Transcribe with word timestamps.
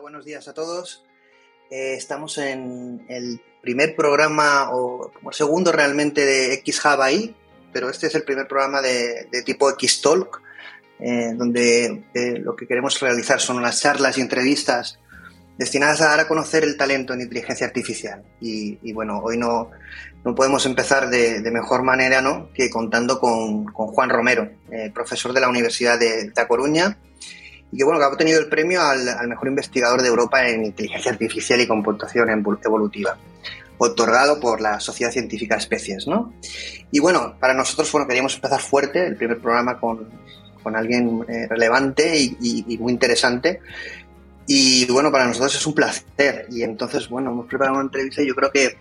Buenos 0.00 0.24
días 0.24 0.46
a 0.46 0.54
todos. 0.54 1.04
Eh, 1.70 1.94
estamos 1.94 2.38
en 2.38 3.04
el 3.08 3.40
primer 3.60 3.96
programa, 3.96 4.70
o 4.72 5.10
como 5.12 5.32
segundo 5.32 5.72
realmente, 5.72 6.24
de 6.24 6.54
X 6.54 6.86
ahí, 6.86 7.34
pero 7.72 7.90
este 7.90 8.06
es 8.06 8.14
el 8.14 8.22
primer 8.22 8.46
programa 8.46 8.80
de, 8.80 9.26
tipo 9.44 9.68
X 9.70 10.00
Talk, 10.00 10.40
eh, 11.00 11.32
donde 11.34 12.04
eh, 12.14 12.38
lo 12.38 12.54
que 12.54 12.68
queremos 12.68 13.00
realizar 13.00 13.40
son 13.40 13.56
unas 13.56 13.80
charlas 13.80 14.18
y 14.18 14.20
entrevistas 14.20 15.00
destinadas 15.58 16.00
a 16.00 16.08
dar 16.08 16.20
a 16.20 16.28
conocer 16.28 16.62
el 16.62 16.76
talento 16.76 17.14
en 17.14 17.22
inteligencia 17.22 17.66
artificial. 17.66 18.22
Y, 18.40 18.92
bueno, 18.92 19.20
hoy 19.24 19.36
no, 19.36 19.70
no 20.24 20.34
podemos 20.34 20.64
empezar 20.66 21.10
de, 21.10 21.40
mejor 21.50 21.82
manera 21.82 22.20
¿no? 22.20 22.52
que 22.52 22.70
contando 22.70 23.18
con, 23.18 23.64
con 23.64 23.88
Juan 23.88 24.10
Romero, 24.10 24.48
profesor 24.94 25.32
de 25.32 25.40
la 25.40 25.48
Universidad 25.48 25.98
de, 25.98 26.30
de 26.30 26.46
Coruña 26.46 26.98
y 27.70 27.78
que 27.78 27.84
bueno, 27.84 27.98
que 27.98 28.04
ha 28.04 28.08
obtenido 28.08 28.40
el 28.40 28.48
premio 28.48 28.82
al, 28.82 29.28
mejor 29.28 29.48
investigador 29.48 30.02
de 30.02 30.08
Europa 30.08 30.48
en 30.48 30.64
inteligencia 30.64 31.12
artificial 31.12 31.60
y 31.60 31.66
computación 31.66 32.30
evolutiva, 32.30 33.16
otorgado 33.78 34.40
por 34.40 34.60
la 34.60 34.80
Sociedad 34.80 35.12
Científica 35.12 35.54
de 35.54 35.60
Especies, 35.60 36.06
¿no? 36.06 36.32
Y 36.90 37.00
bueno, 37.00 37.34
para 37.38 37.54
nosotros, 37.54 37.90
bueno, 37.92 38.06
queríamos 38.06 38.34
empezar 38.34 38.60
fuerte 38.60 39.06
el 39.06 39.16
primer 39.16 39.38
programa 39.38 39.78
con, 39.78 40.08
con 40.62 40.76
alguien 40.76 41.24
eh, 41.28 41.46
relevante 41.48 42.18
y, 42.18 42.36
y, 42.40 42.78
muy 42.78 42.92
interesante. 42.92 43.60
Y 44.50 44.90
bueno, 44.90 45.12
para 45.12 45.26
nosotros 45.26 45.54
es 45.54 45.66
un 45.66 45.74
placer. 45.74 46.46
Y 46.50 46.62
entonces, 46.62 47.06
bueno, 47.10 47.30
hemos 47.30 47.46
preparado 47.46 47.76
una 47.76 47.84
entrevista 47.84 48.22
y 48.22 48.28
yo 48.28 48.34
creo 48.34 48.50
que 48.50 48.78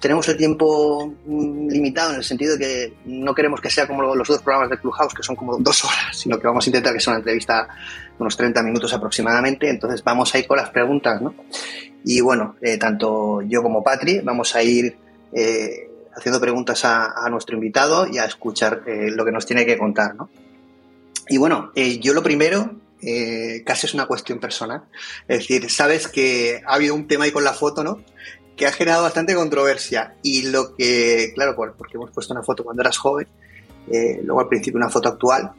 tenemos 0.00 0.26
el 0.26 0.36
tiempo 0.38 1.14
mm, 1.26 1.68
limitado 1.68 2.12
en 2.12 2.16
el 2.16 2.24
sentido 2.24 2.56
de 2.56 2.58
que 2.58 2.94
no 3.04 3.34
queremos 3.34 3.60
que 3.60 3.68
sea 3.68 3.86
como 3.86 4.02
los 4.02 4.30
otros 4.30 4.42
programas 4.42 4.70
de 4.70 4.78
Clubhouse, 4.78 5.12
que 5.12 5.22
son 5.22 5.36
como 5.36 5.58
dos 5.58 5.84
horas, 5.84 6.16
sino 6.16 6.40
que 6.40 6.46
vamos 6.46 6.64
a 6.64 6.70
intentar 6.70 6.94
que 6.94 7.00
sea 7.00 7.10
una 7.12 7.18
entrevista 7.18 7.64
de 7.64 8.16
unos 8.18 8.38
30 8.38 8.62
minutos 8.62 8.90
aproximadamente. 8.94 9.68
Entonces 9.68 10.02
vamos 10.02 10.34
a 10.34 10.38
ir 10.38 10.46
con 10.46 10.56
las 10.56 10.70
preguntas, 10.70 11.20
¿no? 11.20 11.34
Y 12.06 12.22
bueno, 12.22 12.56
eh, 12.62 12.78
tanto 12.78 13.42
yo 13.42 13.62
como 13.62 13.84
Patri 13.84 14.20
vamos 14.20 14.56
a 14.56 14.62
ir 14.62 14.96
eh, 15.30 15.90
haciendo 16.16 16.40
preguntas 16.40 16.86
a, 16.86 17.28
nuestro 17.28 17.54
invitado 17.54 18.06
y 18.06 18.16
a 18.16 18.24
escuchar 18.24 18.82
eh, 18.86 19.10
lo 19.10 19.26
que 19.26 19.32
nos 19.32 19.44
tiene 19.44 19.66
que 19.66 19.76
contar, 19.76 20.14
¿no? 20.14 20.30
Y 21.28 21.36
bueno, 21.36 21.70
yo 21.74 22.14
lo 22.14 22.22
primero 22.22 22.74
casi 23.64 23.86
es 23.86 23.94
una 23.94 24.06
cuestión 24.06 24.38
personal. 24.40 24.82
Es 25.26 25.38
decir, 25.38 25.70
sabes 25.70 26.08
que 26.08 26.62
ha 26.66 26.74
habido 26.74 26.94
un 26.94 27.06
tema 27.06 27.24
ahí 27.24 27.32
con 27.32 27.44
la 27.44 27.54
foto, 27.54 27.84
¿no? 27.84 28.02
que 28.58 28.66
ha 28.66 28.72
generado 28.72 29.04
bastante 29.04 29.34
controversia. 29.34 30.16
Y 30.22 30.50
lo 30.50 30.74
que, 30.74 31.32
claro, 31.34 31.54
porque 31.56 31.96
hemos 31.96 32.10
puesto 32.10 32.34
una 32.34 32.42
foto 32.42 32.64
cuando 32.64 32.82
eras 32.82 32.98
joven, 32.98 33.28
eh, 33.90 34.20
luego 34.22 34.40
al 34.40 34.48
principio 34.48 34.76
una 34.76 34.90
foto 34.90 35.08
actual. 35.08 35.52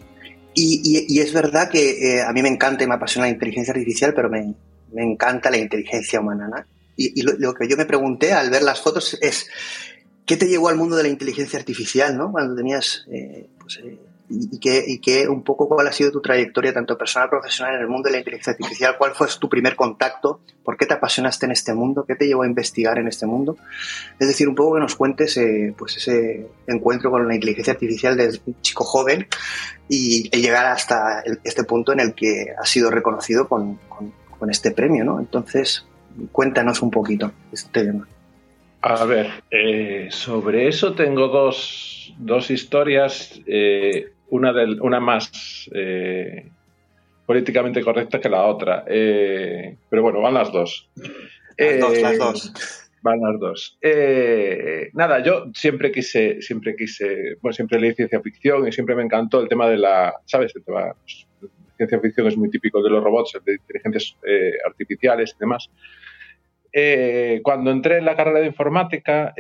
Y, 0.53 1.19
es 1.19 1.31
verdad 1.31 1.69
que 1.69 2.17
eh, 2.17 2.21
a 2.21 2.33
mí 2.33 2.41
me 2.41 2.49
encanta 2.49 2.83
y 2.83 2.87
me 2.87 2.95
apasiona 2.95 3.27
la 3.27 3.33
inteligencia 3.33 3.71
artificial, 3.71 4.13
pero 4.13 4.29
me, 4.29 4.53
encanta 4.93 5.49
la 5.49 5.57
inteligencia 5.57 6.19
humana. 6.19 6.67
Y, 6.97 7.21
lo, 7.21 7.53
que 7.53 7.69
yo 7.69 7.77
me 7.77 7.85
pregunté 7.85 8.33
al 8.33 8.49
ver 8.49 8.63
las 8.63 8.81
fotos 8.81 9.17
es, 9.21 9.47
¿qué 10.25 10.35
te 10.35 10.47
llevó 10.47 10.67
al 10.67 10.75
mundo 10.75 10.97
de 10.97 11.03
la 11.03 11.09
inteligencia 11.09 11.57
artificial, 11.57 12.17
¿no? 12.17 12.33
Cuando 12.33 12.53
tenías 12.55 13.05
eh, 13.09 13.47
pues, 13.57 13.79
y, 14.29 14.99
qué, 14.99 15.27
un 15.27 15.43
poco 15.43 15.67
cuál 15.67 15.87
ha 15.87 15.91
sido 15.91 16.11
tu 16.11 16.21
trayectoria, 16.21 16.71
tanto 16.71 16.97
personal 16.97 17.29
profesional, 17.29 17.75
en 17.75 17.81
el 17.81 17.87
mundo 17.87 18.07
de 18.07 18.13
la 18.13 18.17
inteligencia 18.19 18.51
artificial. 18.51 18.95
¿Cuál 18.97 19.15
fue 19.15 19.27
tu 19.39 19.49
primer 19.49 19.75
contacto? 19.75 20.41
¿Por 20.63 20.77
qué 20.77 20.85
te 20.85 20.93
apasionaste 20.93 21.47
en 21.47 21.51
este 21.51 21.73
mundo? 21.73 22.05
¿Qué 22.07 22.15
te 22.15 22.27
llevó 22.27 22.43
a 22.43 22.47
investigar 22.47 22.99
en 22.99 23.07
este 23.07 23.25
mundo? 23.25 23.57
Es 24.19 24.27
decir, 24.27 24.47
un 24.47 24.53
poco 24.53 24.75
que 24.75 24.81
nos 24.81 24.95
cuentes 24.95 25.35
eh, 25.37 25.73
pues 25.75 25.97
ese 25.97 26.47
encuentro 26.67 27.09
con 27.09 27.27
la 27.27 27.33
inteligencia 27.33 27.73
artificial 27.73 28.15
desde 28.15 28.39
un 28.45 28.61
chico 28.61 28.83
joven 28.83 29.27
y, 29.87 30.29
llegar 30.39 30.67
hasta 30.67 31.23
este 31.43 31.63
punto 31.63 31.91
en 31.91 31.99
el 31.99 32.13
que 32.13 32.53
has 32.57 32.69
sido 32.69 32.91
reconocido 32.91 33.47
con, 33.47 33.79
este 34.49 34.71
premio, 34.71 35.03
¿no? 35.03 35.19
Entonces, 35.19 35.85
cuéntanos 36.31 36.81
un 36.81 36.91
poquito 36.91 37.31
este 37.51 37.83
tema. 37.83 38.07
A 38.81 39.03
ver, 39.03 39.43
eh, 39.51 40.07
sobre 40.11 40.69
eso 40.69 40.93
tengo 40.93 41.27
dos, 41.27 42.13
dos 42.17 42.49
historias. 42.49 43.37
Eh, 43.45 44.13
una, 44.31 44.53
una 44.81 44.99
más 44.99 45.69
eh, 45.73 46.49
políticamente 47.25 47.81
correcta 47.81 48.19
que 48.19 48.29
la 48.29 48.45
otra. 48.45 48.83
Eh, 48.87 49.75
pero 49.89 50.01
bueno, 50.01 50.21
van 50.21 50.33
las 50.33 50.51
dos. 50.51 50.89
Las 51.57 51.79
dos, 51.79 52.01
las 52.01 52.17
dos. 52.17 52.53
Van 53.01 53.19
las 53.21 53.39
dos. 53.39 53.79
nada, 54.93 55.23
yo 55.23 55.45
siempre 55.53 55.91
quise, 55.91 56.41
siempre 56.41 56.75
quise, 56.75 57.35
bueno, 57.41 57.53
siempre 57.53 57.79
leí 57.79 57.93
ciencia 57.93 58.21
ficción 58.21 58.67
y 58.67 58.71
siempre 58.71 58.95
me 58.95 59.03
encantó 59.03 59.41
el 59.41 59.47
tema 59.47 59.69
de 59.69 59.77
la, 59.77 60.13
¿sabes? 60.25 60.53
El 60.55 60.63
tema, 60.63 60.93
ciencia 61.77 61.99
ficción 61.99 62.27
es 62.27 62.37
muy 62.37 62.49
típico 62.49 62.83
de 62.83 62.89
los 62.89 63.03
robots, 63.03 63.39
de 63.45 63.53
inteligencias 63.53 64.17
artificiales 64.65 65.35
y 65.35 65.39
demás. 65.39 65.69
cuando 67.43 67.71
entré 67.71 67.99
en 67.99 68.05
la 68.05 68.15
carrera 68.17 68.41
de 68.41 68.47
informática, 68.47 69.33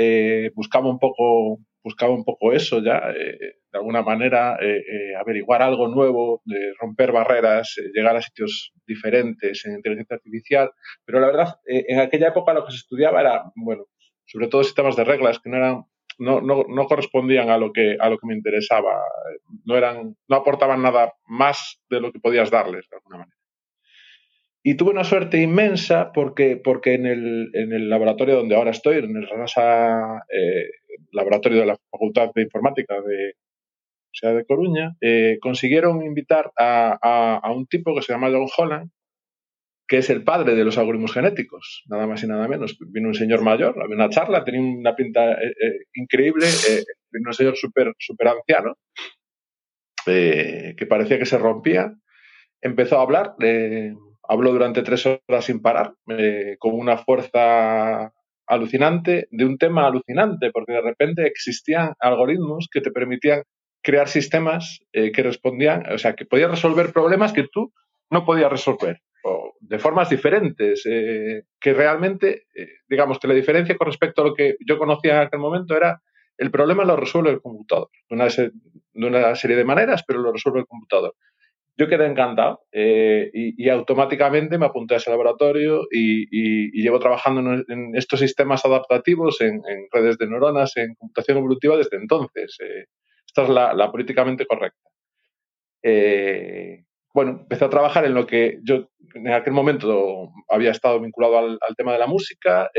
buscaba 0.55 0.89
un 0.89 0.99
poco 0.99 1.59
buscaba 1.83 2.13
un 2.13 2.23
poco 2.23 2.53
eso 2.53 2.81
ya, 2.83 3.11
eh, 3.15 3.55
de 3.71 3.77
alguna 3.77 4.01
manera 4.01 4.57
eh, 4.61 4.77
eh, 4.77 5.15
averiguar 5.19 5.61
algo 5.61 5.87
nuevo, 5.87 6.41
de 6.45 6.73
romper 6.79 7.11
barreras, 7.11 7.75
llegar 7.93 8.15
a 8.15 8.21
sitios 8.21 8.71
diferentes 8.85 9.65
en 9.65 9.75
inteligencia 9.75 10.15
artificial, 10.15 10.71
pero 11.05 11.19
la 11.19 11.27
verdad, 11.27 11.55
en 11.65 11.99
aquella 11.99 12.29
época 12.29 12.53
lo 12.53 12.65
que 12.65 12.71
se 12.71 12.77
estudiaba 12.77 13.21
era, 13.21 13.43
bueno, 13.55 13.85
sobre 14.25 14.47
todo 14.47 14.63
sistemas 14.63 14.95
de 14.95 15.03
reglas 15.03 15.39
que 15.39 15.49
no 15.49 15.57
eran 15.57 15.83
no, 16.19 16.41
no, 16.41 16.65
no, 16.67 16.85
correspondían 16.85 17.49
a 17.49 17.57
lo 17.57 17.71
que 17.71 17.95
a 17.97 18.09
lo 18.09 18.17
que 18.17 18.27
me 18.27 18.35
interesaba. 18.35 19.03
No 19.63 19.77
eran 19.77 20.17
no 20.27 20.35
aportaban 20.35 20.81
nada 20.81 21.13
más 21.25 21.81
de 21.89 22.01
lo 22.01 22.11
que 22.11 22.19
podías 22.19 22.51
darles 22.51 22.89
de 22.89 22.97
alguna 22.97 23.19
manera. 23.19 23.39
Y 24.61 24.75
tuve 24.75 24.91
una 24.91 25.05
suerte 25.05 25.41
inmensa 25.41 26.11
porque, 26.11 26.57
porque 26.61 26.93
en, 26.93 27.05
el, 27.05 27.49
en 27.53 27.71
el 27.71 27.89
laboratorio 27.89 28.35
donde 28.35 28.55
ahora 28.55 28.71
estoy, 28.71 28.97
en 28.97 29.15
el 29.15 29.27
RANASA 29.27 30.25
eh, 30.29 30.69
Laboratorio 31.13 31.61
de 31.61 31.65
la 31.65 31.77
Facultad 31.89 32.31
de 32.35 32.41
Informática 32.41 32.95
de 32.95 33.35
Universidad 34.09 34.35
de 34.35 34.45
Coruña, 34.45 34.95
eh, 35.01 35.37
consiguieron 35.41 36.03
invitar 36.03 36.51
a, 36.57 37.39
a, 37.41 37.51
un 37.51 37.67
tipo 37.67 37.95
que 37.95 38.01
se 38.01 38.13
llama 38.13 38.29
John 38.31 38.47
Holland, 38.57 38.91
que 39.87 39.97
es 39.97 40.09
el 40.09 40.23
padre 40.23 40.55
de 40.55 40.63
los 40.63 40.77
algoritmos 40.77 41.13
genéticos, 41.13 41.83
nada 41.87 42.05
más 42.05 42.23
y 42.23 42.27
nada 42.27 42.47
menos. 42.47 42.77
Vino 42.91 43.07
un 43.07 43.15
señor 43.15 43.41
mayor, 43.41 43.75
había 43.81 43.95
una 43.95 44.09
charla, 44.09 44.43
tenía 44.43 44.61
una 44.61 44.95
pinta 44.95 45.33
eh, 45.33 45.85
increíble, 45.93 46.45
vino 47.11 47.29
un 47.29 47.33
señor 47.33 47.55
súper 47.55 47.93
super 47.97 48.27
anciano, 48.27 48.75
que 50.05 50.87
parecía 50.87 51.17
que 51.17 51.25
se 51.25 51.37
rompía. 51.37 51.93
Empezó 52.61 52.99
a 52.99 53.03
hablar, 53.03 53.35
Hablo 54.31 54.51
durante 54.51 54.83
tres 54.83 55.07
horas 55.07 55.45
sin 55.45 55.59
parar, 55.59 55.95
eh, 56.07 56.55
con 56.59 56.75
una 56.75 56.99
fuerza 56.99 58.13
alucinante, 58.45 59.27
de 59.31 59.43
un 59.43 59.57
tema 59.57 59.87
alucinante, 59.87 60.51
porque 60.51 60.73
de 60.73 60.81
repente 60.81 61.25
existían 61.25 61.93
algoritmos 61.99 62.67
que 62.71 62.81
te 62.81 62.91
permitían 62.91 63.41
crear 63.81 64.07
sistemas 64.07 64.79
eh, 64.93 65.11
que 65.11 65.23
respondían, 65.23 65.91
o 65.91 65.97
sea, 65.97 66.13
que 66.13 66.25
podías 66.25 66.51
resolver 66.51 66.91
problemas 66.91 67.33
que 67.33 67.47
tú 67.51 67.73
no 68.09 68.25
podías 68.25 68.51
resolver, 68.51 69.01
de 69.59 69.79
formas 69.79 70.09
diferentes, 70.09 70.83
eh, 70.85 71.43
que 71.59 71.73
realmente, 71.73 72.47
digamos 72.87 73.19
que 73.19 73.27
la 73.27 73.35
diferencia 73.35 73.77
con 73.77 73.87
respecto 73.87 74.21
a 74.21 74.25
lo 74.25 74.33
que 74.33 74.55
yo 74.65 74.77
conocía 74.79 75.15
en 75.15 75.27
aquel 75.27 75.39
momento 75.39 75.75
era 75.77 76.01
el 76.39 76.51
problema 76.51 76.85
lo 76.85 76.95
resuelve 76.95 77.31
el 77.31 77.41
computador, 77.41 77.89
de 78.09 78.15
una, 78.15 78.27
de 78.27 78.51
una 79.05 79.35
serie 79.35 79.57
de 79.57 79.65
maneras, 79.65 80.03
pero 80.07 80.19
lo 80.19 80.31
resuelve 80.31 80.61
el 80.61 80.65
computador. 80.65 81.13
Yo 81.77 81.87
quedé 81.87 82.07
encantado 82.07 82.61
eh, 82.71 83.29
y, 83.33 83.69
automáticamente 83.69 84.57
me 84.57 84.65
apunté 84.65 84.95
a 84.95 84.97
ese 84.97 85.09
laboratorio 85.09 85.87
y, 85.91 86.81
llevo 86.81 86.99
trabajando 86.99 87.63
en, 87.67 87.95
estos 87.95 88.21
sistemas 88.21 88.65
adaptativos, 88.65 89.39
en, 89.41 89.61
redes 89.91 90.17
de 90.17 90.27
neuronas, 90.27 90.75
en 90.77 90.95
computación 90.95 91.37
evolutiva 91.37 91.77
desde 91.77 91.97
entonces. 91.97 92.57
Eh, 93.29 93.41
esta 93.41 93.43
es 93.43 93.49
la, 93.49 93.91
políticamente 93.91 94.45
correcta. 94.45 94.89
Eh, 95.83 96.83
bueno, 97.13 97.31
empecé 97.41 97.65
a 97.65 97.69
trabajar 97.69 98.05
en 98.05 98.13
lo 98.13 98.25
que 98.25 98.59
yo 98.63 98.89
en 99.15 99.29
aquel 99.29 99.53
momento 99.53 100.31
había 100.49 100.71
estado 100.71 100.99
vinculado 100.99 101.37
al, 101.37 101.75
tema 101.75 101.93
de 101.93 101.99
la 101.99 102.07
música 102.07 102.69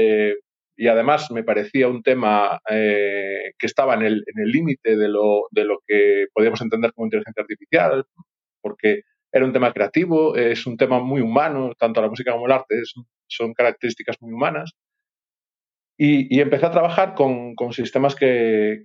y 0.76 0.86
además 0.86 1.30
me 1.30 1.42
parecía 1.42 1.88
un 1.88 2.02
tema 2.02 2.60
que 2.68 3.66
estaba 3.66 3.94
en 3.94 4.02
el 4.02 4.24
límite 4.36 4.96
de, 4.96 5.08
lo, 5.08 5.48
de 5.50 5.64
lo 5.64 5.78
que 5.86 6.26
podíamos 6.32 6.60
entender 6.60 6.92
como 6.92 7.06
inteligencia 7.06 7.42
artificial, 7.42 8.04
porque 8.62 9.02
era 9.32 9.44
un 9.44 9.52
tema 9.52 9.72
creativo, 9.72 10.36
es 10.36 10.66
un 10.66 10.76
tema 10.76 11.00
muy 11.00 11.20
humano, 11.20 11.72
tanto 11.78 12.00
la 12.00 12.08
música 12.08 12.32
como 12.32 12.46
el 12.46 12.52
arte 12.52 12.76
son 13.28 13.52
características 13.54 14.16
muy 14.20 14.32
humanas. 14.32 14.72
Y, 16.02 16.40
empecé 16.40 16.64
a 16.64 16.70
trabajar 16.70 17.14
con, 17.14 17.54
sistemas 17.72 18.14
que, 18.14 18.80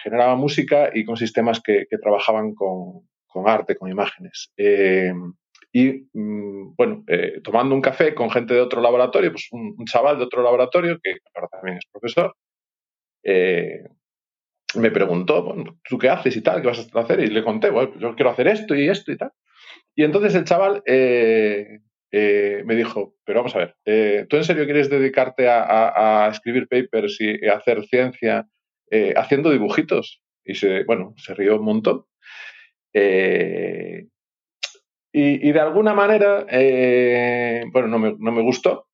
generaban 0.00 0.38
música 0.38 0.90
y 0.94 1.04
con 1.04 1.16
sistemas 1.16 1.60
que, 1.60 1.88
trabajaban 2.00 2.54
con, 2.54 3.02
arte, 3.44 3.74
con 3.74 3.90
imágenes. 3.90 4.52
Eh, 4.56 5.12
y 5.72 6.06
mm, 6.12 6.76
bueno, 6.76 7.02
eh, 7.08 7.40
tomando 7.42 7.74
un 7.74 7.80
café 7.80 8.14
con 8.14 8.30
gente 8.30 8.54
de 8.54 8.60
otro 8.60 8.80
laboratorio, 8.80 9.32
pues 9.32 9.48
un, 9.50 9.74
chaval 9.86 10.18
de 10.18 10.24
otro 10.24 10.40
laboratorio, 10.40 11.00
que 11.02 11.16
ahora 11.34 11.48
también 11.48 11.78
es 11.78 11.86
profesor, 11.90 12.36
eh, 13.24 13.82
me 14.76 14.92
preguntó, 14.92 15.42
bueno, 15.42 15.80
¿tú 15.82 15.98
qué 15.98 16.10
haces 16.10 16.36
y 16.36 16.42
tal? 16.42 16.62
¿Qué 16.62 16.68
vas 16.68 16.88
a 16.94 17.00
hacer? 17.00 17.18
Y 17.18 17.26
le 17.26 17.42
conté, 17.42 17.70
bueno, 17.70 17.92
yo 17.98 18.14
quiero 18.14 18.30
hacer 18.30 18.46
esto 18.46 18.76
y 18.76 18.88
esto 18.88 19.10
y 19.10 19.16
tal. 19.16 19.32
Y 19.96 20.04
entonces 20.04 20.32
el 20.36 20.44
chaval, 20.44 20.84
eh, 22.12 22.58
eh, 22.58 22.64
me 22.64 22.76
dijo, 22.76 23.16
pero 23.24 23.40
vamos 23.40 23.54
a 23.56 23.58
ver, 23.58 23.76
eh, 23.84 24.26
¿tú 24.28 24.36
en 24.36 24.44
serio 24.44 24.64
quieres 24.64 24.90
dedicarte 24.90 25.48
a, 25.48 26.28
escribir 26.30 26.68
papers 26.68 27.20
y, 27.20 27.46
a 27.46 27.56
hacer 27.56 27.84
ciencia 27.86 28.46
haciendo 29.16 29.50
dibujitos? 29.50 30.22
Y 30.44 30.54
se, 30.54 30.84
bueno, 30.84 31.14
se 31.16 31.34
rió 31.34 31.56
un 31.56 31.64
montón. 31.64 32.04
Y, 35.14 35.52
de 35.52 35.60
alguna 35.60 35.94
manera, 35.94 36.46
bueno, 37.72 37.88
no 37.88 37.98
me, 37.98 38.14
no 38.18 38.32
me 38.32 38.42
gustó 38.42 38.86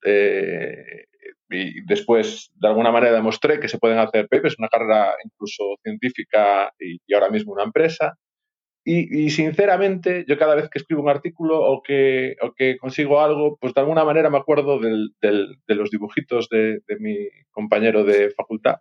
y 1.51 1.83
después 1.87 2.51
de 2.55 2.69
alguna 2.69 2.91
manera 2.93 3.15
demostré 3.15 3.59
que 3.59 3.69
se 3.69 3.79
pueden 3.79 3.99
hacer 3.99 4.29
papers, 4.29 4.59
una 4.59 4.69
carrera 4.69 5.15
incluso 5.25 5.77
científica 5.83 6.73
y, 6.79 6.99
ahora 7.15 7.31
mismo 7.31 7.53
una 7.53 7.65
empresa. 7.65 8.17
Y, 8.85 9.29
sinceramente, 9.29 10.25
yo 10.27 10.39
cada 10.39 10.55
vez 10.55 10.71
que 10.71 10.79
escribo 10.79 11.03
un 11.03 11.11
artículo 11.11 11.61
o 11.61 11.83
que, 11.83 12.37
o 12.41 12.55
que 12.55 12.79
consigo 12.79 13.21
algo, 13.21 13.59
pues 13.61 13.75
de 13.75 13.83
alguna 13.83 14.03
manera 14.03 14.31
me 14.31 14.39
acuerdo 14.39 14.79
del, 14.79 15.11
de 15.21 15.75
los 15.75 15.91
dibujitos 15.91 16.49
de, 16.49 16.81
mi 16.99 17.29
compañero 17.51 18.05
de 18.05 18.31
facultad 18.31 18.77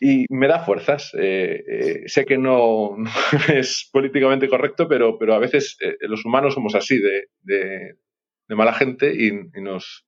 y 0.00 0.26
me 0.30 0.48
da 0.48 0.64
fuerzas. 0.64 1.12
Eh, 1.18 1.62
eh, 1.68 2.02
sé 2.06 2.24
que 2.24 2.38
no, 2.38 2.96
es 3.54 3.88
políticamente 3.92 4.48
correcto, 4.48 4.88
pero, 4.88 5.18
pero 5.18 5.34
a 5.34 5.38
veces 5.38 5.76
eh, 5.80 5.96
los 6.00 6.24
humanos 6.24 6.54
somos 6.54 6.74
así 6.74 6.98
de, 6.98 7.26
de, 7.42 8.54
mala 8.54 8.72
gente 8.72 9.12
y, 9.14 9.32
nos, 9.60 10.06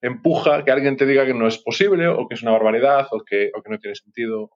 empuja 0.00 0.64
que 0.64 0.70
alguien 0.70 0.96
te 0.96 1.06
diga 1.06 1.26
que 1.26 1.34
no 1.34 1.48
es 1.48 1.58
posible 1.58 2.06
o 2.06 2.28
que 2.28 2.36
es 2.36 2.42
una 2.42 2.52
barbaridad 2.52 3.08
o 3.10 3.24
que, 3.24 3.50
o 3.54 3.62
que 3.62 3.70
no 3.70 3.78
tiene 3.78 3.96
sentido 3.96 4.50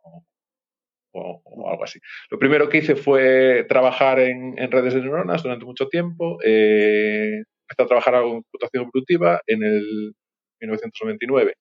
algo 1.15 1.85
así. 1.85 1.99
Lo 2.31 2.39
primero 2.39 2.69
que 2.69 2.79
hice 2.79 2.97
fue 2.97 3.65
trabajar 3.69 4.21
en, 4.21 4.57
redes 4.71 4.95
de 4.95 5.01
neuronas 5.01 5.43
durante 5.43 5.65
mucho 5.65 5.89
tiempo. 5.89 6.39
Eh, 6.45 7.43
empecé 7.63 7.83
a 7.83 7.87
trabajar 7.87 8.15
en 8.15 8.43
computación 8.43 8.85
evolutiva 8.85 9.41
en 9.47 9.63
el 9.63 10.15
1999. 10.61 11.55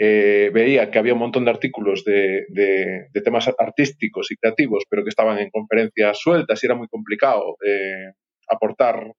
Eh, 0.00 0.50
veía 0.54 0.90
que 0.92 0.98
había 1.00 1.14
un 1.14 1.18
montón 1.18 1.44
de 1.44 1.50
artículos 1.50 2.04
de, 2.04 2.46
de, 2.50 3.20
temas 3.24 3.50
artísticos 3.58 4.30
y 4.30 4.36
creativos, 4.36 4.84
pero 4.88 5.02
que 5.02 5.08
estaban 5.08 5.38
en 5.38 5.50
conferencias 5.50 6.20
sueltas 6.20 6.62
y 6.62 6.66
era 6.66 6.76
muy 6.76 6.86
complicado 6.86 7.56
eh, 7.66 8.12
aportar 8.48 9.12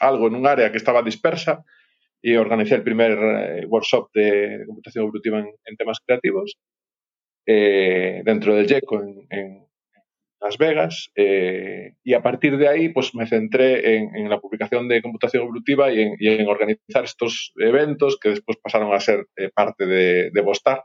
algo 0.00 0.26
en 0.28 0.36
un 0.36 0.46
área 0.46 0.70
que 0.72 0.78
estaba 0.78 1.02
dispersa 1.02 1.62
y 2.22 2.36
organicé 2.36 2.74
el 2.76 2.82
primer 2.82 3.12
eh, 3.12 3.66
workshop 3.66 4.08
de 4.14 4.64
computación 4.66 5.02
evolutiva 5.04 5.40
en, 5.40 5.76
temas 5.76 5.98
creativos 6.06 6.56
eh, 7.46 8.22
dentro 8.24 8.54
del 8.54 8.66
JECO 8.66 9.02
en, 9.30 9.64
Las 10.40 10.58
Vegas 10.58 11.10
eh, 11.14 11.94
y 12.04 12.12
a 12.12 12.22
partir 12.22 12.58
de 12.58 12.68
ahí 12.68 12.88
pues 12.90 13.14
me 13.14 13.26
centré 13.26 13.96
en, 13.96 14.28
la 14.28 14.40
publicación 14.40 14.88
de 14.88 15.00
computación 15.00 15.44
evolutiva 15.44 15.90
y 15.92 16.02
en, 16.20 16.46
organizar 16.46 17.04
estos 17.04 17.52
eventos 17.56 18.18
que 18.20 18.30
después 18.30 18.58
pasaron 18.62 18.92
a 18.92 19.00
ser 19.00 19.26
parte 19.54 19.86
de, 19.86 20.30
de 20.30 20.40
Bostar 20.42 20.84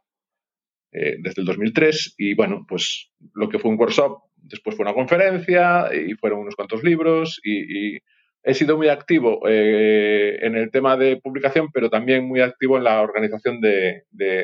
desde 0.91 1.41
el 1.41 1.45
2003 1.45 2.15
y 2.17 2.33
bueno 2.35 2.65
pues 2.67 3.11
lo 3.33 3.47
que 3.49 3.59
fue 3.59 3.69
un 3.69 3.77
workshop 3.77 4.23
después 4.37 4.75
fue 4.75 4.85
una 4.85 4.95
conferencia 4.95 5.89
y 5.93 6.13
fueron 6.13 6.39
unos 6.39 6.55
cuantos 6.55 6.83
libros 6.83 7.39
y 7.43 7.99
he 8.43 8.53
sido 8.53 8.77
muy 8.77 8.89
activo 8.89 9.41
eh, 9.47 10.39
en 10.41 10.55
el 10.55 10.71
tema 10.71 10.97
de 10.97 11.17
publicación, 11.17 11.69
pero 11.71 11.89
también 11.89 12.27
muy 12.27 12.41
activo 12.41 12.77
en 12.77 12.85
la 12.85 13.01
organización 13.01 13.59
de, 13.61 14.03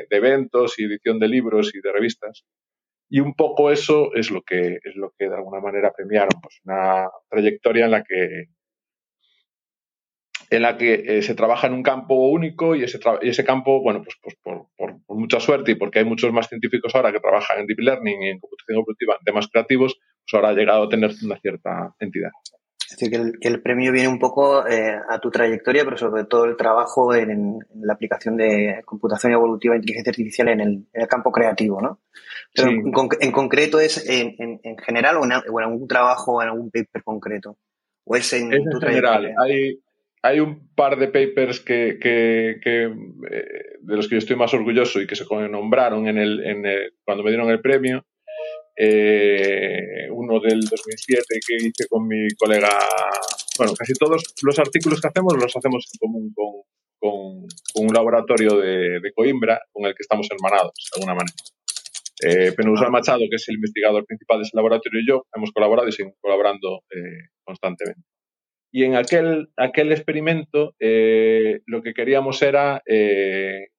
eventos 0.10 0.78
y 0.80 0.86
edición 0.86 1.20
de 1.20 1.28
libros 1.28 1.74
y 1.74 1.82
de 1.82 1.92
revistas. 1.92 2.46
Y 3.10 3.20
un 3.20 3.36
poco 3.36 3.72
eso 3.72 4.14
es 4.16 4.32
lo 4.32 4.42
que, 4.42 4.80
es 4.84 4.96
lo 4.96 5.14
que 5.18 5.30
de 5.30 5.36
alguna 5.36 5.62
manera 5.62 5.94
premiaron, 5.96 6.42
pues 6.42 6.60
una 6.66 7.10
trayectoria 7.30 7.86
en 7.86 7.92
la 7.92 8.04
que 8.04 8.46
en 10.52 10.62
la 10.62 10.78
que 10.78 10.94
eh, 10.94 11.22
se 11.24 11.34
trabaja 11.34 11.66
en 11.66 11.74
un 11.74 11.82
campo 11.82 12.14
único 12.30 12.76
y 12.76 12.84
ese, 12.84 13.00
campo, 13.44 13.82
bueno, 13.82 14.04
pues, 14.04 14.16
pues 14.22 14.36
por, 14.44 14.68
por, 14.78 14.96
mucha 15.08 15.40
suerte 15.40 15.72
y 15.72 15.76
porque 15.76 16.00
hay 16.00 16.06
muchos 16.06 16.32
más 16.32 16.48
científicos 16.48 16.94
ahora 16.94 17.12
que 17.12 17.20
trabajan 17.20 17.60
en 17.60 17.66
deep 17.66 17.80
learning 17.80 18.22
y 18.22 18.30
en 18.30 18.40
computación 18.40 18.78
evolutiva, 18.78 19.16
en 19.20 19.26
temas 19.26 19.48
creativos, 19.48 19.98
pues 19.98 20.34
ahora 20.34 20.50
ha 20.50 20.54
llegado 20.54 20.84
a 20.84 20.90
tener 20.90 21.12
una 21.24 21.40
cierta 21.40 21.96
entidad. 22.00 22.30
Es 22.96 23.00
decir, 23.12 23.38
que 23.42 23.48
el, 23.50 23.62
premio 23.62 23.92
viene 23.92 24.08
un 24.08 24.20
poco 24.20 24.66
eh, 24.66 24.96
a 25.10 25.20
tu 25.20 25.30
trayectoria, 25.30 25.84
pero 25.84 25.98
sobre 25.98 26.24
todo 26.24 26.46
el 26.46 26.56
trabajo 26.56 27.14
en, 27.14 27.60
la 27.82 27.92
aplicación 27.92 28.38
de 28.38 28.84
computación 28.86 29.34
evolutiva 29.34 29.74
e 29.74 29.80
inteligencia 29.80 30.12
artificial 30.12 30.48
en 30.48 30.62
el, 30.62 31.08
campo 31.10 31.30
creativo, 31.30 31.82
¿no? 31.82 32.00
Pero 32.54 32.70
en, 32.70 33.32
concreto 33.34 33.82
es 33.82 34.10
en, 34.10 34.58
general 34.78 35.18
o 35.18 35.26
en, 35.26 35.34
algún 35.34 35.90
trabajo, 35.90 36.42
en 36.42 36.48
algún 36.48 36.72
paper 36.72 37.04
concreto. 37.04 37.58
¿O 38.06 38.16
es 38.16 38.32
en, 38.32 38.50
tu 38.50 38.80
general. 38.80 39.34
Hay, 39.44 39.82
hay 40.22 40.40
un 40.40 40.70
par 40.74 40.98
de 40.98 41.08
papers 41.08 41.60
que, 41.60 41.98
que, 42.00 42.62
eh, 42.62 42.94
de 43.82 43.96
los 43.96 44.08
que 44.08 44.16
yo 44.16 44.20
estoy 44.20 44.38
más 44.38 44.54
orgulloso 44.54 45.02
y 45.02 45.08
que 45.08 45.18
se 45.18 45.26
nombraron 45.50 46.08
en 46.08 46.18
el, 46.18 46.46
en 46.46 46.66
el, 46.66 46.94
cuando 47.04 47.26
me 47.26 47.32
dieron 47.32 47.50
el 47.50 47.60
premio 47.60 48.06
eh, 48.78 50.10
uno 50.12 50.40
del 50.40 50.62
2007 50.62 51.24
que 51.48 51.56
hice 51.56 51.88
con 51.90 52.08
mi 52.08 52.28
colega. 52.38 52.70
Bueno, 53.58 53.74
casi 53.78 53.94
todos 53.94 54.34
los 54.42 54.60
artículos 54.60 55.00
que 55.00 55.08
hacemos 55.08 55.34
los 55.36 55.56
hacemos 55.56 55.86
en 55.94 55.98
común 56.00 56.34
con, 56.36 56.66
con, 57.00 57.86
un 57.86 57.94
laboratorio 57.94 58.58
de, 58.58 59.12
Coimbra 59.14 59.62
con 59.72 59.86
el 59.86 59.94
que 59.94 60.02
estamos 60.02 60.28
hermanados, 60.30 60.74
de 60.92 61.00
alguna 61.00 61.16
manera. 61.16 61.36
Eh, 62.24 62.54
Penusa 62.54 62.90
Machado, 62.90 63.24
que 63.30 63.36
es 63.36 63.48
el 63.50 63.56
investigador 63.56 64.06
principal 64.06 64.40
de 64.40 64.44
ese 64.44 64.56
laboratorio, 64.56 65.02
y 65.02 65.08
yo 65.08 65.26
hemos 65.36 65.52
colaborado 65.52 65.88
y 65.88 65.92
seguimos 65.92 66.18
colaborando 66.22 66.82
eh, 66.90 67.30
constantemente. 67.44 68.02
Y 68.72 68.84
en 68.84 68.96
aquel, 68.96 69.48
aquel 69.56 69.94
experimento 69.94 70.76
eh, 70.80 71.62
lo 71.66 71.82
que 71.82 71.94
queríamos 71.94 72.42
era, 72.42 72.82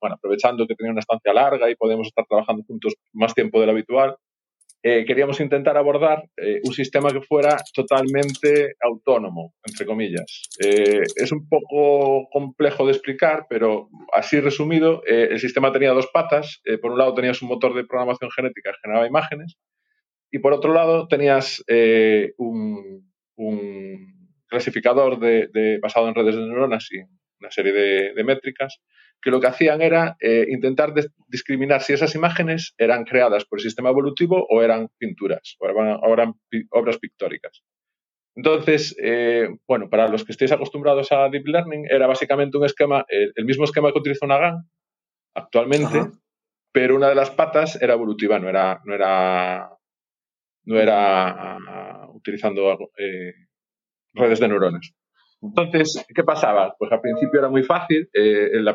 bueno, 0.00 0.16
aprovechando 0.16 0.66
que 0.66 0.74
tenía 0.74 0.92
una 0.92 1.00
estancia 1.00 1.34
larga 1.34 1.70
y 1.70 1.74
podemos 1.74 2.06
estar 2.06 2.24
trabajando 2.26 2.62
juntos 2.66 2.94
más 3.12 3.34
tiempo 3.34 3.60
del 3.60 3.70
habitual, 3.70 4.16
eh, 4.88 5.04
queríamos 5.04 5.40
intentar 5.40 5.76
abordar 5.76 6.22
eh, 6.36 6.60
un 6.62 6.72
sistema 6.72 7.10
que 7.10 7.20
fuera 7.20 7.56
totalmente 7.74 8.76
autónomo, 8.80 9.52
entre 9.66 9.84
comillas. 9.84 10.44
Eh, 10.64 11.02
es 11.16 11.32
un 11.32 11.48
poco 11.48 12.28
complejo 12.30 12.86
de 12.86 12.92
explicar, 12.92 13.46
pero 13.50 13.88
así 14.12 14.38
resumido, 14.38 15.02
el 15.04 15.40
sistema 15.40 15.72
tenía 15.72 15.90
dos 15.90 16.06
patas. 16.12 16.62
por 16.80 16.92
un 16.92 16.98
lado 16.98 17.14
tenías 17.14 17.42
un 17.42 17.48
motor 17.48 17.74
de 17.74 17.84
programación 17.84 18.30
genética 18.30 18.70
que 18.70 18.78
generaba 18.80 19.08
imágenes 19.08 19.56
y 20.30 20.38
por 20.38 20.52
otro 20.52 20.72
lado 20.72 21.08
tenías 21.08 21.64
un, 22.38 23.10
clasificador 24.46 25.18
de, 25.18 25.80
basado 25.82 26.06
en 26.06 26.14
redes 26.14 26.36
de 26.36 26.42
neuronas 26.42 26.86
y 26.92 26.98
una 27.40 27.50
serie 27.50 27.72
de 27.72 28.22
métricas 28.22 28.80
que 29.22 29.30
lo 29.30 29.40
que 29.40 29.48
hacían 29.48 29.82
era 29.82 30.16
eh, 30.20 30.46
intentar 30.48 30.92
discriminar 31.28 31.82
si 31.82 31.92
esas 31.92 32.14
imágenes 32.14 32.74
eran 32.78 33.04
creadas 33.04 33.44
por 33.44 33.58
el 33.58 33.64
sistema 33.64 33.90
evolutivo 33.90 34.46
o 34.48 34.62
eran 34.62 34.88
pinturas, 34.98 35.56
o 35.58 35.68
eran, 36.12 36.34
obras 36.70 36.98
pictóricas. 36.98 37.62
Entonces, 38.36 38.94
eh, 39.02 39.48
bueno, 39.66 39.88
para 39.88 40.08
los 40.08 40.24
que 40.24 40.32
estéis 40.32 40.52
acostumbrados 40.52 41.10
a 41.10 41.28
Deep 41.30 41.46
Learning, 41.46 41.86
era 41.90 42.06
básicamente 42.06 42.58
un 42.58 42.66
esquema, 42.66 43.04
el 43.08 43.44
mismo 43.46 43.64
esquema 43.64 43.92
que 43.92 43.98
utiliza 43.98 44.26
una 44.26 44.38
GAN 44.38 44.68
actualmente, 45.34 46.10
pero 46.72 46.94
una 46.94 47.08
de 47.08 47.14
las 47.14 47.30
patas 47.30 47.80
era 47.80 47.94
evolutiva, 47.94 48.38
no 48.38 48.50
era, 48.50 48.82
no 48.84 48.94
era, 48.94 49.70
no 50.64 50.78
era 50.78 51.56
ah, 51.56 52.08
utilizando 52.12 52.90
eh, 52.98 53.32
redes 54.12 54.40
de 54.40 54.48
neuronas. 54.48 54.92
Entonces, 55.48 56.04
¿qué 56.14 56.24
pasaba? 56.24 56.74
Pues 56.78 56.90
al 56.92 57.00
principio 57.00 57.40
era 57.40 57.48
muy 57.48 57.62
fácil, 57.62 58.08
eh, 58.12 58.50
el, 58.52 58.74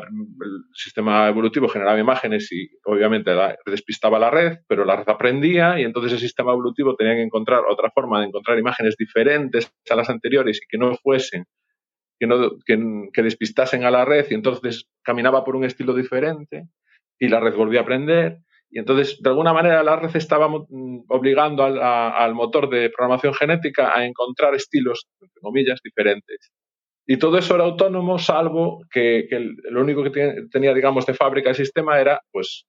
sistema 0.74 1.28
evolutivo 1.28 1.68
generaba 1.68 1.98
imágenes 1.98 2.50
y 2.52 2.68
obviamente 2.84 3.30
despistaba 3.66 4.18
la 4.18 4.30
red, 4.30 4.58
pero 4.66 4.84
la 4.84 4.96
red 4.96 5.08
aprendía 5.08 5.78
y 5.78 5.84
entonces 5.84 6.12
el 6.12 6.18
sistema 6.18 6.52
evolutivo 6.52 6.96
tenía 6.96 7.14
que 7.14 7.22
encontrar 7.22 7.62
otra 7.68 7.90
forma 7.90 8.20
de 8.20 8.26
encontrar 8.26 8.58
imágenes 8.58 8.96
diferentes 8.96 9.72
a 9.90 9.96
las 9.96 10.10
anteriores 10.10 10.60
y 10.62 10.66
que 10.68 10.78
no 10.78 10.94
fuesen, 10.96 11.44
que, 12.18 12.26
no, 12.26 12.50
que 12.66 13.22
despistasen 13.22 13.84
a 13.84 13.90
la 13.90 14.04
red 14.04 14.26
y 14.30 14.34
entonces 14.34 14.88
caminaba 15.02 15.44
por 15.44 15.56
un 15.56 15.64
estilo 15.64 15.94
diferente 15.94 16.68
y 17.18 17.28
la 17.28 17.40
red 17.40 17.54
volvía 17.54 17.80
a 17.80 17.82
aprender 17.82 18.38
y 18.72 18.78
entonces, 18.78 19.20
de 19.20 19.28
alguna 19.28 19.52
manera, 19.52 19.82
la 19.82 19.96
red 19.96 20.16
estaba 20.16 20.48
mm, 20.48 21.04
obligando 21.08 21.62
al, 21.62 22.34
motor 22.34 22.70
de 22.70 22.88
programación 22.88 23.34
genética 23.34 23.94
a 23.94 24.06
encontrar 24.06 24.54
estilos, 24.54 25.06
entre 25.20 25.40
comillas, 25.42 25.78
diferentes. 25.84 26.50
Y 27.06 27.16
todo 27.16 27.36
eso 27.38 27.54
era 27.54 27.64
autónomo, 27.64 28.18
salvo 28.18 28.80
que, 28.90 29.26
lo 29.70 29.80
único 29.80 30.04
que 30.04 30.46
tenía, 30.50 30.72
digamos, 30.72 31.04
de 31.06 31.14
fábrica 31.14 31.50
el 31.50 31.56
sistema 31.56 32.00
era, 32.00 32.20
pues, 32.30 32.66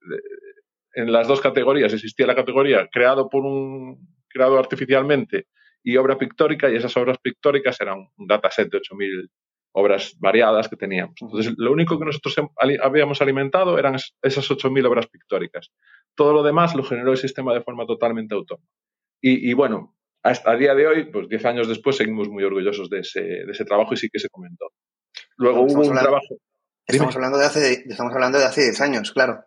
en 0.94 1.12
las 1.12 1.28
dos 1.28 1.40
categorías. 1.40 1.94
Existía 1.94 2.25
la 2.25 2.36
categoría 2.36 2.88
creado 2.92 3.30
por 3.30 3.46
un, 3.46 4.08
creado 4.28 4.58
artificialmente 4.58 5.48
y 5.84 5.98
obra 5.98 6.18
pictórica, 6.18 6.70
y 6.70 6.75
esas 6.75 6.96
obras 6.98 7.18
pictóricas 7.22 7.80
eran 7.82 8.08
un 8.18 8.28
dataset 8.28 8.70
de 8.72 8.80
8.000 8.80 9.30
obras 9.74 10.16
variadas 10.20 10.70
que 10.70 10.78
teníamos. 10.78 11.16
Entonces, 11.20 11.54
lo 11.58 11.72
único 11.72 12.00
que 12.00 12.06
nosotros 12.06 12.36
habíamos 12.82 13.22
alimentado 13.22 13.78
eran 13.78 13.96
esas 14.22 14.50
8.000 14.50 14.86
obras 14.88 15.08
pictóricas. 15.08 15.72
Todo 16.16 16.32
lo 16.32 16.44
demás 16.44 16.75
lo 16.75 16.84
generó 16.84 17.12
el 17.12 17.18
sistema 17.18 17.54
de 17.54 17.62
forma 17.62 17.86
totalmente 17.86 18.36
autónoma. 18.36 18.68
Y, 19.25 19.54
bueno, 19.54 19.96
hasta 20.24 20.51
a 20.51 20.56
día 20.56 20.74
de 20.74 20.88
hoy, 20.88 21.12
pues 21.12 21.27
10 21.27 21.46
años 21.46 21.68
después, 21.68 21.98
seguimos 21.98 22.30
muy 22.30 22.44
orgullosos 22.46 22.89
de 22.89 23.00
ese, 23.00 23.22
de 23.22 23.51
ese 23.51 23.65
trabajo 23.65 23.94
y 23.94 23.98
sí 23.98 24.10
que 24.10 24.20
se 24.20 24.30
comentó. 24.30 24.68
Luego 25.38 25.63
hubo 25.63 25.82
un 25.82 25.94
trabajo. 25.94 26.38
Estamos 26.88 27.15
hablando, 27.15 27.38
de 27.38 27.46
hace, 27.46 27.84
estamos 27.86 28.13
hablando 28.13 28.39
de 28.39 28.46
hace 28.46 28.62
10 28.62 28.82
años, 28.82 29.12
claro. 29.12 29.44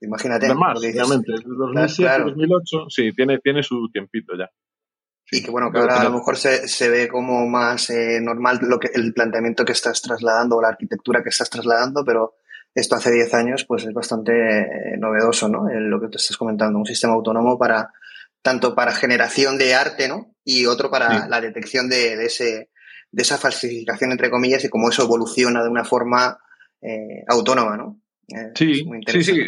Imagínate. 0.00 0.46
Además, 0.46 0.78
obviamente. 0.78 1.32
2007, 1.44 2.24
2008, 2.24 2.86
sí, 2.88 3.12
tiene, 3.14 3.38
tiene 3.38 3.62
su 3.62 3.88
tiempito 3.92 4.34
ya. 4.36 4.50
y 5.30 5.42
que 5.42 5.50
bueno, 5.50 5.70
que 5.70 5.78
ahora 5.78 6.00
a 6.00 6.04
lo 6.04 6.10
mejor 6.10 6.36
se, 6.36 6.66
se 6.66 6.88
ve 6.88 7.08
como 7.08 7.46
más 7.46 7.90
eh, 7.90 8.20
normal 8.20 8.58
lo 8.62 8.78
que, 8.78 8.88
el 8.94 9.12
planteamiento 9.14 9.64
que 9.64 9.72
estás 9.72 10.02
trasladando 10.02 10.56
o 10.56 10.62
la 10.62 10.68
arquitectura 10.68 11.22
que 11.22 11.28
estás 11.28 11.50
trasladando, 11.50 12.04
pero 12.04 12.34
esto 12.74 12.96
hace 12.96 13.12
10 13.12 13.34
años 13.34 13.64
pues 13.66 13.84
es 13.84 13.92
bastante 13.92 14.32
eh, 14.32 14.96
novedoso, 14.98 15.48
¿no? 15.48 15.68
lo 15.68 16.00
que 16.00 16.08
te 16.08 16.16
estás 16.16 16.36
comentando, 16.36 16.78
un 16.78 16.86
sistema 16.86 17.14
autónomo 17.14 17.58
para 17.58 17.92
tanto 18.44 18.74
para 18.74 18.92
generación 18.92 19.56
de 19.56 19.74
arte, 19.74 20.06
¿no? 20.06 20.36
Y 20.44 20.66
otro 20.66 20.90
para 20.90 21.26
la 21.28 21.40
detección 21.40 21.88
de, 21.88 22.14
de, 22.14 22.26
ese, 22.26 22.68
de 23.10 23.22
esa 23.22 23.38
falsificación, 23.38 24.12
entre 24.12 24.28
comillas, 24.28 24.62
y 24.64 24.68
cómo 24.68 24.90
eso 24.90 25.02
evoluciona 25.02 25.62
de 25.62 25.70
una 25.70 25.82
forma 25.82 26.38
eh, 26.82 27.24
autónoma, 27.26 27.76
¿no? 27.78 28.00
sí, 28.54 28.84
sí, 29.06 29.24
sí. 29.24 29.44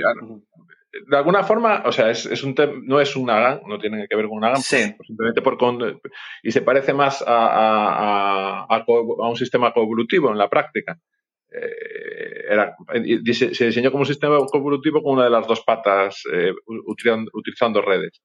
De 1.09 1.17
alguna 1.17 1.45
forma, 1.45 1.83
o 1.85 1.93
sea, 1.93 2.11
es, 2.11 2.25
es 2.25 2.43
un 2.43 2.55
no 2.85 2.99
es 2.99 3.17
una 3.17 3.39
GAN, 3.39 3.61
no 3.67 3.79
tiene 3.79 4.07
que 4.09 4.17
ver 4.17 4.29
con 4.29 4.39
una 4.39 4.49
GAN, 4.49 4.63
sí. 4.63 4.95
Pues, 4.97 5.09
simplemente 5.09 5.43
por 5.43 5.59
y 6.43 6.51
se 6.51 6.63
parece 6.63 6.95
más 6.95 7.21
a, 7.21 8.65
a, 8.67 8.67
a, 8.67 9.29
un 9.29 9.37
sistema 9.37 9.75
coevolutivo 9.75 10.31
en 10.31 10.39
la 10.39 10.49
práctica. 10.49 10.99
Eh, 11.53 12.47
era, 12.49 12.75
se, 13.35 13.67
diseñó 13.67 13.91
como 13.91 14.03
un 14.03 14.07
sistema 14.07 14.39
coevolutivo 14.51 15.03
con 15.03 15.17
una 15.17 15.25
de 15.25 15.31
las 15.31 15.47
dos 15.47 15.61
patas 15.61 16.23
eh, 16.33 16.53
utilizando 17.35 17.83
redes. 17.83 18.23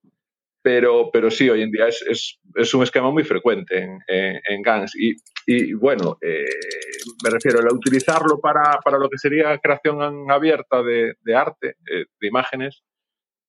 Pero, 0.64 1.10
pero 1.12 1.32
sí, 1.32 1.50
hoy 1.50 1.64
en 1.64 1.72
día 1.72 1.88
es, 1.88 2.38
es, 2.56 2.74
un 2.74 2.84
esquema 2.84 3.10
muy 3.10 3.24
frecuente 3.24 3.80
en, 3.80 4.40
en, 4.48 4.62
GANs. 4.62 4.94
Y, 4.96 5.16
y 5.48 5.74
bueno, 5.74 6.18
eh, 6.22 6.46
me 7.24 7.30
refiero 7.32 7.60
a 7.60 7.74
utilizarlo 7.74 8.40
para, 8.40 8.80
para, 8.84 9.00
lo 9.00 9.10
que 9.10 9.18
sería 9.18 9.58
creación 9.58 10.30
abierta 10.30 10.84
de, 10.84 11.16
de 11.22 11.36
arte, 11.36 11.76
eh, 11.92 12.06
de 12.20 12.28
imágenes, 12.28 12.84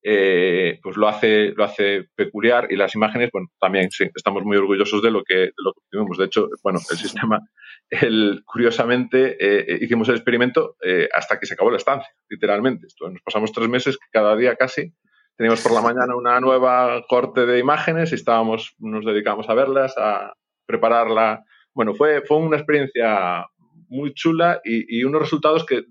eh, 0.05 0.81
pues 0.83 0.97
lo 0.97 1.07
hace, 1.07 1.53
lo 1.57 1.63
hace 1.63 2.09
peculiar 2.17 2.67
y 2.71 2.77
las 2.77 2.95
imágenes, 2.97 3.31
bueno, 3.33 3.49
también 3.61 3.89
sí, 3.93 4.09
estamos 4.13 4.43
muy 4.43 4.57
orgullosos 4.57 5.01
de 5.01 5.13
lo 5.13 5.23
que, 5.23 5.53
lo 5.57 5.73
que 5.75 5.81
tuvimos. 5.91 6.19
De 6.19 6.25
hecho, 6.25 6.49
bueno, 6.65 6.81
el 6.91 6.97
sistema, 6.97 7.41
el, 7.89 8.43
curiosamente, 8.45 9.37
eh, 9.39 9.79
hicimos 9.81 10.09
el 10.09 10.17
experimento 10.17 10.77
eh, 10.85 11.09
hasta 11.15 11.39
que 11.39 11.47
se 11.47 11.55
acabó 11.55 11.71
la 11.71 11.77
estancia, 11.77 12.13
literalmente. 12.29 12.89
Nos 13.01 13.23
pasamos 13.23 13.53
tres 13.53 13.69
meses 13.69 13.97
cada 14.11 14.35
día 14.37 14.57
casi 14.57 14.93
teníamos 15.37 15.63
por 15.63 15.73
la 15.73 15.81
mañana 15.81 16.17
una 16.17 16.41
nueva 16.41 17.05
corte 17.09 17.47
de 17.47 17.59
imágenes 17.59 18.13
y 18.13 18.15
estábamos, 18.15 18.75
nos 18.79 19.05
dedicamos 19.05 19.49
a 19.49 19.55
verlas, 19.55 19.95
a 19.97 20.35
prepararla. 20.67 21.45
Bueno, 21.75 21.95
fue, 21.95 22.23
fue 22.23 22.39
una 22.39 22.57
experiencia 22.57 23.47
muy 23.89 24.15
chula 24.15 24.61
y, 24.65 25.05
unos 25.05 25.23
resultados 25.23 25.67
que 25.67 25.85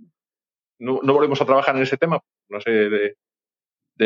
no, 0.80 1.00
volvemos 1.02 1.40
a 1.42 1.46
trabajar 1.46 1.76
en 1.76 1.84
ese 1.84 1.98
tema, 1.98 2.20
no 2.50 2.60
sé 2.60 2.72
de, 2.72 3.16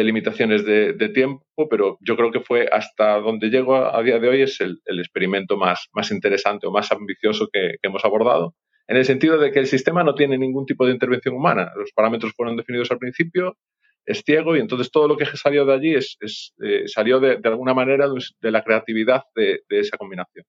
limitaciones 0.03 0.65
de, 0.65 1.09
tiempo, 1.13 1.45
pero 1.69 1.97
yo 2.01 2.17
creo 2.17 2.29
que 2.29 2.41
fue 2.41 2.67
hasta 2.69 3.17
donde 3.19 3.49
llego 3.49 3.75
a, 3.75 4.03
día 4.03 4.19
de 4.19 4.27
hoy 4.27 4.41
es 4.41 4.59
el, 4.59 4.81
experimento 4.85 5.55
más, 5.55 5.87
más 5.93 6.11
interesante 6.11 6.67
o 6.67 6.71
más 6.71 6.91
ambicioso 6.91 7.47
que, 7.51 7.75
hemos 7.81 8.03
abordado, 8.03 8.55
en 8.87 8.97
el 8.97 9.05
sentido 9.05 9.37
de 9.37 9.51
que 9.51 9.59
el 9.59 9.67
sistema 9.67 10.03
no 10.03 10.13
tiene 10.13 10.37
ningún 10.37 10.65
tipo 10.65 10.85
de 10.85 10.91
intervención 10.91 11.33
humana. 11.33 11.71
Los 11.77 11.91
parámetros 11.93 12.33
fueron 12.35 12.57
definidos 12.57 12.91
al 12.91 12.99
principio, 12.99 13.57
es 14.05 14.23
ciego 14.25 14.55
y 14.55 14.59
entonces 14.59 14.91
todo 14.91 15.07
lo 15.07 15.17
que 15.17 15.25
salió 15.25 15.65
de 15.65 15.73
allí 15.73 15.95
es, 15.95 16.17
eh, 16.63 16.83
salió 16.87 17.19
de, 17.19 17.39
alguna 17.43 17.73
manera 17.73 18.07
de 18.07 18.51
la 18.51 18.63
creatividad 18.63 19.23
de, 19.35 19.61
esa 19.69 19.97
combinación. 19.97 20.45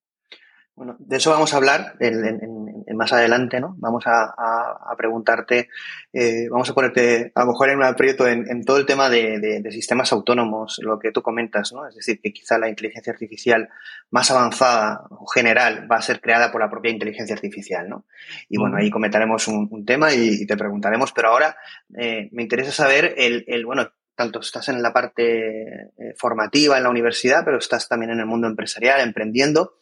Bueno, 0.76 0.95
de 0.99 1.16
eso 1.16 1.30
vamos 1.30 1.54
a 1.54 1.56
hablar 1.56 1.95
en, 2.00 2.95
más 2.95 3.11
adelante, 3.11 3.61
¿no? 3.61 3.75
Vamos 3.78 4.04
a, 4.06 4.95
preguntarte, 4.99 5.71
eh, 6.12 6.49
vamos 6.50 6.68
a 6.68 6.75
ponerte 6.75 7.33
a 7.35 7.40
lo 7.40 7.52
mejor 7.52 7.71
en 7.71 7.83
un 7.83 7.95
proyecto 7.95 8.28
en, 8.28 8.62
todo 8.62 8.76
el 8.76 8.85
tema 8.85 9.09
de, 9.09 9.62
sistemas 9.71 10.12
autónomos, 10.12 10.78
lo 10.83 10.99
que 10.99 11.12
tú 11.12 11.23
comentas, 11.23 11.73
¿no? 11.73 11.88
Es 11.88 11.95
decir, 11.95 12.21
que 12.21 12.30
quizá 12.30 12.59
la 12.59 12.68
inteligencia 12.68 13.11
artificial 13.11 13.71
más 14.11 14.30
avanzada 14.30 15.06
o 15.09 15.26
general 15.26 15.90
va 15.90 15.97
a 15.97 16.02
ser 16.02 16.21
creada 16.21 16.52
por 16.52 16.61
la 16.61 16.68
propia 16.68 16.92
inteligencia 16.92 17.35
artificial, 17.35 17.88
¿no? 17.88 18.04
Y 18.50 18.59
bueno, 18.59 18.76
ahí 18.76 18.90
comentaremos 18.90 19.49
un, 19.49 19.87
tema 19.87 20.12
y, 20.12 20.47
te 20.47 20.59
preguntaremos, 20.59 21.11
pero 21.12 21.28
ahora 21.28 21.56
eh, 21.97 22.28
me 22.33 22.42
interesa 22.42 22.71
saber 22.71 23.14
el, 23.16 23.47
el, 23.49 23.64
bueno, 23.64 23.92
tanto 24.14 24.40
estás 24.40 24.68
en 24.68 24.83
la 24.83 24.92
parte 24.92 25.62
eh, 25.62 26.14
formativa 26.18 26.76
en 26.76 26.83
la 26.83 26.90
universidad, 26.90 27.47
pero 27.47 27.56
estás 27.56 27.88
también 27.88 28.11
en 28.11 28.21
el 28.21 28.26
mundo 28.26 28.47
empresarial, 28.47 29.00
emprendiendo 29.00 29.76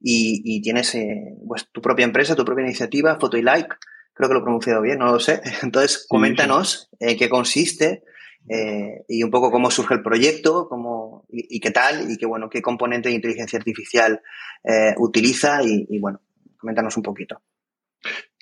y, 0.00 0.60
tienes 0.62 0.94
eh, 0.94 1.36
pues, 1.46 1.68
tu 1.72 1.80
propia 1.80 2.04
empresa, 2.04 2.36
tu 2.36 2.44
propia 2.44 2.64
iniciativa, 2.64 3.18
Photo 3.18 3.36
y 3.36 3.42
Like, 3.42 3.74
creo 4.12 4.28
que 4.28 4.34
lo 4.34 4.40
he 4.40 4.44
pronunciado 4.44 4.82
bien, 4.82 4.98
no 4.98 5.12
lo 5.12 5.20
sé. 5.20 5.40
Entonces, 5.62 6.06
coméntanos 6.08 6.90
eh, 7.00 7.16
qué 7.16 7.28
consiste 7.28 8.02
eh, 8.48 9.04
y 9.08 9.22
un 9.22 9.30
poco 9.30 9.50
cómo 9.50 9.70
surge 9.70 9.94
el 9.94 10.02
proyecto 10.02 10.68
cómo, 10.68 11.26
y, 11.28 11.58
qué 11.60 11.70
tal 11.70 12.10
y 12.10 12.16
qué, 12.16 12.26
bueno, 12.26 12.48
qué 12.48 12.62
componente 12.62 13.08
de 13.08 13.16
inteligencia 13.16 13.58
artificial 13.58 14.20
utiliza 14.98 15.60
y, 15.62 15.98
bueno, 15.98 16.20
coméntanos 16.56 16.96
un 16.96 17.02
poquito. 17.02 17.40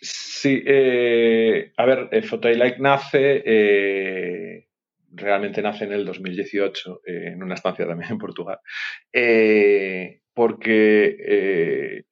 Sí, 0.01 0.63
a 0.67 1.87
ver, 1.87 2.25
Photo 2.25 2.51
y 2.51 2.57
Like 2.57 2.81
nace 2.81 4.65
realmente 5.17 5.63
nace 5.63 5.85
en 5.85 5.93
el 5.93 6.05
2018, 6.05 7.03
en 7.05 7.43
una 7.43 7.55
estancia 7.55 7.87
también 7.87 8.13
en 8.13 8.19
Portugal. 8.19 8.59
Porque 10.35 11.17
eh, 11.27 12.03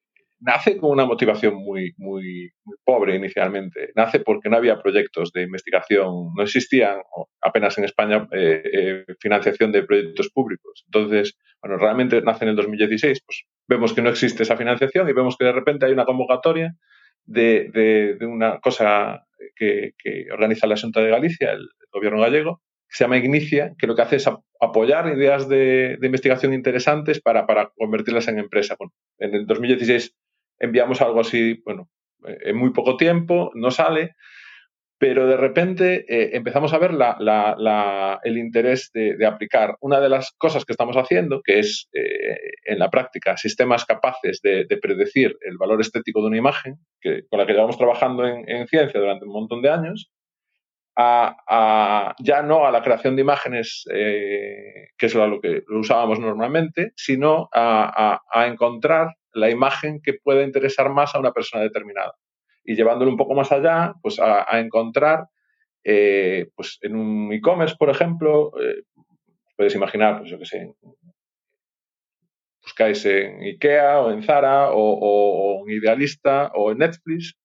nace 0.43 0.77
con 0.77 0.91
una 0.91 1.05
motivación 1.05 1.55
muy, 1.55 1.93
muy, 1.97 2.51
pobre 2.83 3.15
inicialmente. 3.15 3.91
Nace 3.95 4.19
porque 4.19 4.49
no 4.49 4.57
había 4.57 4.81
proyectos 4.81 5.31
de 5.31 5.43
investigación, 5.43 6.33
no 6.35 6.43
existían 6.43 6.97
apenas 7.41 7.77
en 7.77 7.85
España 7.85 8.27
eh, 8.31 8.61
eh, 8.73 9.05
financiación 9.19 9.71
de 9.71 9.83
proyectos 9.83 10.29
públicos. 10.29 10.83
Entonces, 10.87 11.37
bueno, 11.61 11.77
realmente 11.77 12.21
nace 12.21 12.45
en 12.45 12.49
el 12.49 12.55
2016, 12.55 13.21
pues 13.25 13.43
vemos 13.67 13.93
que 13.93 14.01
no 14.01 14.09
existe 14.09 14.43
esa 14.43 14.57
financiación 14.57 15.07
y 15.07 15.13
vemos 15.13 15.37
que 15.37 15.45
de 15.45 15.53
repente 15.53 15.85
hay 15.85 15.93
una 15.93 16.05
convocatoria 16.05 16.73
de, 17.25 17.69
de, 18.19 18.25
una 18.25 18.59
cosa 18.59 19.25
que, 19.55 19.93
que, 19.97 20.25
organiza 20.31 20.67
la 20.67 20.75
Junta 20.77 21.01
de 21.01 21.09
Galicia, 21.09 21.53
el 21.53 21.69
gobierno 21.91 22.19
gallego, 22.19 22.61
se 22.93 23.03
llama 23.03 23.17
Ignicia, 23.17 23.73
que 23.77 23.87
lo 23.87 23.95
que 23.95 24.03
hace 24.03 24.17
es 24.17 24.29
apoyar 24.59 25.07
ideas 25.07 25.49
de, 25.49 25.97
investigación 26.01 26.53
interesantes 26.53 27.19
para, 27.19 27.45
convertirlas 27.75 28.27
en 28.27 28.37
empresa. 28.37 28.75
en 29.17 29.33
el 29.33 29.47
2016 29.47 30.15
enviamos 30.59 31.01
algo 31.01 31.19
así, 31.19 31.59
bueno, 31.65 31.89
eh, 32.27 32.37
en 32.45 32.55
muy 32.55 32.71
poco 32.71 32.95
tiempo, 32.95 33.51
no 33.55 33.71
sale, 33.71 34.15
pero 34.99 35.25
de 35.27 35.37
repente 35.37 36.05
eh, 36.07 36.37
empezamos 36.37 36.71
a 36.71 36.77
ver 36.77 36.91
el 36.91 38.37
interés 38.37 38.91
de, 38.93 39.25
aplicar 39.25 39.75
una 39.81 39.99
de 39.99 40.09
las 40.09 40.31
cosas 40.37 40.63
que 40.63 40.73
estamos 40.73 40.95
haciendo, 40.95 41.41
que 41.43 41.59
es 41.59 41.89
eh, 41.93 42.37
en 42.65 42.77
la 42.77 42.91
práctica 42.91 43.37
sistemas 43.37 43.85
capaces 43.85 44.39
de, 44.43 44.65
predecir 44.79 45.35
el 45.41 45.57
valor 45.57 45.81
estético 45.81 46.21
de 46.21 46.27
una 46.27 46.37
imagen, 46.37 46.75
que, 47.01 47.23
con 47.27 47.39
la 47.39 47.47
que 47.47 47.53
llevamos 47.53 47.79
trabajando 47.79 48.23
en 48.27 48.67
ciencia 48.67 48.99
durante 48.99 49.25
un 49.25 49.33
montón 49.33 49.63
de 49.63 49.71
años, 49.71 50.11
a, 50.95 52.15
ya 52.19 52.41
no 52.41 52.65
a 52.65 52.71
la 52.71 52.81
creación 52.81 53.15
de 53.15 53.21
imágenes, 53.21 53.85
eh, 53.91 54.89
que 54.97 55.05
es 55.05 55.15
lo 55.15 55.39
que 55.41 55.63
usábamos 55.69 56.19
normalmente, 56.19 56.93
sino 56.95 57.49
a, 57.53 58.21
encontrar 58.47 59.15
la 59.33 59.49
imagen 59.49 60.01
que 60.01 60.13
pueda 60.13 60.43
interesar 60.43 60.91
más 60.91 61.15
a 61.15 61.19
una 61.19 61.31
persona 61.31 61.63
determinada. 61.63 62.13
Y 62.63 62.75
llevándolo 62.75 63.11
un 63.11 63.17
poco 63.17 63.33
más 63.33 63.51
allá, 63.51 63.93
pues 64.01 64.19
a, 64.19 64.59
encontrar, 64.59 65.27
eh, 65.83 66.49
pues 66.55 66.77
en 66.81 66.95
un 66.95 67.33
e-commerce, 67.33 67.75
por 67.77 67.89
ejemplo, 67.89 68.51
eh, 68.61 68.83
puedes 69.57 69.75
imaginar, 69.75 70.19
pues 70.19 70.29
yo 70.29 70.39
qué 70.39 70.45
sé, 70.45 70.73
buscáis 72.61 73.05
en 73.05 73.43
IKEA 73.43 73.99
o 73.99 74.11
en 74.11 74.23
Zara 74.23 74.71
o, 74.71 74.77
o, 74.77 75.67
en 75.67 75.75
Idealista 75.75 76.51
o 76.55 76.71
en 76.71 76.77
Netflix 76.77 77.35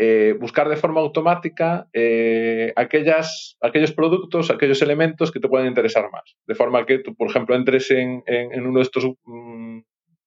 eh, 0.00 0.36
buscar 0.38 0.68
de 0.68 0.76
forma 0.76 1.00
automática 1.00 1.88
eh, 1.92 2.72
aquellas, 2.76 3.56
aquellos 3.60 3.90
productos, 3.90 4.48
aquellos 4.48 4.80
elementos 4.80 5.32
que 5.32 5.40
te 5.40 5.48
pueden 5.48 5.66
interesar 5.66 6.08
más. 6.12 6.36
De 6.46 6.54
forma 6.54 6.86
que 6.86 7.00
tú, 7.00 7.16
por 7.16 7.28
ejemplo, 7.28 7.56
entres 7.56 7.90
en, 7.90 8.22
uno 8.64 8.78
de 8.78 8.82
estos 8.84 9.04
mm, 9.24 9.80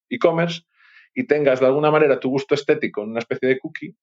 e-commerce 0.09 0.63
y 1.15 1.25
tengas 1.25 1.61
de 1.61 1.67
alguna 1.67 1.89
manera 1.89 2.19
tu 2.19 2.27
gusto 2.29 2.53
estético 2.53 3.03
en 3.03 3.11
una 3.11 3.19
especie 3.19 3.47
de 3.47 3.59
cookie. 3.59 3.95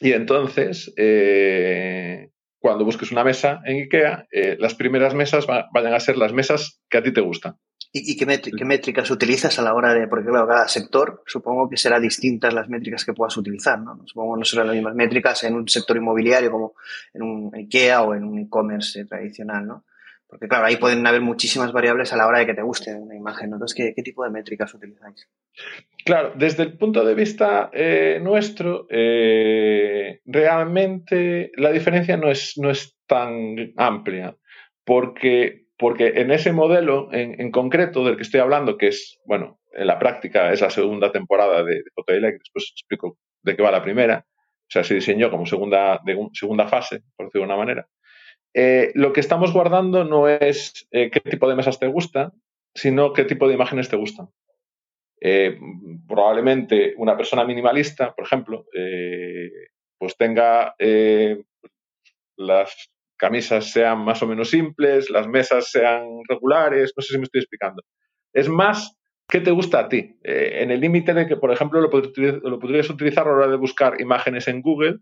Y 0.00 0.12
entonces, 0.12 0.94
eh, 0.96 2.30
cuando 2.58 2.86
busques 2.86 3.12
una 3.12 3.22
mesa 3.22 3.60
en 3.66 3.82
IKEA, 3.82 4.26
las 4.58 4.74
primeras 4.76 5.12
mesas 5.12 5.46
vayan 5.46 5.92
a 5.92 6.00
ser 6.00 6.16
las 6.16 6.32
mesas 6.32 6.80
que 6.88 6.96
a 6.96 7.02
ti 7.02 7.12
te 7.12 7.20
gustan. 7.20 7.56
¿Y, 7.98 8.16
qué, 8.16 8.64
métricas 8.64 9.10
utilizas 9.10 9.58
a 9.58 9.62
la 9.62 9.74
hora 9.74 9.94
de, 9.94 10.06
porque 10.06 10.28
claro, 10.28 10.46
cada 10.46 10.68
sector 10.68 11.22
supongo 11.26 11.70
que 11.70 11.76
será 11.76 11.98
distintas 11.98 12.52
las 12.52 12.68
métricas 12.68 13.04
que 13.04 13.14
puedas 13.14 13.36
utilizar, 13.36 13.78
¿no? 13.78 14.00
Supongo 14.04 14.34
que 14.34 14.40
no 14.40 14.44
serán 14.44 14.66
las 14.66 14.76
mismas 14.76 14.94
métricas 14.94 15.44
en 15.44 15.54
un 15.54 15.68
sector 15.68 15.96
inmobiliario 15.96 16.50
como 16.50 16.74
en 17.14 17.22
un 17.22 17.54
IKEA 17.54 18.02
o 18.02 18.14
en 18.14 18.24
un 18.24 18.38
e-commerce 18.38 19.04
tradicional, 19.06 19.66
¿no? 19.66 19.84
Porque 20.28 20.48
claro, 20.48 20.66
ahí 20.66 20.76
pueden 20.76 21.06
haber 21.06 21.20
muchísimas 21.20 21.72
variables 21.72 22.12
a 22.12 22.16
la 22.16 22.26
hora 22.26 22.40
de 22.40 22.46
que 22.46 22.54
te 22.54 22.62
guste 22.62 22.94
una 22.94 23.14
imagen. 23.14 23.52
Entonces, 23.52 23.92
¿qué, 23.94 24.02
tipo 24.02 24.24
de 24.24 24.30
métricas 24.30 24.74
utilizáis? 24.74 25.28
Claro, 26.04 26.32
desde 26.36 26.64
el 26.64 26.76
punto 26.76 27.04
de 27.04 27.14
vista 27.14 27.70
eh, 27.72 28.18
nuestro, 28.20 28.86
eh, 28.90 30.20
realmente 30.26 31.52
la 31.56 31.70
diferencia 31.70 32.16
no 32.16 32.30
es, 32.30 32.58
no 32.58 32.70
es 32.70 32.96
tan 33.06 33.72
amplia, 33.76 34.36
porque, 34.84 35.65
porque 35.78 36.14
en 36.16 36.30
ese 36.30 36.52
modelo 36.52 37.08
en, 37.12 37.50
concreto 37.50 38.04
del 38.04 38.16
que 38.16 38.22
estoy 38.22 38.40
hablando, 38.40 38.78
que 38.78 38.88
es, 38.88 39.18
bueno, 39.26 39.60
en 39.72 39.86
la 39.86 39.98
práctica 39.98 40.52
es 40.52 40.60
la 40.60 40.70
segunda 40.70 41.12
temporada 41.12 41.62
de, 41.62 41.82
de 41.84 42.20
después 42.20 42.72
explico 42.72 43.18
de 43.42 43.56
qué 43.56 43.62
va 43.62 43.70
la 43.70 43.82
primera, 43.82 44.24
o 44.26 44.70
sea, 44.70 44.82
se 44.82 44.94
diseñó 44.94 45.30
como 45.30 45.46
segunda, 45.46 46.00
segunda 46.32 46.66
fase, 46.66 47.02
por 47.16 47.26
decirlo 47.26 47.46
de 47.46 47.52
una 47.52 47.64
manera. 47.64 47.88
Eh, 48.58 48.90
lo 48.94 49.12
que 49.12 49.20
estamos 49.20 49.52
guardando 49.52 50.04
no 50.04 50.28
es 50.28 50.88
eh, 50.90 51.10
qué 51.10 51.20
tipo 51.20 51.46
de 51.48 51.54
mesas 51.54 51.78
te 51.78 51.86
gustan, 51.88 52.32
sino 52.74 53.12
qué 53.12 53.24
tipo 53.24 53.46
de 53.46 53.54
imágenes 53.54 53.90
te 53.90 53.96
gustan. 53.96 54.28
Eh, 55.20 55.58
probablemente 56.08 56.94
una 56.96 57.16
persona 57.16 57.44
minimalista, 57.44 58.14
por 58.14 58.24
ejemplo, 58.24 58.64
pues 59.98 60.16
tenga 60.16 60.74
las 62.36 62.90
camisas 63.16 63.72
sean 63.72 64.04
más 64.04 64.22
o 64.22 64.26
menos 64.26 64.50
simples, 64.50 65.10
las 65.10 65.28
mesas 65.28 65.70
sean 65.70 66.06
regulares, 66.28 66.92
no 66.96 67.02
sé 67.02 67.14
si 67.14 67.18
me 67.18 67.24
estoy 67.24 67.40
explicando. 67.40 67.82
Es 68.32 68.48
más, 68.48 68.96
¿qué 69.28 69.40
te 69.40 69.50
gusta 69.50 69.80
a 69.80 69.88
ti? 69.88 70.18
en 70.22 70.70
el 70.70 70.80
límite 70.80 71.14
de 71.14 71.26
que, 71.26 71.36
por 71.36 71.52
ejemplo, 71.52 71.80
lo, 71.80 71.90
lo 71.90 72.58
podrías 72.58 72.90
utilizar 72.90 73.26
a 73.26 73.30
la 73.30 73.36
hora 73.36 73.48
de 73.48 73.56
buscar 73.56 74.00
imágenes 74.00 74.48
en 74.48 74.60
Google 74.62 75.00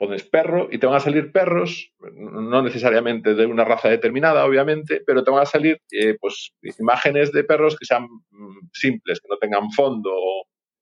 pones 0.00 0.24
perro 0.24 0.68
y 0.72 0.78
te 0.78 0.86
van 0.86 0.96
a 0.96 1.00
salir 1.00 1.30
perros, 1.30 1.92
no 2.14 2.62
necesariamente 2.62 3.34
de 3.34 3.44
una 3.44 3.66
raza 3.66 3.90
determinada, 3.90 4.46
obviamente, 4.46 5.02
pero 5.06 5.22
te 5.22 5.30
van 5.30 5.42
a 5.42 5.46
salir 5.46 5.82
eh, 5.90 6.16
pues, 6.18 6.54
imágenes 6.78 7.32
de 7.32 7.44
perros 7.44 7.76
que 7.76 7.84
sean 7.84 8.04
mm, 8.30 8.70
simples, 8.72 9.20
que 9.20 9.28
no 9.28 9.36
tengan 9.36 9.70
fondo. 9.72 10.10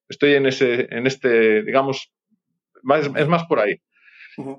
Estoy 0.09 0.35
en 0.35 0.47
ese, 0.47 0.87
en 0.95 1.09
este, 1.09 1.65
digamos, 1.65 2.13
es 3.17 3.29
más 3.29 3.45
por 3.47 3.59
ahí. 3.59 3.75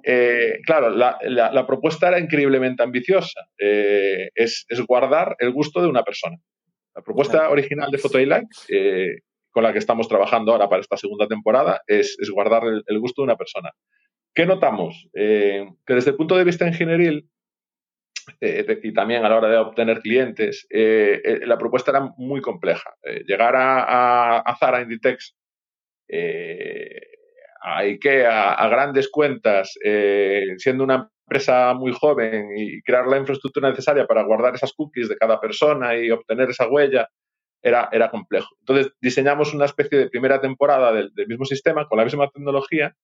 Eh, 0.03 0.59
claro, 0.65 0.89
la, 0.89 1.65
propuesta 1.67 2.07
era 2.07 2.19
increíblemente 2.19 2.83
ambiciosa. 2.83 3.48
Eh, 3.57 4.29
es, 4.36 4.65
guardar 4.88 5.36
el 5.39 5.51
gusto 5.51 5.81
de 5.81 5.88
una 5.88 6.03
persona. 6.03 6.38
La 6.95 7.01
propuesta 7.01 7.50
original 7.50 7.91
de 7.91 7.98
Photo 7.98 8.19
con 9.51 9.63
la 9.63 9.74
que 9.74 9.79
estamos 9.79 10.07
trabajando 10.07 10.51
ahora 10.51 10.69
para 10.69 10.81
esta 10.81 10.98
segunda 10.98 11.27
temporada, 11.27 11.81
es, 11.88 12.17
guardar 12.31 12.63
el, 12.63 13.00
gusto 13.00 13.21
de 13.21 13.25
una 13.25 13.36
persona. 13.36 13.71
¿Qué 14.33 14.45
notamos? 14.45 15.07
Eh, 15.13 15.67
que 15.86 15.95
desde 15.95 16.12
el 16.12 16.17
punto 16.17 16.38
de 16.38 16.43
vista 16.43 16.67
ingenieril 16.67 17.27
eh, 18.41 18.79
y 18.83 18.93
también 18.93 19.25
a 19.25 19.29
la 19.29 19.38
hora 19.38 19.50
de 19.50 19.57
obtener 19.57 20.01
clientes, 20.01 20.67
eh, 20.69 21.41
la 21.45 21.57
propuesta 21.57 21.91
era 21.91 22.13
muy 22.17 22.41
compleja. 22.41 22.95
llegar 23.25 23.55
a, 23.55 24.39
a, 24.39 24.57
Zara, 24.57 24.81
Inditex, 24.81 25.36
a 27.62 27.80
IKEA, 27.80 28.54
a 28.54 28.68
grandes 28.70 29.10
cuentas, 29.10 29.74
siendo 30.58 30.84
una 30.84 31.10
empresa 31.25 31.74
muy 31.74 31.92
joven 31.94 32.50
y 32.56 32.82
crear 32.82 33.08
la 33.08 33.18
infraestructura 33.18 33.70
necesaria 33.70 34.06
para 34.08 34.24
guardar 34.24 34.56
esas 34.56 34.74
cookies 34.74 35.10
de 35.10 35.18
cada 35.18 35.39
persona 35.39 35.96
y 35.96 36.10
obtener 36.10 36.50
esa 36.50 36.68
huella, 36.68 37.08
era, 37.62 37.89
era 37.92 38.10
complejo. 38.10 38.50
Entonces 38.60 38.94
diseñamos 39.01 39.54
una 39.54 39.66
especie 39.66 39.98
de 39.98 40.10
primera 40.10 40.39
temporada 40.39 40.94
del 40.94 41.28
mismo 41.28 41.46
sistema 41.46 41.88
con 41.88 41.98
la 41.98 42.06
misma 42.06 42.30
tecnología 42.30 42.96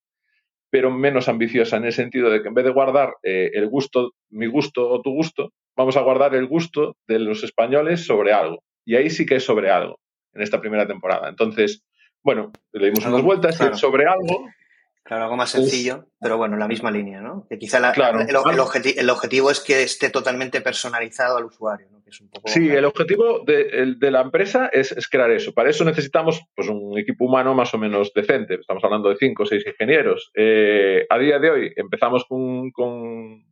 pero 0.75 0.91
menos 0.91 1.29
ambiciosa 1.29 1.77
en 1.77 1.85
el 1.85 1.93
sentido 1.93 2.29
de 2.29 2.41
que 2.41 2.49
en 2.49 2.53
vez 2.53 2.65
de 2.65 2.71
guardar 2.71 3.15
eh, 3.23 3.49
el 3.53 3.69
gusto, 3.69 4.11
mi 4.29 4.47
gusto 4.47 4.89
o 4.89 5.01
tu 5.01 5.11
gusto, 5.11 5.53
vamos 5.73 5.95
a 5.95 6.01
guardar 6.01 6.35
el 6.35 6.47
gusto 6.47 6.97
de 7.07 7.17
los 7.19 7.45
españoles 7.45 8.05
sobre 8.05 8.33
algo. 8.33 8.61
Y 8.85 8.95
ahí 8.95 9.09
sí 9.09 9.25
que 9.25 9.35
es 9.35 9.45
sobre 9.45 9.71
algo, 9.71 10.01
en 10.33 10.41
esta 10.41 10.59
primera 10.59 10.85
temporada. 10.85 11.29
Entonces, 11.29 11.81
bueno, 12.25 12.51
le 12.73 12.87
dimos 12.87 13.05
unas 13.05 13.21
vueltas 13.21 13.55
sobre 13.79 14.05
algo. 14.07 14.49
Claro, 15.03 15.25
algo 15.25 15.37
más 15.37 15.51
sencillo, 15.51 16.07
pero 16.19 16.37
bueno, 16.37 16.57
la 16.57 16.67
misma 16.67 16.89
línea, 16.89 17.21
¿no? 17.21 17.45
Que 17.47 17.59
quizá 17.59 17.77
el, 17.77 19.09
objetivo 19.11 19.51
es 19.51 19.59
que 19.59 19.83
esté 19.83 20.09
totalmente 20.09 20.61
personalizado 20.61 21.37
al 21.37 21.45
usuario, 21.45 21.87
¿no? 21.91 21.95
Sí, 22.45 22.69
el 22.69 22.85
objetivo 22.85 23.43
de, 23.45 23.95
la 23.99 24.21
empresa 24.21 24.67
es, 24.73 25.07
crear 25.07 25.29
eso. 25.29 25.53
Para 25.53 25.69
eso 25.69 25.85
necesitamos 25.85 26.41
pues, 26.55 26.67
un 26.69 26.97
equipo 26.97 27.25
humano 27.25 27.53
más 27.53 27.73
o 27.75 27.77
menos 27.77 28.11
decente. 28.15 28.55
Estamos 28.55 28.83
hablando 28.83 29.09
de 29.09 29.17
cinco 29.17 29.43
o 29.43 29.45
seis 29.45 29.63
ingenieros. 29.67 30.31
Eh, 30.33 31.05
a 31.07 31.19
día 31.19 31.37
de 31.37 31.49
hoy 31.51 31.73
empezamos 31.75 32.25
con, 32.25 32.71
con, 32.71 33.43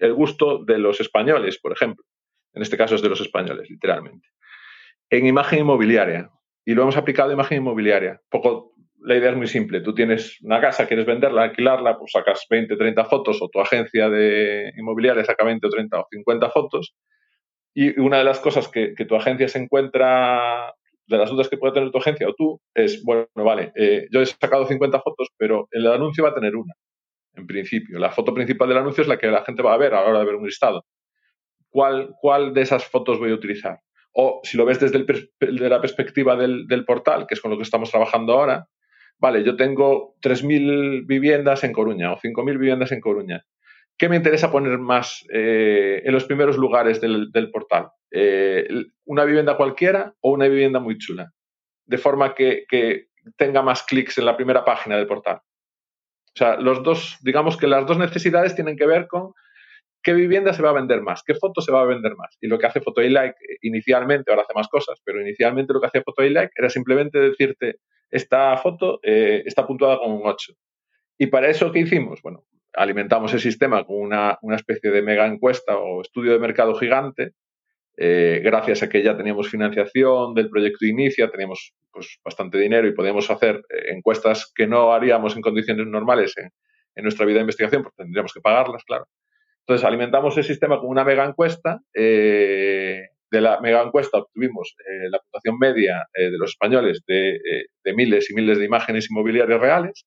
el 0.00 0.14
gusto 0.14 0.64
de 0.64 0.78
los 0.78 1.00
españoles, 1.00 1.58
por 1.58 1.72
ejemplo. 1.72 2.04
En 2.54 2.62
este 2.62 2.78
caso 2.78 2.94
es 2.94 3.02
de 3.02 3.10
los 3.10 3.20
españoles, 3.20 3.68
literalmente. 3.68 4.28
En 5.10 5.26
imagen 5.26 5.60
inmobiliaria. 5.60 6.30
Y 6.64 6.74
lo 6.74 6.82
hemos 6.82 6.96
aplicado 6.96 7.30
a 7.30 7.34
imagen 7.34 7.58
inmobiliaria. 7.58 8.20
Poco, 8.28 8.74
la 9.02 9.16
idea 9.16 9.30
es 9.30 9.36
muy 9.36 9.46
simple. 9.46 9.80
Tú 9.80 9.94
tienes 9.94 10.40
una 10.42 10.60
casa, 10.60 10.86
quieres 10.86 11.06
venderla, 11.06 11.44
alquilarla, 11.44 11.98
pues 11.98 12.12
sacas 12.12 12.46
20, 12.48 12.76
30 12.76 13.04
fotos 13.06 13.40
o 13.40 13.48
tu 13.48 13.60
agencia 13.60 14.08
de 14.08 14.72
inmobiliaria 14.76 15.24
saca 15.24 15.44
20 15.44 15.66
o 15.66 15.70
30 15.70 16.00
o 16.00 16.06
50 16.10 16.50
fotos 16.50 16.94
y 17.74 17.98
una 18.00 18.18
de 18.18 18.24
las 18.24 18.40
cosas 18.40 18.68
que, 18.68 18.94
tu 19.08 19.16
agencia 19.16 19.48
se 19.48 19.58
encuentra, 19.58 20.74
de 21.06 21.18
las 21.18 21.30
dudas 21.30 21.48
que 21.48 21.56
puede 21.56 21.74
tener 21.74 21.90
tu 21.90 21.98
agencia 21.98 22.28
o 22.28 22.34
tú, 22.34 22.60
es, 22.74 23.02
bueno, 23.04 23.26
vale, 23.34 23.72
eh, 23.76 24.08
yo 24.10 24.20
he 24.20 24.26
sacado 24.26 24.66
50 24.66 25.00
fotos, 25.00 25.28
pero 25.36 25.68
el 25.70 25.86
anuncio 25.86 26.24
va 26.24 26.30
a 26.30 26.34
tener 26.34 26.56
una, 26.56 26.74
en 27.34 27.46
principio. 27.46 27.98
La 27.98 28.10
foto 28.10 28.34
principal 28.34 28.68
del 28.68 28.78
anuncio 28.78 29.02
es 29.02 29.08
la 29.08 29.18
que 29.18 29.28
la 29.28 29.44
gente 29.44 29.62
va 29.62 29.74
a 29.74 29.78
ver 29.78 29.94
a 29.94 30.02
la 30.02 30.08
hora 30.08 30.18
de 30.20 30.24
ver 30.24 30.34
un 30.34 30.46
listado. 30.46 30.84
¿Cuál, 31.70 32.14
cuál 32.20 32.52
de 32.52 32.62
esas 32.62 32.84
fotos 32.84 33.18
voy 33.18 33.30
a 33.30 33.34
utilizar? 33.34 33.78
O 34.12 34.40
si 34.42 34.56
lo 34.56 34.64
ves 34.64 34.80
desde 34.80 34.98
la 35.68 35.80
perspectiva 35.80 36.36
del, 36.36 36.66
del 36.66 36.84
portal, 36.84 37.26
que 37.26 37.34
es 37.34 37.40
con 37.40 37.50
lo 37.50 37.56
que 37.56 37.62
estamos 37.62 37.90
trabajando 37.90 38.32
ahora, 38.34 38.66
vale, 39.18 39.44
yo 39.44 39.56
tengo 39.56 40.16
3.000 40.20 41.06
viviendas 41.06 41.62
en 41.64 41.72
Coruña 41.72 42.12
o 42.12 42.18
5.000 42.18 42.58
viviendas 42.58 42.92
en 42.92 43.00
Coruña. 43.00 43.44
¿Qué 44.00 44.08
me 44.08 44.16
interesa 44.16 44.50
poner 44.50 44.78
más 44.78 45.26
eh, 45.30 46.00
en 46.06 46.14
los 46.14 46.24
primeros 46.24 46.56
lugares 46.56 47.02
del, 47.02 47.50
portal? 47.52 47.90
Eh, 48.10 48.66
¿Una 49.04 49.24
vivienda 49.24 49.58
cualquiera 49.58 50.14
o 50.20 50.30
una 50.32 50.48
vivienda 50.48 50.80
muy 50.80 50.96
chula? 50.96 51.30
De 51.84 51.98
forma 51.98 52.34
que, 52.34 52.64
tenga 53.36 53.60
más 53.60 53.82
clics 53.82 54.16
en 54.16 54.24
la 54.24 54.38
primera 54.38 54.64
página 54.64 54.96
del 54.96 55.06
portal. 55.06 55.36
O 55.36 56.32
sea, 56.34 56.56
los 56.56 56.82
dos, 56.82 57.18
digamos 57.20 57.58
que 57.58 57.66
las 57.66 57.86
dos 57.86 57.98
necesidades 57.98 58.54
tienen 58.54 58.78
que 58.78 58.86
ver 58.86 59.06
con 59.06 59.34
qué 60.02 60.12
vivienda 60.14 60.52
se 60.52 60.62
va 60.62 60.70
a 60.70 60.74
vender 60.74 61.02
más, 61.02 61.22
qué 61.24 61.34
foto 61.34 61.60
se 61.60 61.72
va 61.72 61.82
a 61.82 61.86
vender 61.86 62.16
más. 62.16 62.36
Y 62.40 62.48
lo 62.48 62.58
que 62.58 62.66
hace 62.66 62.80
Photo 62.80 63.00
Like 63.00 63.36
eh, 63.40 63.56
inicialmente, 63.62 64.30
ahora 64.30 64.42
hace 64.42 64.54
más 64.54 64.68
cosas, 64.68 65.00
pero 65.04 65.20
inicialmente 65.20 65.72
lo 65.72 65.80
que 65.80 65.86
hacía 65.86 66.02
Photo 66.02 66.22
Like 66.22 66.52
era 66.56 66.68
simplemente 66.70 67.18
decirte, 67.18 67.76
esta 68.10 68.56
foto 68.56 68.98
está 69.02 69.66
puntuada 69.66 69.98
con 69.98 70.10
un 70.10 70.22
8. 70.24 70.52
¿Y 71.16 71.26
para 71.26 71.48
eso 71.48 71.70
qué 71.70 71.80
hicimos? 71.80 72.20
Bueno, 72.22 72.44
alimentamos 72.72 73.32
el 73.34 73.40
sistema 73.40 73.84
con 73.84 73.98
una, 73.98 74.38
especie 74.56 74.90
de 74.90 75.02
mega 75.02 75.26
encuesta 75.26 75.76
o 75.76 76.00
estudio 76.00 76.32
de 76.32 76.38
mercado 76.38 76.74
gigante. 76.74 77.32
Eh, 77.96 78.40
gracias 78.42 78.82
a 78.82 78.88
que 78.88 79.02
ya 79.02 79.16
teníamos 79.16 79.50
financiación 79.50 80.32
del 80.32 80.48
proyecto 80.48 80.86
Inicia, 80.86 81.30
teníamos 81.30 81.74
pues, 81.92 82.18
bastante 82.24 82.56
dinero 82.56 82.88
y 82.88 82.94
podíamos 82.94 83.30
hacer 83.30 83.56
eh, 83.56 83.92
encuestas 83.92 84.50
que 84.54 84.66
no 84.66 84.94
haríamos 84.94 85.36
en 85.36 85.42
condiciones 85.42 85.86
normales 85.86 86.34
en, 86.38 86.50
nuestra 87.02 87.24
vida 87.24 87.36
de 87.36 87.42
investigación, 87.42 87.82
porque 87.82 88.02
tendríamos 88.02 88.32
que 88.32 88.40
pagarlas, 88.40 88.84
claro. 88.84 89.06
Entonces, 89.66 89.86
alimentamos 89.86 90.36
el 90.36 90.44
sistema 90.44 90.78
con 90.78 90.88
una 90.88 91.04
mega 91.04 91.24
encuesta. 91.24 91.80
Eh, 91.94 93.02
de 93.30 93.40
la 93.40 93.60
mega 93.60 93.80
encuesta 93.82 94.18
obtuvimos 94.18 94.74
la 95.08 95.20
puntuación 95.20 95.56
media 95.56 96.04
de 96.12 96.36
los 96.36 96.50
españoles 96.50 97.04
de, 97.06 97.38
de, 97.84 97.94
miles 97.94 98.28
y 98.28 98.34
miles 98.34 98.58
de 98.58 98.64
imágenes 98.64 99.08
inmobiliarias 99.08 99.60
reales 99.60 100.04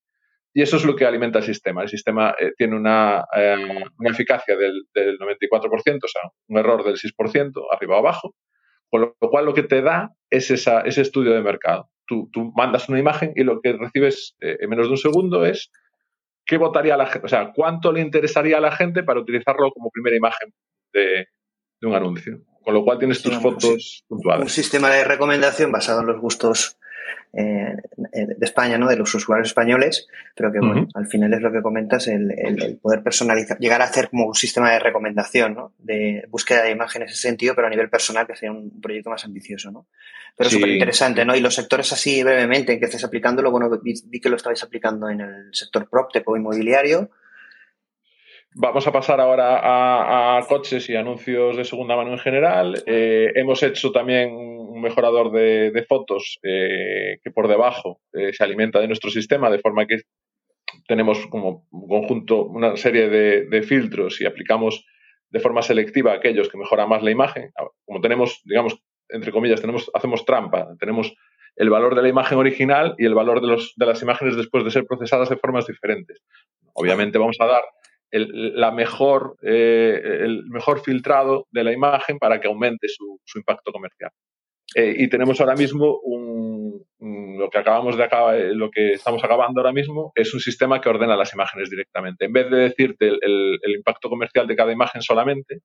y 0.53 0.61
eso 0.61 0.77
es 0.77 0.85
lo 0.85 0.95
que 0.95 1.05
alimenta 1.05 1.39
el 1.39 1.45
sistema. 1.45 1.81
El 1.81 1.89
sistema 1.89 2.35
eh, 2.39 2.51
tiene 2.55 2.75
una, 2.75 3.25
eh, 3.35 3.83
una 3.97 4.09
eficacia 4.09 4.55
del, 4.55 4.83
del, 4.93 5.17
94%, 5.17 5.69
o 5.69 6.07
sea, 6.07 6.21
un 6.47 6.57
error 6.57 6.83
del 6.83 6.95
6%, 6.95 7.51
arriba 7.71 7.95
o 7.95 7.99
abajo, 7.99 8.35
con 8.89 9.01
lo 9.01 9.29
cual 9.29 9.45
lo 9.45 9.53
que 9.55 9.63
te 9.63 9.81
da 9.81 10.11
es 10.29 10.51
esa, 10.51 10.81
ese 10.81 11.01
estudio 11.01 11.33
de 11.33 11.41
mercado. 11.41 11.89
Tú, 12.05 12.29
tú, 12.31 12.51
mandas 12.55 12.87
una 12.87 12.99
imagen 12.99 13.33
y 13.35 13.43
lo 13.43 13.61
que 13.61 13.73
recibes 13.73 14.35
eh, 14.41 14.57
en 14.59 14.69
menos 14.69 14.87
de 14.87 14.91
un 14.91 14.97
segundo 14.97 15.45
es 15.45 15.71
qué 16.45 16.57
votaría 16.57 16.97
la 16.97 17.05
gente, 17.05 17.25
o 17.25 17.29
sea, 17.29 17.51
cuánto 17.53 17.91
le 17.91 18.01
interesaría 18.01 18.57
a 18.57 18.61
la 18.61 18.71
gente 18.71 19.03
para 19.03 19.19
utilizarlo 19.19 19.71
como 19.71 19.89
primera 19.91 20.15
imagen 20.17 20.53
de, 20.91 21.27
de 21.79 21.87
un 21.87 21.95
anuncio. 21.95 22.41
Con 22.63 22.73
lo 22.73 22.85
cual 22.85 22.97
tienes 22.97 23.21
tus 23.21 23.37
fotos 23.39 24.05
puntuadas. 24.07 24.43
Un 24.43 24.49
sistema 24.49 24.89
de 24.89 25.03
recomendación 25.03 25.71
basado 25.71 25.99
en 25.99 26.07
los 26.07 26.21
gustos 26.21 26.77
eh, 27.33 27.75
de 28.11 28.45
España, 28.45 28.77
¿no? 28.77 28.87
De 28.87 28.95
los 28.95 29.13
usuarios 29.15 29.47
españoles, 29.47 30.07
pero 30.35 30.51
que, 30.51 30.59
bueno, 30.59 30.87
al 30.93 31.07
final 31.07 31.33
es 31.33 31.41
lo 31.41 31.51
que 31.51 31.61
comentas, 31.61 32.07
el, 32.07 32.31
el, 32.37 32.77
poder 32.77 33.01
personalizar, 33.01 33.57
llegar 33.57 33.81
a 33.81 33.85
hacer 33.85 34.09
como 34.09 34.27
un 34.27 34.35
sistema 34.35 34.71
de 34.71 34.79
recomendación, 34.79 35.55
¿no? 35.55 35.73
De 35.79 36.25
búsqueda 36.29 36.63
de 36.63 36.71
imagen 36.71 37.01
en 37.01 37.07
ese 37.07 37.17
sentido, 37.17 37.55
pero 37.55 37.67
a 37.67 37.69
nivel 37.69 37.89
personal 37.89 38.27
que 38.27 38.35
sea 38.35 38.51
un 38.51 38.79
proyecto 38.81 39.09
más 39.09 39.25
ambicioso, 39.25 39.71
¿no? 39.71 39.87
Pero 40.35 40.49
súper 40.49 40.69
interesante, 40.69 41.25
¿no? 41.25 41.35
Y 41.35 41.41
los 41.41 41.55
sectores 41.55 41.91
así 41.93 42.23
brevemente 42.23 42.73
en 42.73 42.79
que 42.79 42.85
estés 42.85 43.03
aplicándolo, 43.03 43.51
bueno, 43.51 43.69
vi, 43.81 44.19
que 44.19 44.29
lo 44.29 44.35
estabais 44.35 44.63
aplicando 44.63 45.09
en 45.09 45.21
el 45.21 45.49
sector 45.53 45.87
PropTech 45.89 46.27
o 46.27 46.35
inmobiliario. 46.35 47.11
Vamos 48.55 48.85
a 48.85 48.91
pasar 48.91 49.19
ahora 49.19 50.37
a, 50.37 50.45
coches 50.47 50.87
y 50.89 50.95
anuncios 50.95 51.57
de 51.57 51.65
segunda 51.65 51.95
mano 51.95 52.11
en 52.11 52.19
general. 52.19 52.83
Eh, 52.85 53.31
hemos 53.35 53.63
hecho 53.63 53.91
también 53.91 54.31
un 54.31 54.79
mejorador 54.79 55.31
de, 55.31 55.85
fotos 55.87 56.39
eh, 56.43 57.17
que 57.23 57.31
por 57.31 57.47
debajo 57.47 58.01
eh, 58.13 58.31
se 58.31 58.43
alimenta 58.43 58.79
de 58.79 58.87
nuestro 58.87 59.09
sistema, 59.09 59.49
de 59.49 59.57
forma 59.57 59.87
que 59.87 60.01
tenemos 60.87 61.25
como 61.27 61.65
un 61.71 61.87
conjunto, 61.87 62.45
una 62.45 62.75
serie 62.77 63.09
de, 63.09 63.63
filtros 63.63 64.21
y 64.21 64.25
aplicamos 64.25 64.85
de 65.29 65.39
forma 65.39 65.63
selectiva 65.63 66.13
aquellos 66.13 66.49
que 66.49 66.57
mejoran 66.57 66.89
más 66.89 67.01
la 67.01 67.11
imagen. 67.11 67.51
Como 67.85 68.01
tenemos, 68.01 68.41
digamos, 68.45 68.77
entre 69.09 69.31
comillas, 69.31 69.61
tenemos, 69.61 69.89
hacemos 69.95 70.25
trampa, 70.25 70.67
tenemos 70.79 71.13
el 71.55 71.71
valor 71.71 71.95
de 71.95 72.03
la 72.03 72.09
imagen 72.09 72.37
original 72.37 72.93
y 72.99 73.05
el 73.05 73.15
valor 73.15 73.41
de, 73.41 73.47
los, 73.47 73.73
de 73.75 73.85
las 73.85 74.01
imágenes 74.03 74.35
después 74.35 74.63
de 74.63 74.71
ser 74.71 74.85
procesadas 74.85 75.29
de 75.29 75.37
formas 75.37 75.65
diferentes. 75.65 76.21
Obviamente 76.73 77.17
vamos 77.17 77.37
a 77.39 77.45
dar 77.45 77.61
el, 78.13 78.53
la 78.55 78.71
mejor, 78.71 79.37
eh, 79.41 80.19
el 80.21 80.45
mejor 80.45 80.81
filtrado 80.81 81.47
de 81.49 81.63
la 81.63 81.73
imagen 81.73 82.19
para 82.19 82.39
que 82.39 82.47
aumente 82.47 82.87
su, 82.87 83.19
impacto 83.35 83.71
comercial. 83.71 84.11
Eh, 84.75 84.95
y 84.99 85.09
tenemos 85.09 85.41
ahora 85.41 85.55
mismo 85.55 85.99
un, 86.03 86.85
lo 86.99 87.49
que 87.49 87.57
acabamos 87.57 87.97
de 87.97 88.03
acabar, 88.03 88.35
eh, 88.35 88.53
lo 88.53 88.69
que 88.69 88.93
estamos 88.93 89.23
acabando 89.23 89.59
ahora 89.59 89.73
mismo 89.73 90.11
es 90.15 90.31
un 90.33 90.39
sistema 90.39 90.79
que 90.79 90.89
ordena 90.89 91.17
las 91.17 91.33
imágenes 91.33 91.71
directamente. 91.71 92.25
En 92.25 92.33
vez 92.33 92.51
de 92.51 92.57
decirte 92.57 93.07
el, 93.07 93.59
impacto 93.75 94.09
comercial 94.09 94.45
de 94.45 94.55
cada 94.55 94.71
imagen 94.71 95.01
solamente, 95.01 95.61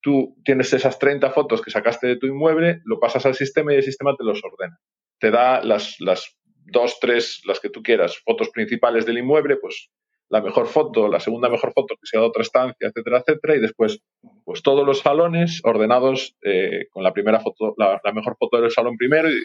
tú 0.00 0.34
tienes 0.44 0.72
esas 0.72 0.98
30 0.98 1.30
fotos 1.30 1.60
que 1.60 1.70
sacaste 1.70 2.06
de 2.06 2.16
tu 2.16 2.26
inmueble, 2.26 2.80
lo 2.86 2.98
pasas 2.98 3.26
al 3.26 3.34
sistema 3.34 3.74
y 3.74 3.76
el 3.76 3.82
sistema 3.82 4.16
te 4.16 4.24
los 4.24 4.42
ordena. 4.42 4.78
Te 5.20 5.30
da 5.30 5.62
las, 5.62 5.96
las 6.00 6.38
dos, 6.64 6.98
tres, 7.00 7.42
las 7.44 7.60
que 7.60 7.68
tú 7.68 7.82
quieras, 7.82 8.18
fotos 8.24 8.48
principales 8.48 9.04
del 9.04 9.18
inmueble, 9.18 9.56
pues 9.56 9.90
la 10.28 10.40
mejor 10.40 10.66
foto, 10.66 11.08
la 11.08 11.20
segunda 11.20 11.48
mejor 11.48 11.72
foto 11.72 11.94
que 11.94 12.06
sea 12.06 12.20
de 12.20 12.26
otra 12.26 12.42
estancia, 12.42 12.88
etcétera, 12.88 13.18
etcétera, 13.18 13.56
y 13.56 13.60
después, 13.60 14.00
pues 14.44 14.62
todos 14.62 14.84
los 14.84 15.00
salones 15.00 15.60
ordenados 15.64 16.36
eh, 16.42 16.86
con 16.90 17.02
la 17.02 17.12
primera 17.12 17.40
foto, 17.40 17.74
la, 17.76 18.00
mejor 18.12 18.36
foto 18.38 18.60
del 18.60 18.70
salón 18.70 18.96
primero 18.96 19.30
y 19.30 19.36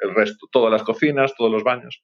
el 0.00 0.14
resto, 0.14 0.46
todas 0.50 0.70
las 0.70 0.82
cocinas, 0.82 1.34
todos 1.34 1.50
los 1.50 1.64
baños. 1.64 2.02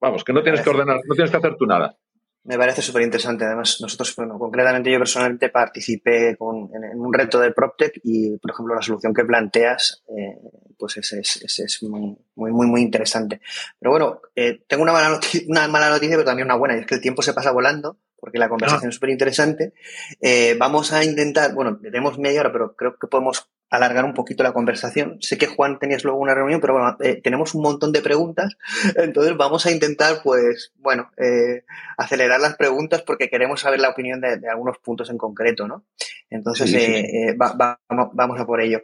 Vamos, 0.00 0.24
que 0.24 0.32
no 0.32 0.42
tienes 0.42 0.62
que 0.62 0.70
ordenar, 0.70 1.00
no 1.04 1.14
tienes 1.14 1.30
que 1.30 1.36
hacer 1.36 1.56
tú 1.56 1.66
nada. 1.66 1.96
Me 2.44 2.56
parece 2.56 2.80
súper 2.80 3.02
interesante. 3.02 3.44
Además, 3.44 3.78
nosotros, 3.80 4.14
bueno, 4.16 4.38
concretamente 4.38 4.90
yo 4.90 4.98
personalmente 4.98 5.50
participé 5.50 6.36
con, 6.38 6.70
en, 6.74 6.98
un 6.98 7.12
reto 7.12 7.38
de 7.38 7.52
PropTech 7.52 8.00
y, 8.02 8.38
por 8.38 8.52
ejemplo, 8.52 8.74
la 8.74 8.82
solución 8.82 9.12
que 9.12 9.24
planteas, 9.24 10.02
eh, 10.08 10.38
pues 10.78 10.96
es, 10.96 11.12
es, 11.12 11.58
es, 11.58 11.82
muy, 11.82 12.16
muy, 12.34 12.50
muy, 12.50 12.66
muy 12.66 12.80
interesante. 12.80 13.40
Pero 13.78 13.90
bueno, 13.90 14.20
eh, 14.34 14.62
tengo 14.66 14.82
una 14.82 14.92
mala, 14.92 15.10
noticia, 15.10 15.42
una 15.48 15.68
mala 15.68 15.90
noticia, 15.90 16.16
pero 16.16 16.24
también 16.24 16.46
una 16.46 16.56
buena, 16.56 16.76
y 16.76 16.80
es 16.80 16.86
que 16.86 16.94
el 16.94 17.02
tiempo 17.02 17.20
se 17.20 17.34
pasa 17.34 17.52
volando, 17.52 17.98
porque 18.16 18.38
la 18.38 18.48
conversación 18.48 18.86
ah. 18.86 18.90
es 18.90 18.94
súper 18.94 19.10
interesante. 19.10 19.74
Eh, 20.20 20.56
vamos 20.58 20.92
a 20.92 21.04
intentar, 21.04 21.54
bueno, 21.54 21.78
tenemos 21.78 22.18
media 22.18 22.40
hora, 22.40 22.52
pero 22.52 22.74
creo 22.74 22.96
que 22.98 23.06
podemos 23.06 23.50
alargar 23.70 24.04
un 24.04 24.14
poquito 24.14 24.42
la 24.42 24.52
conversación. 24.52 25.18
Sé 25.20 25.38
que 25.38 25.46
Juan 25.46 25.78
tenías 25.78 26.04
luego 26.04 26.18
una 26.18 26.34
reunión, 26.34 26.60
pero 26.60 26.74
bueno, 26.74 26.96
eh, 27.00 27.20
tenemos 27.22 27.54
un 27.54 27.62
montón 27.62 27.92
de 27.92 28.02
preguntas, 28.02 28.56
entonces 28.96 29.36
vamos 29.36 29.64
a 29.64 29.70
intentar, 29.70 30.20
pues, 30.22 30.72
bueno, 30.76 31.10
eh, 31.16 31.64
acelerar 31.96 32.40
las 32.40 32.56
preguntas 32.56 33.02
porque 33.02 33.30
queremos 33.30 33.60
saber 33.60 33.80
la 33.80 33.90
opinión 33.90 34.20
de, 34.20 34.40
algunos 34.50 34.78
puntos 34.78 35.08
en 35.10 35.18
concreto, 35.18 35.68
¿no? 35.68 35.84
Entonces, 36.28 36.72
eh, 36.74 37.34
vamos 37.36 38.40
a 38.40 38.46
por 38.46 38.60
ello. 38.60 38.82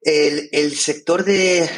El, 0.00 0.72
sector 0.72 1.24
de... 1.24 1.68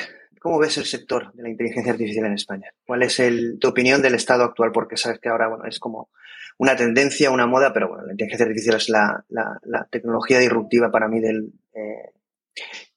¿Cómo 0.47 0.61
ves 0.61 0.79
el 0.79 0.85
sector 0.85 1.33
de 1.33 1.43
la 1.43 1.49
inteligencia 1.49 1.91
artificial 1.91 2.27
en 2.27 2.35
España? 2.35 2.71
¿Cuál 2.87 3.03
es 3.03 3.19
el, 3.19 3.59
tu 3.59 3.67
opinión 3.67 4.01
del 4.01 4.15
estado 4.15 4.45
actual? 4.45 4.71
Porque 4.71 4.97
sabes 4.97 5.19
que 5.19 5.29
ahora, 5.29 5.49
bueno, 5.49 5.65
es 5.65 5.81
como 5.81 6.09
una 6.57 6.77
tendencia, 6.77 7.33
una 7.33 7.49
moda, 7.49 7.73
pero 7.73 7.89
bueno, 7.89 8.05
la 8.07 8.13
inteligencia 8.13 8.47
artificial 8.47 8.77
es 8.77 8.89
la, 8.89 9.89
tecnología 9.91 10.39
disruptiva 10.39 10.93
para 10.93 11.09
mí 11.09 11.19
del, 11.19 11.51
eh, 11.75 12.13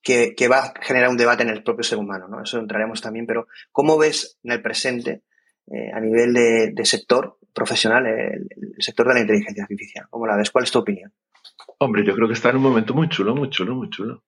que, 0.03 0.47
va 0.47 0.59
a 0.59 0.73
generar 0.79 1.09
un 1.09 1.17
debate 1.17 1.41
en 1.41 1.49
el 1.49 1.63
propio 1.63 1.83
ser 1.83 1.97
humano, 1.97 2.27
¿no? 2.27 2.43
Eso 2.43 2.59
entraremos 2.59 3.01
también, 3.01 3.25
pero 3.25 3.47
¿cómo 3.71 3.97
ves 3.97 4.37
en 4.43 4.51
el 4.51 4.61
presente, 4.61 5.23
eh, 5.71 5.89
a 5.91 5.99
nivel 5.99 6.35
de 6.35 6.85
sector 6.85 7.39
profesional, 7.51 8.05
el, 8.05 8.47
sector 8.77 9.07
de 9.07 9.15
la 9.15 9.21
inteligencia 9.21 9.63
artificial? 9.63 10.05
¿Cómo 10.11 10.27
la 10.27 10.37
ves? 10.37 10.51
¿Cuál 10.51 10.65
es 10.65 10.71
tu 10.71 10.77
opinión? 10.77 11.11
Hombre, 11.79 12.05
yo 12.05 12.13
creo 12.13 12.27
que 12.27 12.35
está 12.35 12.51
en 12.51 12.57
un 12.57 12.61
momento 12.61 12.93
muy 12.93 13.09
chulo, 13.09 13.35
muy 13.35 13.49
chulo, 13.49 13.73
muy 13.73 13.89
chulo. 13.89 14.23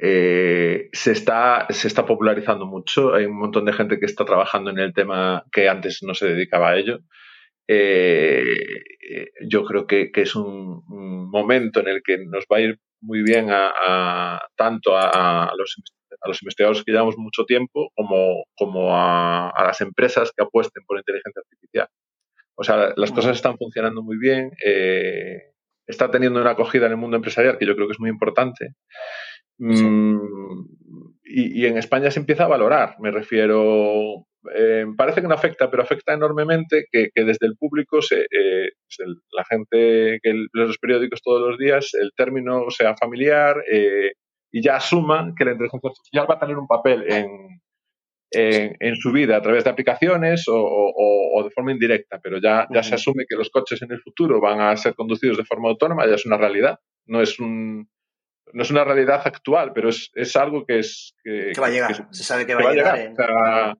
Eh, 0.00 0.88
se, 0.92 1.12
está, 1.12 1.66
se 1.70 1.88
está 1.88 2.06
popularizando 2.06 2.66
mucho. 2.66 3.14
Hay 3.14 3.24
un 3.24 3.38
montón 3.38 3.64
de 3.64 3.72
gente 3.72 3.98
que 3.98 4.06
está 4.06 4.24
trabajando 4.24 4.70
en 4.70 4.78
el 4.78 4.92
tema 4.94 5.44
que 5.52 5.68
antes 5.68 6.02
no 6.02 6.14
se 6.14 6.28
dedicaba 6.28 6.70
a 6.70 6.76
ello. 6.76 7.00
Eh, 7.66 8.54
yo 9.46 9.64
creo 9.64 9.86
que, 9.86 10.10
es 10.14 10.34
un, 10.34 10.82
momento 11.30 11.80
en 11.80 11.88
el 11.88 12.02
que 12.02 12.18
nos 12.18 12.44
va 12.50 12.56
a 12.56 12.60
ir 12.60 12.78
muy 13.00 13.22
bien 13.22 13.48
a, 13.50 14.40
tanto 14.56 14.96
a, 14.96 15.52
los, 15.56 15.76
a, 16.22 16.28
los, 16.28 16.42
investigadores 16.42 16.82
que 16.82 16.92
llevamos 16.92 17.18
mucho 17.18 17.44
tiempo 17.44 17.90
como, 17.94 18.44
como 18.56 18.96
a, 18.96 19.52
las 19.58 19.80
empresas 19.82 20.32
que 20.34 20.42
apuesten 20.42 20.84
por 20.86 20.98
inteligencia 20.98 21.42
artificial. 21.44 21.88
O 22.56 22.64
sea, 22.64 22.94
las 22.96 23.12
cosas 23.12 23.36
están 23.36 23.56
funcionando 23.56 24.02
muy 24.02 24.16
bien, 24.18 24.50
eh, 24.64 25.52
está 25.86 26.10
teniendo 26.10 26.40
una 26.40 26.50
acogida 26.50 26.86
en 26.86 26.92
el 26.92 26.98
mundo 26.98 27.16
empresarial 27.16 27.58
que 27.58 27.66
yo 27.66 27.76
creo 27.76 27.86
que 27.86 27.92
es 27.92 28.00
muy 28.00 28.10
importante. 28.10 28.74
Mm, 29.58 30.62
y, 31.24 31.66
en 31.66 31.76
España 31.76 32.10
se 32.10 32.20
empieza 32.20 32.44
a 32.44 32.48
valorar, 32.48 32.96
me 33.00 33.10
refiero, 33.10 34.26
eh, 34.54 34.86
parece 34.96 35.20
que 35.20 35.28
no 35.28 35.34
afecta, 35.34 35.70
pero 35.70 35.82
afecta 35.82 36.14
enormemente 36.14 36.86
que, 36.90 37.10
desde 37.14 37.46
el 37.46 37.56
público, 37.56 38.00
se, 38.00 38.22
eh, 38.22 38.70
la 39.32 39.44
gente 39.44 40.20
que 40.22 40.32
lee 40.32 40.48
los 40.52 40.78
periódicos 40.78 41.20
todos 41.22 41.50
los 41.50 41.58
días, 41.58 41.90
el 42.00 42.12
término 42.16 42.70
sea 42.70 42.94
familiar 42.96 43.62
eh, 43.70 44.12
y 44.50 44.62
ya 44.62 44.76
asuma 44.76 45.34
que 45.36 45.44
la 45.44 45.52
inteligencia 45.52 45.90
artificial 45.90 46.30
va 46.30 46.34
a 46.34 46.38
tener 46.38 46.56
un 46.56 46.66
papel 46.66 47.04
en, 47.06 47.60
en, 48.30 48.96
su 48.96 49.12
vida 49.12 49.36
a 49.36 49.42
través 49.42 49.64
de 49.64 49.70
aplicaciones 49.70 50.44
o, 50.48 51.42
de 51.44 51.50
forma 51.50 51.72
indirecta, 51.72 52.18
pero 52.22 52.38
ya, 52.40 52.66
ya 52.72 52.82
se 52.82 52.94
asume 52.94 53.24
que 53.28 53.36
los 53.36 53.50
coches 53.50 53.82
en 53.82 53.92
el 53.92 54.00
futuro 54.00 54.40
van 54.40 54.60
a 54.60 54.76
ser 54.76 54.94
conducidos 54.94 55.36
de 55.36 55.44
forma 55.44 55.68
autónoma, 55.68 56.06
ya 56.06 56.14
es 56.14 56.26
una 56.26 56.36
realidad, 56.36 56.78
no 57.06 57.20
es 57.20 57.38
un 57.38 57.88
no 58.52 58.62
es 58.62 58.70
una 58.70 58.84
realidad 58.84 59.22
actual, 59.24 59.72
pero 59.74 59.88
es, 59.88 60.10
es 60.14 60.36
algo 60.36 60.64
que 60.64 60.80
es... 60.80 61.14
Que, 61.22 61.52
va 61.60 61.66
a 61.66 61.70
llegar, 61.70 62.08
se 62.10 62.24
sabe 62.24 62.46
que 62.46 62.54
va, 62.54 62.70
a 62.70 62.72
llegar. 62.72 63.76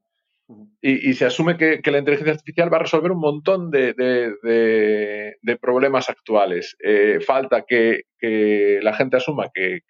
y, 0.81 1.11
y, 1.11 1.15
se 1.15 1.27
asume 1.27 1.57
que, 1.57 1.81
que, 1.81 1.91
la 1.91 1.99
inteligencia 1.99 2.33
artificial 2.33 2.73
va 2.73 2.79
a 2.79 2.83
resolver 2.83 3.13
un 3.13 3.21
montón 3.21 3.71
de, 3.71 3.95
de, 3.95 5.37
de, 5.41 5.57
problemas 5.57 6.09
actuales. 6.09 6.77
Eh, 6.83 7.21
falta 7.25 7.65
que, 7.67 8.03
que, 8.19 8.81
la 8.83 8.95
gente 8.95 9.17
asuma 9.17 9.51
que, 9.53 9.81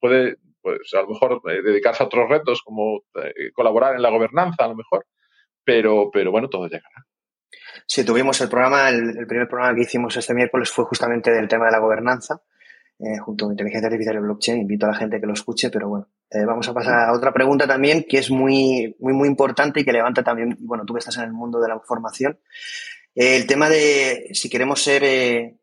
puede, 0.00 0.36
pues 0.60 0.92
a 0.94 1.02
lo 1.02 1.08
mejor, 1.08 1.40
eh, 1.50 1.62
dedicarse 1.62 2.02
a 2.02 2.06
otros 2.06 2.28
retos 2.28 2.62
como 2.62 3.02
eh, 3.22 3.52
colaborar 3.52 3.94
en 3.94 4.02
la 4.02 4.10
gobernanza, 4.10 4.64
a 4.64 4.68
lo 4.68 4.76
mejor, 4.76 5.06
pero, 5.64 6.10
pero 6.12 6.30
bueno, 6.30 6.48
todo 6.48 6.66
llegará. 6.66 7.06
Sí, 7.86 8.04
tuvimos 8.04 8.40
el 8.40 8.48
programa, 8.48 8.88
el, 8.90 9.18
el 9.18 9.26
primer 9.26 9.48
programa 9.48 9.74
que 9.74 9.82
hicimos 9.82 10.16
este 10.16 10.34
miércoles 10.34 10.70
fue 10.70 10.84
justamente 10.84 11.30
del 11.30 11.48
tema 11.48 11.66
de 11.66 11.72
la 11.72 11.80
gobernanza 11.80 12.40
eh, 13.00 13.18
junto 13.18 13.46
con 13.46 13.54
inteligencia 13.54 13.88
artificial 13.88 14.14
y 14.14 14.20
blockchain. 14.20 14.60
Invito 14.60 14.86
a 14.86 14.90
la 14.90 14.94
gente 14.94 15.20
que 15.20 15.26
lo 15.26 15.32
escuche, 15.32 15.68
pero 15.68 15.88
bueno, 15.88 16.08
eh, 16.30 16.44
vamos 16.44 16.68
a 16.68 16.72
pasar 16.72 17.08
a 17.08 17.12
otra 17.12 17.32
pregunta 17.32 17.66
también 17.66 18.04
que 18.08 18.18
es 18.18 18.30
muy, 18.30 18.94
muy, 19.00 19.12
muy 19.12 19.26
importante 19.26 19.80
y 19.80 19.84
que 19.84 19.92
levanta 19.92 20.22
también, 20.22 20.56
bueno, 20.60 20.84
tú 20.86 20.94
que 20.94 21.00
estás 21.00 21.16
en 21.16 21.24
el 21.24 21.32
mundo 21.32 21.60
de 21.60 21.68
la 21.68 21.80
formación, 21.80 22.38
eh, 23.16 23.36
el 23.36 23.48
tema 23.48 23.68
de 23.68 24.28
si 24.32 24.48
queremos 24.48 24.80
ser, 24.80 25.56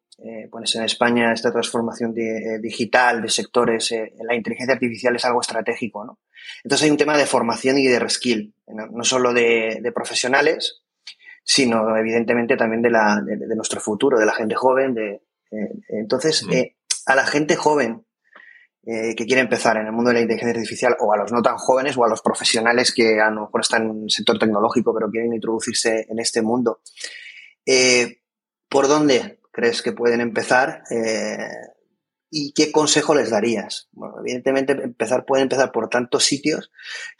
pues 0.51 0.75
en 0.75 0.83
España 0.83 1.31
esta 1.31 1.51
transformación 1.51 2.13
digital 2.61 3.21
de 3.21 3.29
sectores, 3.29 3.91
la 4.21 4.35
inteligencia 4.35 4.75
artificial 4.75 5.15
es 5.15 5.25
algo 5.25 5.41
estratégico, 5.41 6.05
¿no? 6.05 6.19
Entonces 6.63 6.85
hay 6.85 6.91
un 6.91 6.97
tema 6.97 7.17
de 7.17 7.25
formación 7.25 7.77
y 7.77 7.87
de 7.87 7.97
reskill, 7.97 8.53
no, 8.67 9.03
solo 9.03 9.33
de, 9.33 9.91
profesionales, 9.95 10.83
sino 11.43 11.97
evidentemente 11.97 12.55
también 12.55 12.83
de, 12.83 12.91
la, 12.91 13.19
de, 13.25 13.55
nuestro 13.55 13.79
futuro, 13.79 14.19
de 14.19 14.25
la 14.27 14.33
gente 14.33 14.53
joven. 14.53 14.93
De, 14.93 15.21
entonces, 15.89 16.45
a 17.05 17.15
la 17.15 17.25
gente 17.25 17.55
joven 17.55 18.05
eh, 18.83 19.13
que 19.15 19.27
quiere 19.27 19.41
empezar 19.41 19.77
en 19.77 19.85
el 19.85 19.91
mundo 19.91 20.09
de 20.09 20.15
la 20.15 20.21
inteligencia 20.21 20.59
artificial 20.59 20.95
o 20.99 21.13
a 21.13 21.17
los 21.17 21.31
no 21.31 21.43
tan 21.43 21.57
jóvenes 21.57 21.95
o 21.97 22.03
a 22.03 22.09
los 22.09 22.23
profesionales 22.23 22.91
que 22.91 23.19
a 23.19 23.29
lo 23.29 23.41
mejor 23.41 23.61
están 23.61 23.83
en 23.89 24.03
el 24.05 24.09
sector 24.09 24.39
tecnológico 24.39 24.91
pero 24.91 25.11
quieren 25.11 25.33
introducirse 25.33 26.07
en 26.09 26.19
este 26.19 26.41
mundo. 26.41 26.81
Eh, 27.65 28.21
¿Por 28.67 28.87
dónde 28.87 29.39
crees 29.51 29.83
que 29.83 29.91
pueden 29.91 30.19
empezar? 30.19 30.81
Eh, 30.89 31.37
¿Y 32.31 32.53
qué 32.53 32.71
consejo 32.71 33.13
les 33.13 33.29
darías? 33.29 33.89
Bueno, 33.91 34.15
evidentemente 34.21 34.71
empezar, 34.71 35.25
pueden 35.25 35.43
empezar 35.43 35.71
por 35.71 35.89
tantos 35.89 36.23
sitios 36.23 36.71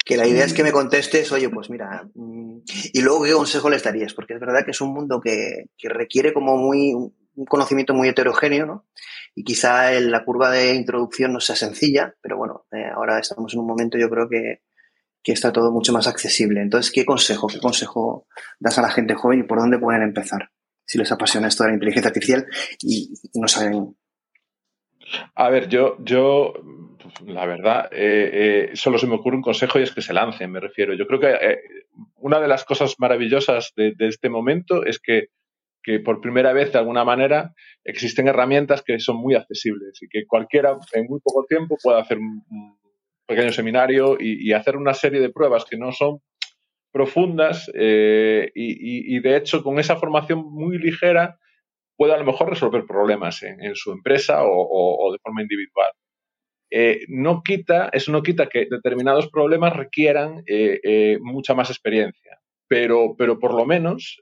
que 0.04 0.18
la 0.18 0.26
idea 0.26 0.46
es 0.46 0.54
que 0.54 0.64
me 0.64 0.72
contestes, 0.72 1.32
oye, 1.34 1.50
pues 1.50 1.70
mira, 1.70 2.10
mm, 2.16 2.60
y 2.94 3.02
luego 3.02 3.24
qué 3.24 3.34
consejo 3.34 3.70
les 3.70 3.84
darías, 3.84 4.14
porque 4.14 4.34
es 4.34 4.40
verdad 4.40 4.64
que 4.64 4.72
es 4.72 4.80
un 4.80 4.94
mundo 4.94 5.20
que, 5.20 5.66
que 5.78 5.90
requiere 5.90 6.34
como 6.34 6.56
muy, 6.56 6.96
un 7.42 7.46
conocimiento 7.46 7.94
muy 7.94 8.08
heterogéneo, 8.08 8.66
¿no? 8.66 8.86
Y 9.36 9.44
quizá 9.44 9.92
la 10.00 10.24
curva 10.24 10.52
de 10.52 10.76
introducción 10.76 11.34
no 11.34 11.40
sea 11.40 11.56
sencilla, 11.56 12.16
pero 12.22 12.38
bueno, 12.38 12.66
eh, 12.72 12.86
ahora 12.94 13.20
estamos 13.20 13.54
en 13.54 13.60
un 13.60 13.68
momento 13.68 13.98
yo 13.98 14.10
creo 14.10 14.30
que, 14.30 14.62
que 15.24 15.32
está 15.32 15.52
todo 15.52 15.72
mucho 15.72 15.92
más 15.94 16.08
accesible. 16.08 16.62
Entonces, 16.62 16.92
¿qué 16.92 17.06
consejo, 17.06 17.48
qué 17.48 17.60
consejo 17.60 18.28
das 18.60 18.78
a 18.78 18.82
la 18.82 18.90
gente 18.90 19.16
joven 19.16 19.40
y 19.40 19.44
por 19.44 19.60
dónde 19.60 19.80
pueden 19.80 20.04
empezar? 20.04 20.52
si 20.92 20.98
les 20.98 21.12
apasiona 21.12 21.48
esto 21.48 21.64
de 21.64 21.70
la 21.70 21.76
inteligencia 21.76 22.10
artificial 22.10 22.46
y, 22.82 23.14
no 23.36 23.48
saben. 23.48 23.96
A 25.36 25.50
ver, 25.50 25.70
yo, 25.70 25.96
yo 26.04 26.54
la 27.26 27.46
verdad, 27.46 27.88
eh, 27.94 28.70
eh, 28.74 28.76
solo 28.76 28.98
se 28.98 29.08
me 29.08 29.16
ocurre 29.16 29.38
un 29.38 29.42
consejo 29.42 29.80
y 29.80 29.84
es 29.84 29.94
que 29.94 30.02
se 30.02 30.12
lancen, 30.12 30.52
me 30.52 30.60
refiero. 30.60 30.94
Yo 30.94 31.08
creo 31.08 31.22
que 31.22 31.60
una 32.16 32.42
de 32.42 32.50
las 32.50 32.66
cosas 32.66 32.96
maravillosas 33.00 33.72
de, 33.78 33.96
este 34.00 34.28
momento 34.28 34.86
es 34.86 35.00
que, 35.00 35.28
que, 35.84 36.00
por 36.00 36.22
primera 36.22 36.54
vez, 36.54 36.72
de 36.72 36.80
alguna 36.80 37.04
manera, 37.04 37.54
existen 37.84 38.28
herramientas 38.28 38.84
que 38.84 39.00
son 39.00 39.18
muy 39.18 39.36
accesibles 39.36 40.02
y 40.02 40.08
que 40.08 40.26
cualquiera 40.26 40.78
en 40.94 41.06
muy 41.08 41.20
poco 41.22 41.46
tiempo 41.48 41.78
puede 41.82 42.00
hacer 42.00 42.18
un, 42.18 42.44
pequeño 43.28 43.52
seminario 43.52 44.18
y, 44.20 44.52
hacer 44.52 44.76
una 44.76 44.94
serie 44.94 45.22
de 45.22 45.30
pruebas 45.30 45.64
que 45.64 45.78
no 45.78 45.94
son 45.94 46.20
profundas 46.92 47.72
y, 47.74 49.20
de 49.20 49.38
hecho 49.38 49.64
con 49.64 49.80
esa 49.80 49.96
formación 49.96 50.44
muy 50.52 50.78
ligera 50.78 51.38
puede 51.96 52.14
a 52.14 52.18
lo 52.18 52.26
mejor 52.26 52.50
resolver 52.50 52.86
problemas 52.86 53.42
en, 53.44 53.74
su 53.76 53.94
empresa 53.94 54.40
o 54.44 55.10
de 55.14 55.20
forma 55.24 55.44
individual. 55.44 55.92
Eh, 56.74 57.02
no 57.10 57.44
quita, 57.44 57.90
eso 57.92 58.14
no 58.14 58.24
quita 58.24 58.48
que 58.48 58.66
determinados 58.72 59.30
problemas 59.30 59.76
requieran 59.76 60.42
eh, 60.48 60.80
eh, 60.84 61.18
mucha 61.22 61.54
más 61.54 61.70
experiencia, 61.70 62.40
pero, 62.72 63.16
pero 63.18 63.38
por 63.38 63.54
lo 63.54 63.66
menos 63.66 64.22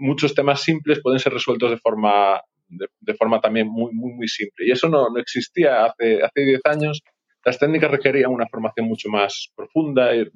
muchos 0.00 0.34
temas 0.34 0.60
simples 0.60 1.00
pueden 1.00 1.20
ser 1.20 1.32
resueltos 1.32 1.70
de 1.70 1.76
forma, 1.76 2.42
de, 2.68 3.14
forma 3.14 3.40
también 3.40 3.68
muy, 3.68 3.92
muy, 3.94 4.12
muy 4.12 4.26
simple. 4.26 4.66
Y 4.66 4.72
eso 4.72 4.88
no, 4.88 5.16
existía 5.16 5.84
hace, 5.84 6.20
hace 6.20 6.40
10 6.40 6.60
años. 6.64 7.00
Las 7.44 7.60
técnicas 7.60 7.92
requerían 7.92 8.32
una 8.32 8.48
formación 8.48 8.88
mucho 8.88 9.08
más 9.08 9.52
profunda, 9.54 10.16
y 10.16 10.28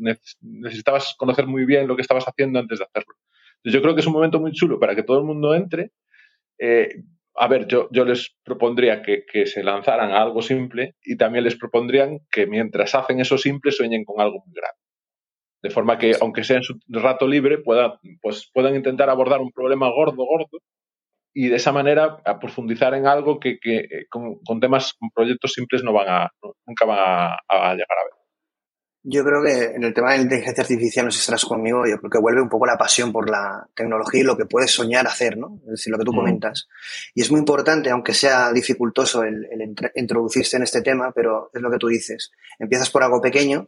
necesitabas 0.43 1.17
conocer 1.19 1.49
muy 1.49 1.65
bien 1.65 1.89
lo 1.89 1.97
que 1.97 2.03
estabas 2.03 2.25
haciendo 2.25 2.61
antes 2.61 2.79
de 2.79 2.85
hacerlo. 2.85 3.15
yo 3.65 3.83
creo 3.83 3.97
que 3.97 4.01
es 4.03 4.07
un 4.07 4.13
momento 4.13 4.39
muy 4.39 4.53
chulo 4.53 4.79
para 4.79 4.95
que 4.95 5.03
todo 5.03 5.19
el 5.19 5.25
mundo 5.25 5.57
entre, 5.57 5.91
a 7.35 7.49
ver, 7.49 7.67
yo, 7.67 7.89
yo 7.91 8.05
les 8.05 8.33
propondría 8.45 9.03
que, 9.03 9.25
se 9.47 9.65
lanzaran 9.65 10.13
a 10.13 10.23
algo 10.23 10.41
simple 10.41 10.95
y 11.03 11.17
también 11.17 11.43
les 11.43 11.57
propondrían 11.57 12.21
que 12.31 12.47
mientras 12.47 12.95
hacen 12.95 13.19
eso 13.19 13.37
simple 13.39 13.73
sueñen 13.73 14.05
con 14.05 14.21
algo 14.21 14.45
muy 14.47 14.55
grande. 14.55 14.82
De 15.63 15.71
forma 15.71 15.99
que, 15.99 16.13
aunque 16.21 16.45
sea 16.45 16.57
en 16.57 16.63
su 16.65 16.79
rato 16.89 17.27
libre, 17.27 17.59
pueda, 17.59 18.01
pues, 18.21 18.51
puedan 18.53 18.75
intentar 18.75 19.09
abordar 19.09 19.41
un 19.41 19.53
problema 19.53 19.89
gordo, 19.91 20.25
gordo, 20.25 20.59
y 21.35 21.49
de 21.49 21.57
esa 21.57 21.73
manera 21.73 22.19
a 22.25 22.39
profundizar 22.39 22.95
en 22.95 23.07
algo 23.07 23.39
que, 23.39 23.59
eh, 23.65 24.07
con, 24.11 24.61
temas, 24.61 24.95
con 24.95 25.11
proyectos 25.11 25.53
simples 25.53 25.83
no 25.83 25.93
van 25.93 26.09
a, 26.09 26.33
nunca 26.67 26.85
van 26.85 26.99
a 26.99 27.73
llegar 27.75 27.99
a 27.99 28.05
ver. 28.05 28.23
Yo 29.05 29.25
creo 29.25 29.43
que 29.43 29.75
en 29.75 29.83
el 29.83 29.93
tema 29.93 30.13
de 30.13 30.19
la 30.19 30.23
inteligencia 30.23 30.63
artificial, 30.63 31.05
no 31.05 31.11
sé 31.11 31.19
si 31.19 31.23
estarás 31.23 31.45
conmigo, 31.45 31.85
yo 31.89 31.99
creo 31.99 32.09
que 32.09 32.21
vuelve 32.21 32.41
un 32.41 32.49
poco 32.49 32.67
la 32.67 32.79
pasión 32.79 33.11
por 33.11 33.29
la 33.29 33.67
tecnología 33.75 34.21
y 34.21 34.25
lo 34.25 34.37
que 34.37 34.45
puedes 34.45 34.71
soñar 34.71 35.09
hacer, 35.09 35.37
¿no? 35.37 35.59
Es 35.65 35.71
decir, 35.71 35.91
lo 35.91 35.99
que 35.99 36.05
tú 36.05 36.13
mm. 36.13 36.17
comentas. 36.17 36.69
Y 37.13 37.23
es 37.23 37.31
muy 37.33 37.41
importante, 37.41 37.91
aunque 37.91 38.15
sea 38.15 38.53
dificultoso 38.53 39.25
el, 39.25 39.49
introducirse 39.97 40.57
en 40.57 40.63
este 40.63 40.83
tema, 40.83 41.11
pero 41.13 41.51
es 41.53 41.61
lo 41.61 41.69
que 41.69 41.79
tú 41.79 41.89
dices. 41.89 42.31
Empiezas 42.61 42.91
por 42.91 43.03
algo 43.03 43.21
pequeño, 43.21 43.67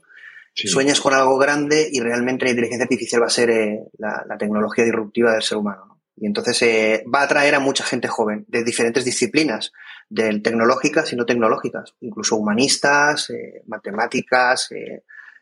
sueñas 0.54 1.00
con 1.00 1.14
algo 1.14 1.36
grande 1.36 1.88
y 1.90 2.00
realmente 2.00 2.44
la 2.44 2.52
inteligencia 2.52 2.84
artificial 2.84 3.22
va 3.22 3.26
a 3.26 3.30
ser 3.30 3.50
eh, 3.50 3.80
la, 3.98 4.24
tecnología 4.38 4.84
disruptiva 4.84 5.32
del 5.32 5.42
ser 5.42 5.58
humano. 5.58 5.86
¿no? 5.86 6.00
Y 6.16 6.26
entonces 6.26 6.62
eh, 6.62 7.04
va 7.12 7.20
a 7.20 7.24
atraer 7.24 7.54
a 7.54 7.60
mucha 7.60 7.84
gente 7.84 8.08
joven 8.08 8.44
de 8.48 8.62
diferentes 8.62 9.04
disciplinas, 9.04 9.72
de 10.08 10.40
tecnológicas 10.40 11.12
y 11.12 11.16
no 11.16 11.26
tecnológicas, 11.26 11.94
incluso 12.00 12.36
humanistas, 12.36 13.30
eh, 13.30 13.62
matemáticas, 13.66 14.68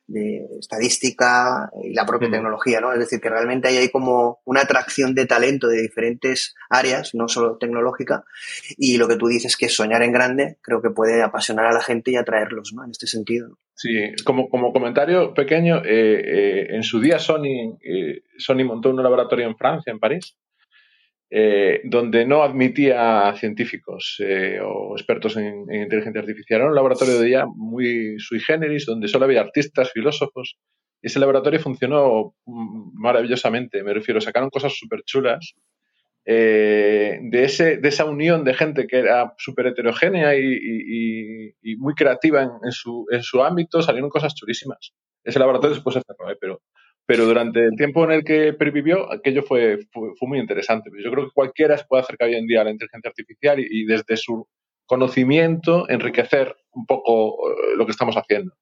de 0.07 0.47
estadística 0.59 1.71
y 1.83 1.95
la 1.95 2.05
propia 2.07 2.31
tecnología, 2.31 2.81
¿no? 2.81 2.93
Es 2.93 2.99
decir, 2.99 3.21
que 3.21 3.31
realmente 3.31 3.69
hay 3.69 3.88
como 3.88 4.41
una 4.45 4.62
atracción 4.62 5.15
de 5.15 5.27
talento 5.27 5.69
de 5.69 5.83
diferentes 5.83 6.55
áreas, 6.69 7.15
no 7.15 7.29
solo 7.29 7.57
tecnológica, 7.59 8.25
y 8.77 8.99
lo 8.99 9.09
que 9.09 9.17
tú 9.17 9.29
dices 9.29 9.57
que 9.57 9.69
soñar 9.69 10.03
en 10.03 10.12
grande, 10.12 10.59
creo 10.62 10.83
que 10.83 10.91
puede 10.91 11.23
apasionar 11.23 11.67
a 11.67 11.73
la 11.73 11.81
gente 11.81 12.11
y 12.11 12.17
atraerlos, 12.17 12.73
¿no? 12.75 12.85
En 12.85 12.91
este 12.91 13.07
sentido. 13.07 13.59
Sí, 13.75 14.12
como, 14.25 14.49
como 14.49 14.73
comentario 14.73 15.35
pequeño, 15.35 15.83
eh, 15.85 16.21
eh, 16.25 16.67
en 16.71 16.83
su 16.83 17.01
día 17.01 17.19
Sony, 17.19 17.79
eh, 17.83 18.23
Sony 18.37 18.65
montó 18.65 18.91
un 18.91 19.03
laboratorio 19.03 19.47
en 19.47 19.57
Francia, 19.57 19.91
en 19.91 19.99
París, 19.99 20.37
eh, 21.35 21.81
donde 21.85 22.27
no 22.27 22.42
admitía 22.42 23.33
científicos 23.38 24.16
eh, 24.18 24.61
o 24.62 24.95
expertos 24.95 25.38
en, 25.38 25.64
inteligencia 25.73 26.21
artificial. 26.21 26.61
Era 26.61 26.68
un 26.68 26.75
laboratorio 26.75 27.18
de 27.18 27.31
IA 27.31 27.47
muy 27.47 28.16
sui 28.18 28.38
generis, 28.38 28.85
donde 28.85 29.09
solo 29.09 29.25
había 29.25 29.40
artistas, 29.40 29.90
filósofos. 29.92 30.59
Y 31.01 31.07
ese 31.07 31.18
laboratorio 31.18 31.59
funcionó 31.59 32.35
maravillosamente. 32.45 33.83
Me 33.83 33.95
refiero, 33.95 34.21
sacaron 34.21 34.51
cosas 34.51 34.77
súper 34.77 35.05
chulas. 35.05 35.55
Eh, 36.27 37.18
de, 37.23 37.45
ese, 37.45 37.79
de 37.79 37.88
esa 37.88 38.05
unión 38.05 38.45
de 38.45 38.53
gente 38.53 38.87
que 38.87 38.99
era 38.99 39.33
súper 39.38 39.68
heterogénea 39.68 40.37
y, 40.37 41.55
muy 41.79 41.95
creativa 41.95 42.42
en, 42.42 42.73
su, 42.73 43.07
en 43.11 43.23
su 43.23 43.42
ámbito, 43.42 43.81
salieron 43.81 44.11
cosas 44.11 44.35
chulísimas. 44.35 44.92
Ese 45.25 45.38
laboratorio 45.38 45.77
después 45.77 45.95
se 45.95 46.03
cerró, 46.07 46.37
pero 46.38 46.61
pero 47.07 47.27
durante 47.27 47.61
el 47.61 47.77
tiempo 47.77 48.05
en 48.05 48.12
el 48.12 48.25
que 48.25 48.53
pervivió, 48.53 49.12
aquello 49.12 49.43
fue, 49.43 49.81
fue, 49.93 50.12
muy 50.23 50.38
interesante. 50.38 50.91
Yo 51.03 51.11
creo 51.11 51.25
que 51.27 51.33
cualquiera 51.35 51.77
se 51.77 51.85
puede 51.85 52.03
acercar 52.03 52.29
hoy 52.29 52.37
en 52.37 52.47
día 52.47 52.61
a 52.61 52.65
la 52.65 52.71
inteligencia 52.71 53.09
artificial 53.09 53.59
y, 53.59 53.85
desde 53.85 54.17
su 54.17 54.47
conocimiento 54.87 55.88
enriquecer 55.88 56.55
un 56.73 56.87
poco 56.87 57.51
eh, 57.51 57.77
lo 57.77 57.87
que 57.87 57.93
estamos 57.93 58.17
haciendo. 58.17 58.53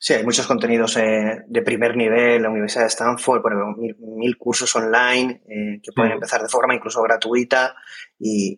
Sí, 0.00 0.14
hay 0.14 0.24
muchos 0.24 0.46
contenidos 0.46 0.96
eh, 0.96 1.44
de 1.46 1.62
primer 1.62 1.96
nivel. 1.96 2.42
La 2.42 2.50
Universidad 2.50 2.84
de 2.84 2.88
Stanford 2.88 3.42
pone 3.42 3.56
mil, 3.98 4.38
cursos 4.38 4.74
online 4.76 5.42
eh, 5.48 5.80
que 5.82 5.90
pueden 5.92 6.12
mm. 6.12 6.14
empezar 6.14 6.40
de 6.40 6.48
forma 6.48 6.74
incluso 6.74 7.02
gratuita 7.02 7.74
y, 8.18 8.56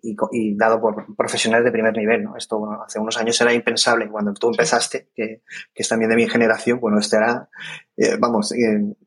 dado 0.56 0.80
por 0.80 1.16
profesionales 1.16 1.64
de 1.64 1.72
primer 1.72 1.96
nivel. 1.96 2.24
¿no? 2.24 2.36
Esto 2.36 2.60
hace 2.86 2.98
unos 2.98 3.16
años 3.16 3.40
era 3.40 3.54
impensable. 3.54 4.10
Cuando 4.10 4.34
tú 4.34 4.48
empezaste, 4.48 5.08
que, 5.14 5.42
es 5.74 5.88
también 5.88 6.10
de 6.10 6.16
mi 6.16 6.28
generación, 6.28 6.78
bueno, 6.78 6.98
esto 6.98 7.16
era, 7.16 7.48
vamos, 8.18 8.52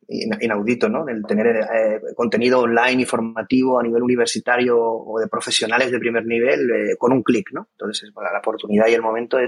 inaudito, 0.08 0.90
¿no? 0.90 1.08
El 1.08 1.24
tener 1.26 1.48
eh, 1.48 2.02
contenido 2.16 2.60
online 2.60 3.04
y 3.04 3.06
formativo 3.06 3.80
a 3.80 3.84
nivel 3.84 4.04
universitario 4.04 4.78
o 4.80 5.20
de 5.20 5.28
profesionales 5.28 5.92
de 5.92 6.00
primer 6.00 6.26
nivel 6.26 6.70
eh, 6.72 6.96
con 6.98 7.12
un 7.12 7.24
clic, 7.24 7.50
¿no? 7.52 7.70
Entonces, 7.72 8.12
la 8.16 8.40
oportunidad 8.40 8.88
y 8.88 8.94
el 8.94 9.02
momento 9.02 9.40
eh, 9.40 9.48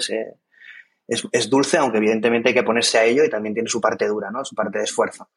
es, 1.08 1.28
es, 1.32 1.50
dulce, 1.50 1.78
aunque 1.78 1.98
evidentemente 1.98 2.50
hay 2.50 2.56
que 2.56 2.64
ponerse 2.64 2.98
a 2.98 3.06
ello 3.06 3.24
y 3.24 3.30
también 3.30 3.54
tiene 3.54 3.70
su 3.70 3.80
parte 3.80 4.08
dura, 4.08 4.32
¿no? 4.32 4.44
Su 4.44 4.56
parte 4.56 4.80
de 4.80 4.86
esfuerzo. 4.86 5.30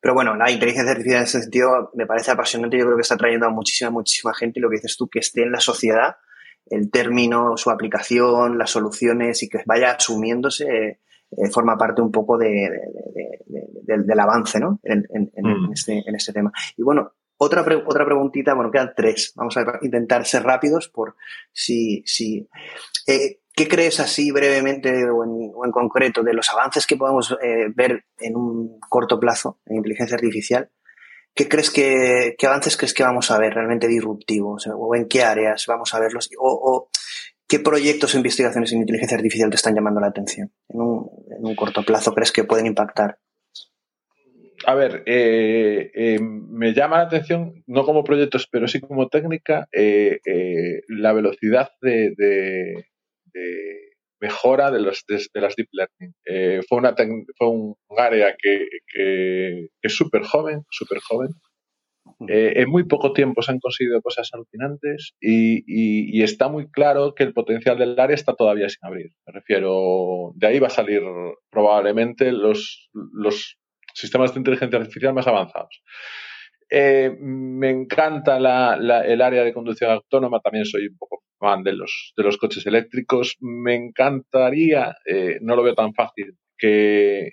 Pero 0.00 0.14
bueno, 0.14 0.36
la 0.36 0.50
inteligencia 0.50 0.92
artificial 0.92 1.20
en 1.20 1.24
ese 1.24 1.40
sentido 1.42 1.90
me 1.94 2.06
parece 2.06 2.30
apasionante. 2.30 2.78
Yo 2.78 2.84
creo 2.84 2.96
que 2.96 3.02
está 3.02 3.16
trayendo 3.16 3.46
a 3.46 3.50
muchísima, 3.50 3.90
muchísima 3.90 4.34
gente 4.34 4.58
y 4.58 4.62
lo 4.62 4.68
que 4.68 4.76
dices 4.76 4.96
tú, 4.96 5.08
que 5.08 5.20
esté 5.20 5.42
en 5.42 5.52
la 5.52 5.60
sociedad 5.60 6.16
el 6.68 6.90
término, 6.90 7.56
su 7.56 7.70
aplicación, 7.70 8.58
las 8.58 8.70
soluciones 8.70 9.42
y 9.42 9.48
que 9.48 9.58
vaya 9.66 9.92
asumiéndose 9.92 10.66
eh, 11.30 11.50
forma 11.52 11.76
parte 11.76 12.02
un 12.02 12.10
poco 12.10 12.36
de, 12.38 12.70
del 13.82 14.20
avance 14.20 14.58
¿no? 14.58 14.80
Mm. 14.84 15.72
este, 15.72 16.02
en, 16.06 16.14
este, 16.14 16.32
tema. 16.32 16.52
Y 16.76 16.82
bueno, 16.82 17.12
otra, 17.36 17.62
otra 17.86 18.04
preguntita, 18.04 18.54
bueno, 18.54 18.70
quedan 18.70 18.92
tres. 18.96 19.32
Vamos 19.36 19.56
a 19.56 19.64
intentar 19.82 20.24
ser 20.24 20.42
rápidos 20.42 20.88
por 20.88 21.16
si... 21.52 22.02
si 22.06 22.48
eh, 23.06 23.40
¿Qué 23.56 23.66
crees 23.66 23.98
así 23.98 24.30
brevemente 24.30 24.92
o 25.10 25.24
en, 25.64 25.72
concreto 25.72 26.22
de 26.22 26.34
los 26.34 26.52
avances 26.52 26.86
que 26.86 26.96
podemos 26.96 27.32
eh, 27.42 27.66
ver 27.74 28.04
en 28.20 28.36
un 28.36 28.78
corto 28.80 29.18
plazo 29.18 29.58
en 29.66 29.76
inteligencia 29.76 30.14
artificial? 30.14 30.70
¿Qué 31.34 31.48
crees 31.48 31.70
que, 31.70 32.36
avances 32.46 32.76
crees 32.76 32.94
que 32.94 33.02
vamos 33.02 33.30
a 33.30 33.38
ver 33.38 33.54
realmente 33.54 33.88
disruptivos? 33.88 34.68
O, 34.72 34.94
en 34.94 35.08
qué 35.08 35.24
áreas 35.24 35.64
vamos 35.66 35.92
a 35.94 36.00
verlos? 36.00 36.30
o 36.38 36.90
¿Qué 37.48 37.60
proyectos 37.60 38.14
o 38.14 38.16
investigaciones 38.16 38.72
en 38.72 38.80
inteligencia 38.80 39.16
artificial 39.16 39.50
te 39.50 39.56
están 39.56 39.74
llamando 39.74 40.00
la 40.00 40.08
atención? 40.08 40.50
En 40.68 40.80
un, 40.80 41.54
corto 41.54 41.84
plazo, 41.84 42.12
¿crees 42.12 42.32
que 42.32 42.42
pueden 42.42 42.66
impactar? 42.66 43.18
A 44.66 44.74
ver, 44.74 45.04
eh, 45.06 45.92
eh, 45.94 46.18
me 46.20 46.74
llama 46.74 46.96
la 46.96 47.04
atención, 47.04 47.62
no 47.68 47.84
como 47.84 48.02
proyectos, 48.02 48.48
pero 48.50 48.66
sí 48.66 48.80
como 48.80 49.08
técnica, 49.08 49.68
eh, 49.70 50.18
la 50.88 51.12
velocidad 51.12 51.68
de, 51.80 52.86
mejora 54.20 54.70
de, 54.70 54.80
los, 54.80 55.04
de, 55.06 55.40
las 55.40 55.54
deep 55.56 55.68
learning. 55.72 56.62
fue, 56.68 56.78
una 56.78 56.94
fue 57.36 57.48
un 57.48 57.76
área 57.96 58.34
que, 58.40 58.66
que 58.92 59.68
es 59.82 59.94
súper 59.94 60.22
joven, 60.22 60.62
súper 60.70 61.00
joven, 61.00 61.28
eh, 62.28 62.54
en 62.56 62.70
muy 62.70 62.84
poco 62.84 63.12
tiempo 63.12 63.42
se 63.42 63.52
han 63.52 63.60
conseguido 63.60 64.00
cosas 64.00 64.30
alucinantes 64.32 65.14
y, 65.20 66.22
está 66.22 66.48
muy 66.48 66.68
claro 66.70 67.14
que 67.14 67.22
el 67.22 67.32
potencial 67.32 67.78
del 67.78 67.98
área 67.98 68.14
está 68.14 68.34
todavía 68.34 68.68
sin 68.68 68.78
abrir. 68.82 69.10
Me 69.26 69.32
refiero, 69.32 70.32
de 70.34 70.46
ahí 70.46 70.58
va 70.58 70.68
a 70.68 70.70
salir 70.70 71.02
probablemente 71.50 72.32
los, 72.32 72.90
los 73.12 73.58
sistemas 73.94 74.32
de 74.32 74.40
inteligencia 74.40 74.78
artificial 74.78 75.14
más 75.14 75.26
avanzados. 75.26 75.82
Eh, 76.70 77.16
me 77.20 77.70
encanta 77.70 78.36
el 78.38 79.22
área 79.22 79.44
de 79.44 79.52
conducción 79.52 79.90
autónoma, 79.90 80.40
también 80.40 80.64
soy 80.64 80.88
un 80.88 80.96
poco 80.96 81.22
fan 81.38 81.62
de 81.62 81.72
los, 81.72 82.12
de 82.16 82.22
los 82.22 82.36
coches 82.36 82.66
eléctricos. 82.66 83.36
Me 83.40 83.74
encantaría, 83.74 84.96
eh, 85.04 85.38
no 85.40 85.56
lo 85.56 85.62
veo 85.62 85.74
tan 85.74 85.94
fácil, 85.94 86.36
que, 86.56 87.30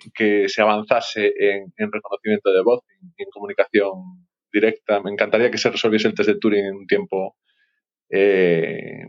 se 0.48 0.62
avanzase 0.62 1.32
en, 1.36 1.92
reconocimiento 1.92 2.52
de 2.52 2.62
voz, 2.62 2.80
en 3.16 3.26
comunicación 3.30 4.26
directa. 4.52 5.00
Me 5.00 5.10
encantaría 5.10 5.50
que 5.50 5.58
se 5.58 5.70
resolviese 5.70 6.08
el 6.08 6.14
test 6.14 6.28
de 6.28 6.38
Turing 6.38 6.66
en 6.66 6.74
un 6.74 6.86
tiempo 6.86 7.36
eh, 8.10 9.08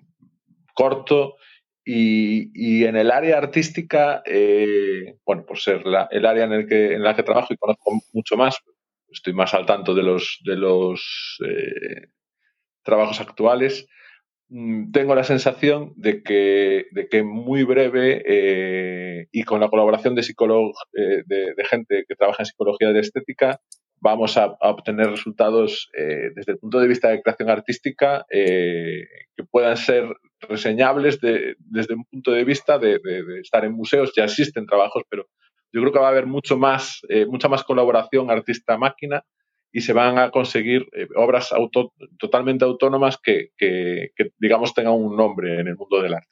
corto. 0.74 1.36
Y, 1.88 2.84
en 2.84 2.96
el 2.96 3.12
área 3.12 3.38
artística, 3.38 4.24
eh, 4.26 5.18
bueno, 5.24 5.46
por 5.46 5.60
ser 5.60 5.84
el 6.10 6.26
área 6.26 6.46
en, 6.46 6.54
el 6.54 6.68
que, 6.68 6.94
en 6.94 7.04
la 7.04 7.16
que 7.16 7.22
trabajo 7.22 7.54
y 7.54 7.58
conozco 7.58 7.92
mucho 8.12 8.36
más, 8.36 8.58
estoy 9.08 9.34
más 9.34 9.54
al 9.54 9.68
tanto 9.68 9.94
de 9.94 10.02
los, 10.02 10.40
de 10.44 10.56
los 10.56 11.38
trabajos 12.82 13.22
actuales. 13.22 13.88
Mm, 14.50 14.92
tengo 14.92 15.16
la 15.16 15.24
sensación 15.24 15.94
de 15.96 16.22
que, 16.22 16.86
de 16.92 17.08
que 17.10 17.24
muy 17.24 17.64
breve 17.64 18.22
eh, 18.26 19.28
y 19.32 19.44
con 19.44 19.60
la 19.60 19.70
colaboración 19.70 20.14
de 20.14 20.22
psicólogos, 20.24 20.78
eh, 20.94 21.24
de, 21.26 21.56
gente 21.66 22.06
que 22.08 22.16
trabaja 22.16 22.44
en 22.44 22.46
psicología 22.46 22.92
de 22.92 23.00
estética, 23.00 23.60
vamos 24.00 24.38
a, 24.38 24.56
obtener 24.62 25.10
resultados 25.10 25.90
eh, 25.98 26.30
desde 26.36 26.54
el 26.54 26.60
punto 26.60 26.80
de 26.80 26.88
vista 26.88 27.10
de 27.10 27.24
creación 27.24 27.50
artística 27.50 28.26
que 28.30 29.44
puedan 29.50 29.78
ser 29.78 30.06
reseñables 30.42 31.20
desde 31.22 31.96
un 31.96 32.06
punto 32.06 32.32
de 32.32 32.44
vista 32.44 32.78
de, 32.78 33.00
de, 33.00 33.40
estar 33.40 33.66
en 33.66 33.74
museos. 33.74 34.14
Ya 34.16 34.26
existen 34.26 34.68
trabajos, 34.68 35.04
pero 35.10 35.26
yo 35.74 35.82
creo 35.82 35.92
que 35.92 36.00
va 36.00 36.08
a 36.08 36.12
haber 36.12 36.28
mucho 36.28 36.56
más, 36.56 37.02
mucha 37.28 37.50
más 37.50 37.64
colaboración 37.64 38.30
artista-máquina 38.30 39.24
y 39.76 39.82
se 39.82 39.92
van 39.92 40.18
a 40.18 40.32
conseguir 40.32 40.88
eh, 40.94 41.06
obras 41.18 41.54
totalmente 42.18 42.64
autónomas 42.64 43.20
que, 43.22 43.52
digamos, 44.40 44.74
tengan 44.74 44.94
un 44.94 45.18
nombre 45.18 45.60
en 45.60 45.68
el 45.68 45.76
mundo 45.76 46.02
del 46.02 46.14
arte. 46.14 46.30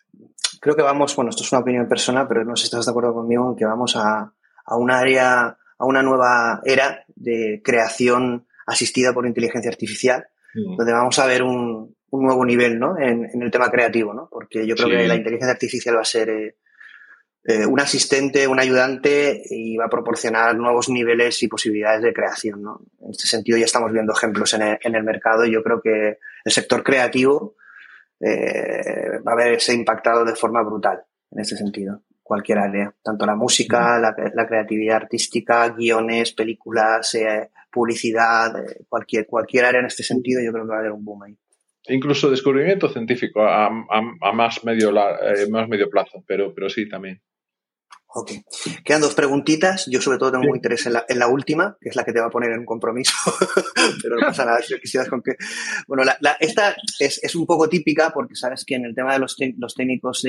Creo 0.62 0.78
que 0.78 0.82
vamos, 0.82 1.14
bueno, 1.18 1.30
esto 1.30 1.44
es 1.44 1.52
una 1.52 1.60
opinión 1.60 1.90
personal, 1.90 2.26
pero 2.26 2.46
no 2.46 2.56
sé 2.56 2.62
si 2.62 2.68
estás 2.68 2.86
de 2.86 2.92
acuerdo 2.92 3.14
conmigo 3.14 3.50
en 3.50 3.58
que 3.58 3.66
vamos 3.66 3.98
a, 3.98 4.32
un 4.78 4.92
área, 4.92 5.58
a 5.78 5.86
una 5.86 6.02
nueva 6.02 6.62
era 6.64 7.04
de 7.18 7.60
creación 7.62 8.48
asistida 8.66 9.14
por 9.14 9.28
inteligencia 9.28 9.70
artificial, 9.70 10.26
mm. 10.56 10.78
donde 10.78 10.94
vamos 10.94 11.20
a 11.20 11.26
ver 11.26 11.44
un, 11.44 11.98
nuevo 12.14 12.46
nivel 12.46 12.80
¿no? 12.80 12.98
en, 12.98 13.28
el 13.42 13.52
tema 13.52 13.70
creativo, 13.70 14.14
¿no? 14.14 14.30
porque 14.32 14.66
yo 14.66 14.76
creo 14.76 14.88
que 14.88 15.06
la 15.06 15.16
inteligencia 15.16 15.52
artificial 15.52 15.98
va 15.98 16.02
a 16.02 16.06
ser 16.06 16.30
eh, 16.30 16.56
eh, 17.46 17.66
un 17.66 17.78
asistente, 17.82 18.48
un 18.48 18.58
ayudante 18.58 19.44
y 19.50 19.76
va 19.76 19.86
a 19.86 19.90
proporcionar 19.90 20.56
nuevos 20.56 20.88
niveles 20.88 21.44
y 21.44 21.50
posibilidades 21.50 22.02
de 22.02 22.14
creación. 22.14 22.62
¿no? 22.62 22.80
En 23.02 23.12
este 23.12 23.28
sentido 23.28 23.58
ya 23.58 23.66
estamos 23.66 23.92
viendo 23.92 24.14
ejemplos 24.14 24.54
en 24.54 24.78
el, 24.82 25.04
mercado 25.04 25.44
y 25.44 25.52
yo 25.52 25.62
creo 25.62 25.82
que 25.82 26.20
el 26.46 26.52
sector 26.52 26.84
creativo 26.84 27.58
eh, 28.22 29.20
va 29.28 29.34
a 29.34 29.36
verse 29.36 29.74
impactado 29.74 30.24
de 30.24 30.36
forma 30.36 30.64
brutal 30.64 31.04
en 31.32 31.42
este 31.42 31.58
sentido, 31.58 32.04
cualquier 32.22 32.60
área, 32.60 32.96
tanto 33.04 33.26
la 33.26 33.36
música, 33.36 34.00
la, 34.00 34.16
creatividad 34.48 34.96
artística, 34.96 35.68
guiones, 35.70 36.32
películas, 36.32 37.14
eh, 37.16 37.50
publicidad, 37.70 38.54
cualquier, 38.88 39.26
cualquier 39.26 39.66
área 39.66 39.82
en 39.82 39.88
este 39.88 40.04
sentido, 40.04 40.42
yo 40.42 40.54
creo 40.54 40.64
que 40.64 40.70
va 40.70 40.78
a 40.78 40.80
haber 40.80 40.94
un 40.94 41.04
boom 41.04 41.24
ahí 41.24 41.38
incluso 41.90 42.30
descubrimiento 42.30 42.88
científico 42.88 43.44
a, 43.44 43.70
más, 44.34 44.64
medio, 44.64 44.94
más 45.50 45.68
medio 45.68 45.90
plazo, 45.90 46.24
pero, 46.26 46.54
pero 46.54 46.70
sí 46.70 46.88
también. 46.88 47.22
Ok. 48.16 48.32
Quedan 48.84 49.02
dos 49.02 49.16
preguntitas. 49.16 49.88
Yo 49.88 50.00
sobre 50.00 50.20
todo 50.20 50.32
tengo 50.32 50.44
muy 50.44 50.58
interés 50.58 50.86
en 50.86 50.94
la, 50.94 51.28
última, 51.28 51.78
que 51.82 51.90
es 51.90 51.96
la 51.96 52.04
que 52.04 52.14
te 52.14 52.20
va 52.20 52.28
a 52.28 52.30
poner 52.30 52.52
en 52.52 52.60
un 52.60 52.66
compromiso. 52.66 53.14
Pero 54.04 54.18
no 54.18 54.28
pasa 54.28 54.46
nada 54.46 54.62
si 54.62 54.80
quisieras 54.80 55.10
con 55.10 55.24
que... 55.24 55.36
Bueno, 55.88 56.04
esta 56.40 56.76
es, 57.00 57.36
un 57.36 57.48
poco 57.48 57.68
típica 57.68 58.12
porque 58.12 58.36
sabes 58.36 58.66
que 58.66 58.76
en 58.76 58.86
el 58.86 58.94
tema 58.94 59.14
de 59.14 59.20
los, 59.20 59.36
los 59.58 59.74
técnicos 59.74 60.24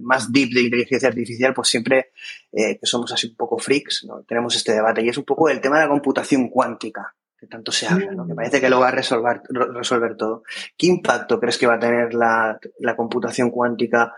más 0.00 0.32
deep 0.32 0.50
de 0.54 0.62
inteligencia 0.62 1.08
artificial, 1.08 1.52
pues 1.52 1.68
siempre 1.68 2.12
eh, 2.52 2.78
que 2.78 2.86
somos 2.86 3.12
así 3.12 3.28
un 3.28 3.36
poco 3.36 3.58
freaks, 3.58 4.04
¿no? 4.08 4.22
tenemos 4.22 4.56
este 4.56 4.72
debate. 4.72 5.04
Y 5.04 5.10
es 5.10 5.18
un 5.18 5.24
poco 5.24 5.50
el 5.50 5.60
tema 5.60 5.76
de 5.76 5.82
la 5.84 5.90
computación 5.90 6.48
cuántica, 6.48 7.14
que 7.38 7.46
tanto 7.46 7.70
se 7.70 7.86
habla, 7.86 8.12
¿no? 8.12 8.26
que 8.26 8.34
parece 8.34 8.62
que 8.62 8.70
lo 8.70 8.80
va 8.80 8.88
a 8.88 8.92
resolver, 8.92 9.42
resolver 9.50 10.16
todo. 10.16 10.42
¿Qué 10.74 10.86
impacto 10.86 11.38
crees 11.38 11.58
que 11.58 11.66
va 11.66 11.74
a 11.74 11.80
tener 11.80 12.14
la, 12.14 12.58
la 12.78 12.96
computación 12.96 13.50
cuántica 13.50 14.14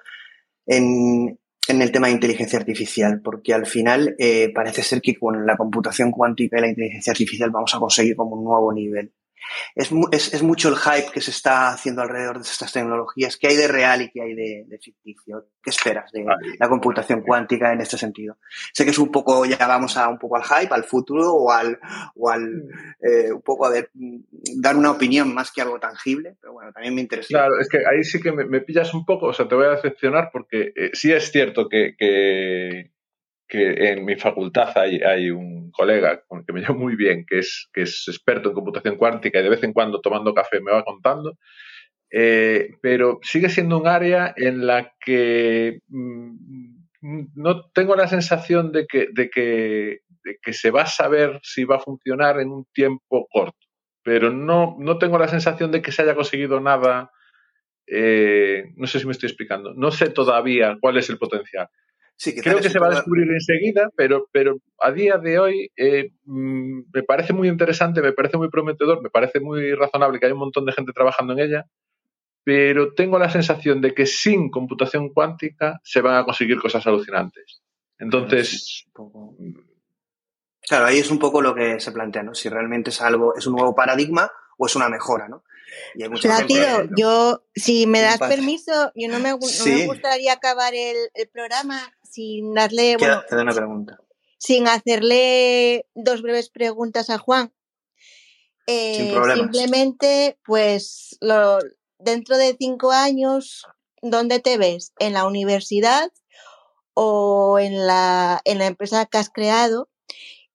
en, 0.67 1.37
en 1.69 1.81
el 1.81 1.93
tema 1.93 2.09
de 2.09 2.15
inteligencia 2.15 2.59
artificial, 2.59 3.21
porque 3.23 3.55
al 3.55 3.67
final 3.67 4.15
eh, 4.19 4.51
parece 4.55 4.83
ser 4.83 5.01
que 5.01 5.15
con 5.15 5.47
la 5.47 5.57
computación 5.57 6.11
cuántica 6.11 6.59
y 6.59 6.61
la 6.61 6.69
inteligencia 6.69 7.13
artificial 7.13 7.51
vamos 7.51 7.75
a 7.75 7.79
conseguir 7.79 8.17
como 8.17 8.37
un 8.37 8.45
nuevo 8.45 8.73
nivel. 8.73 9.13
Es, 9.75 9.91
es, 10.11 10.35
es, 10.35 10.43
mucho 10.43 10.69
el 10.69 10.77
hype 10.77 11.13
que 11.13 11.21
se 11.21 11.31
está 11.31 11.73
haciendo 11.73 12.03
alrededor 12.03 12.37
de 12.37 12.43
estas 12.43 12.73
tecnologías. 12.73 13.37
¿Qué 13.37 13.49
hay 13.49 13.57
de 13.57 13.69
real 13.69 14.03
y 14.03 14.11
qué 14.11 14.23
hay 14.23 14.35
de, 14.35 14.79
ficticio? 14.81 15.47
¿Qué 15.63 15.71
esperas 15.71 16.11
de 16.13 16.25
la 16.59 16.69
computación 16.69 17.23
cuántica 17.23 17.73
en 17.73 17.81
este 17.81 17.97
sentido? 17.99 18.37
Sé 18.73 18.85
que 18.85 18.91
es 18.91 18.99
un 18.99 19.11
poco, 19.11 19.45
ya 19.45 19.67
vamos 19.67 19.97
a 19.97 20.09
un 20.09 20.19
poco 20.19 20.37
al 20.37 20.45
hype, 20.45 20.75
al 20.75 20.85
futuro 20.85 21.33
o 21.33 21.51
al, 21.51 21.79
o 22.17 22.31
al 22.31 22.43
mm. 22.43 22.69
eh, 23.01 23.33
un 23.33 23.43
poco 23.43 23.67
a 23.67 23.71
ver, 23.71 23.91
dar 24.57 24.77
una 24.77 24.91
opinión 24.91 25.33
más 25.35 25.53
que 25.53 25.63
algo 25.63 25.79
tangible, 25.79 26.37
pero 26.41 26.53
bueno, 26.55 26.73
también 26.73 26.95
me 26.95 27.01
interesa. 27.01 27.29
Claro, 27.29 27.59
es 27.61 27.69
que 27.69 27.79
ahí 27.79 28.05
sí 28.05 28.21
que 28.21 28.33
me, 28.33 28.61
pillas 28.61 28.95
un 28.95 29.05
poco, 29.05 29.27
o 29.27 29.33
sea, 29.33 29.49
te 29.49 29.55
voy 29.55 29.67
a 29.67 29.71
decepcionar 29.71 30.31
porque 30.33 30.73
eh, 30.77 30.91
sí 30.93 31.13
es 31.13 31.31
cierto 31.31 31.69
que, 31.69 31.95
que 31.99 32.93
que 33.53 33.91
en 33.91 34.07
mi 34.07 34.17
facultad 34.17 34.73
hay, 34.79 35.31
un 35.31 35.71
colega 35.73 36.23
con 36.27 36.39
el 36.39 36.47
que 36.47 36.55
me 36.55 36.61
llevo 36.61 36.73
muy 36.73 36.97
bien, 36.97 37.27
que 37.29 37.41
es, 37.41 37.69
que 37.71 37.83
es 37.83 38.05
experto 38.09 38.49
en 38.49 38.55
computación 38.55 38.97
cuántica 38.97 39.39
y 39.39 39.43
de 39.43 39.51
vez 39.51 39.63
en 39.63 39.75
cuando 39.75 40.01
tomando 40.01 40.33
café 40.33 40.59
me 40.63 40.73
va 40.73 40.83
contando, 40.83 41.37
eh, 42.11 42.71
pero 42.81 43.19
sigue 43.21 43.51
siendo 43.51 43.77
un 43.79 43.87
área 43.87 44.33
en 44.39 44.67
la 44.67 44.95
que 44.99 45.81
mm, 45.89 47.29
no 47.35 47.69
tengo 47.75 47.95
la 47.95 48.09
sensación 48.09 48.73
de 48.73 48.87
que, 48.87 49.09
de, 49.13 49.29
que, 49.29 49.99
que 50.41 50.53
se 50.55 50.71
va 50.71 50.85
a 50.85 50.87
saber 50.87 51.39
si 51.43 51.65
va 51.65 51.77
a 51.77 51.81
funcionar 51.81 52.41
en 52.41 52.49
un 52.49 52.65
tiempo 52.73 53.29
corto, 53.31 53.67
pero 54.03 54.31
no, 54.31 54.77
no 54.79 54.97
tengo 54.97 55.19
la 55.19 55.29
sensación 55.29 55.71
de 55.73 55.83
que 55.83 55.93
se 55.93 56.01
haya 56.01 56.15
conseguido 56.15 56.59
nada. 56.59 57.11
Eh, 57.87 58.65
no 58.77 58.87
sé 58.87 58.99
si 58.99 59.05
me 59.05 59.13
estoy 59.13 59.27
explicando. 59.27 59.75
No 59.75 59.91
sé 59.91 60.09
todavía 60.09 60.79
cuál 60.81 60.97
es 60.97 61.11
el 61.11 61.19
potencial. 61.19 61.69
Creo 62.19 62.61
que 62.61 62.71
se 62.71 62.79
va 62.79 62.87
a 62.87 62.91
descubrir 62.91 63.29
enseguida, 63.31 63.91
pero, 63.97 64.29
pero 64.33 64.59
a 64.81 64.93
día 64.93 65.19
de 65.19 65.39
hoy 65.39 65.73
eh, 65.77 66.13
mm, 66.25 66.83
me 66.93 67.03
parece 67.03 67.33
muy 67.33 67.49
interesante, 67.49 68.01
me 68.01 68.13
parece 68.13 68.37
muy 68.37 68.49
prometedor, 68.49 69.03
me 69.03 69.11
parece 69.11 69.41
muy 69.41 69.75
razonable 69.75 70.21
que 70.21 70.27
hay 70.27 70.33
un 70.33 70.39
montón 70.39 70.65
de 70.65 70.73
gente 70.73 70.93
trabajando 70.93 71.33
en 71.33 71.41
ella, 71.41 71.67
pero 72.45 72.95
tengo 72.95 73.19
la 73.19 73.31
sensación 73.31 73.81
de 73.81 73.95
que 73.95 74.07
sin 74.07 74.51
computación 74.51 75.09
cuántica 75.09 75.81
se 75.83 76.01
van 76.01 76.17
a 76.17 76.25
conseguir 76.25 76.61
cosas 76.61 76.87
alucinantes. 76.87 77.63
Entonces... 77.99 78.87
Claro, 80.69 80.87
ahí 80.87 80.99
es 80.99 81.11
un 81.11 81.19
poco 81.19 81.43
lo 81.43 81.57
que 81.57 81.81
se 81.81 81.91
plantea, 81.91 82.23
¿no? 82.23 82.35
Si 82.35 82.49
realmente 82.49 82.91
es 82.91 83.01
algo, 83.01 83.35
es 83.37 83.49
un 83.49 83.55
nuevo 83.55 83.75
paradigma 83.75 84.31
o 84.57 84.67
es 84.67 84.77
una 84.77 84.89
mejora, 84.89 85.29
¿no? 85.29 85.43
Plácido, 86.21 86.89
yo, 86.97 87.45
si 87.55 87.87
me 87.87 88.01
das 88.01 88.19
permiso, 88.19 88.93
yo 88.95 89.09
no 89.09 89.19
me, 89.19 89.33
gustaría 89.33 90.33
acabar 90.33 90.75
el, 90.75 90.97
programa 91.33 91.81
sin 92.13 92.55
darle. 92.55 92.97
Bueno, 92.99 93.23
una 93.31 93.55
pregunta. 93.55 93.99
Sin 94.39 94.69
hacerle 94.69 95.87
dos 95.95 96.23
breves 96.23 96.51
preguntas 96.51 97.11
a 97.11 97.19
Juan. 97.19 97.53
Eh, 98.67 99.15
simplemente, 99.35 100.39
pues, 100.45 101.17
lo, 101.21 101.59
dentro 101.99 102.37
de 102.37 102.57
cinco 102.59 102.93
años, 102.93 103.67
¿dónde 104.03 104.41
te 104.41 104.59
ves? 104.59 104.93
¿En 104.99 105.15
la 105.15 105.27
universidad 105.27 106.13
o 106.95 107.59
en 107.59 107.87
la, 107.87 108.41
en 108.45 108.59
la 108.59 108.67
empresa 108.67 109.07
que 109.07 109.19
has 109.19 109.31
creado? 109.31 109.89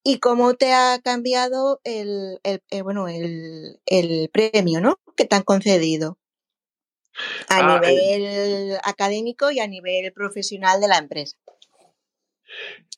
y 0.10 0.20
cómo 0.20 0.54
te 0.54 0.72
ha 0.72 1.02
cambiado 1.04 1.82
el, 1.84 2.40
el, 2.44 2.64
eh, 2.70 2.82
bueno, 2.82 3.10
el, 3.10 3.82
el, 3.86 4.30
premio, 4.30 4.80
¿no? 4.80 5.02
Que 5.18 5.26
te 5.26 5.36
han 5.36 5.44
concedido 5.44 6.18
a 7.50 7.58
ah, 7.58 7.80
nivel 7.80 8.78
académico 8.84 9.52
y 9.52 9.60
a 9.60 9.68
nivel 9.68 10.12
profesional 10.14 10.80
de 10.82 10.88
la 10.88 10.98
empresa. 10.98 11.38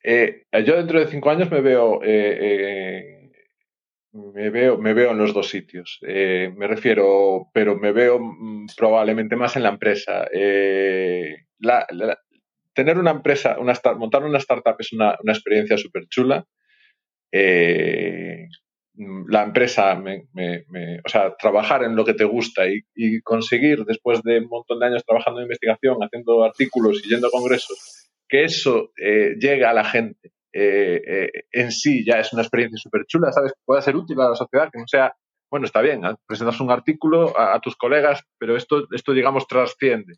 Eh, 0.03 0.45
yo 0.65 0.77
dentro 0.77 0.99
de 0.99 1.07
cinco 1.07 1.29
años 1.29 1.51
me 1.51 1.61
veo, 1.61 1.99
eh, 2.03 3.31
me 4.11 4.49
veo, 4.49 4.77
me 4.77 4.93
veo 4.93 5.11
en 5.11 5.17
los 5.17 5.33
dos 5.33 5.49
sitios. 5.49 5.99
me 6.01 6.67
refiero, 6.67 7.49
pero 7.53 7.75
me 7.75 7.91
veo 7.91 8.19
mm, 8.19 8.67
probablemente 8.77 9.35
más 9.35 9.55
en 9.55 9.63
la 9.63 9.69
empresa. 9.69 10.27
tener 12.73 12.97
una 12.97 13.11
empresa, 13.11 13.57
una 13.59 13.73
montar 13.97 14.23
una 14.23 14.37
startup 14.37 14.75
es 14.79 14.93
una, 14.93 15.17
una 15.21 15.33
experiencia 15.33 15.77
súper 15.77 16.07
chula 16.07 16.45
eh, 17.31 18.47
la 19.27 19.43
empresa, 19.43 19.97
o 19.97 21.09
sea, 21.09 21.35
trabajar 21.37 21.83
en 21.83 21.95
lo 21.95 22.03
que 22.03 22.13
te 22.13 22.25
gusta 22.25 22.63
y, 22.67 23.21
conseguir, 23.21 23.85
después 23.85 24.21
de 24.23 24.39
un 24.39 24.47
montón 24.47 24.79
de 24.79 24.87
años 24.87 25.03
trabajando 25.05 25.39
en 25.39 25.45
investigación, 25.45 25.97
haciendo 26.01 26.43
artículos 26.43 27.01
y 27.03 27.09
yendo 27.09 27.27
a 27.27 27.31
congresos, 27.31 28.11
que 28.27 28.43
eso 28.43 28.91
eh, 29.01 29.35
llegue 29.39 29.65
a 29.65 29.73
la 29.73 29.85
gente 29.85 30.33
eh, 30.51 31.29
en 31.51 31.71
sí 31.71 32.03
ya 32.05 32.19
es 32.19 32.33
una 32.33 32.41
experiencia 32.41 32.77
súper 32.77 33.05
chula, 33.05 33.31
¿sabes? 33.31 33.53
Que 33.53 33.61
pueda 33.65 33.81
ser 33.81 33.95
útil 33.95 34.19
a 34.19 34.29
la 34.29 34.35
sociedad, 34.35 34.69
que 34.71 34.79
no 34.79 34.87
sea, 34.87 35.13
bueno, 35.49 35.65
está 35.65 35.81
bien, 35.81 36.01
presentas 36.27 36.59
un 36.59 36.71
artículo 36.71 37.39
a, 37.39 37.59
tus 37.59 37.75
colegas, 37.75 38.23
pero 38.37 38.55
esto, 38.55 38.85
esto, 38.91 39.13
digamos, 39.13 39.47
trasciende. 39.47 40.15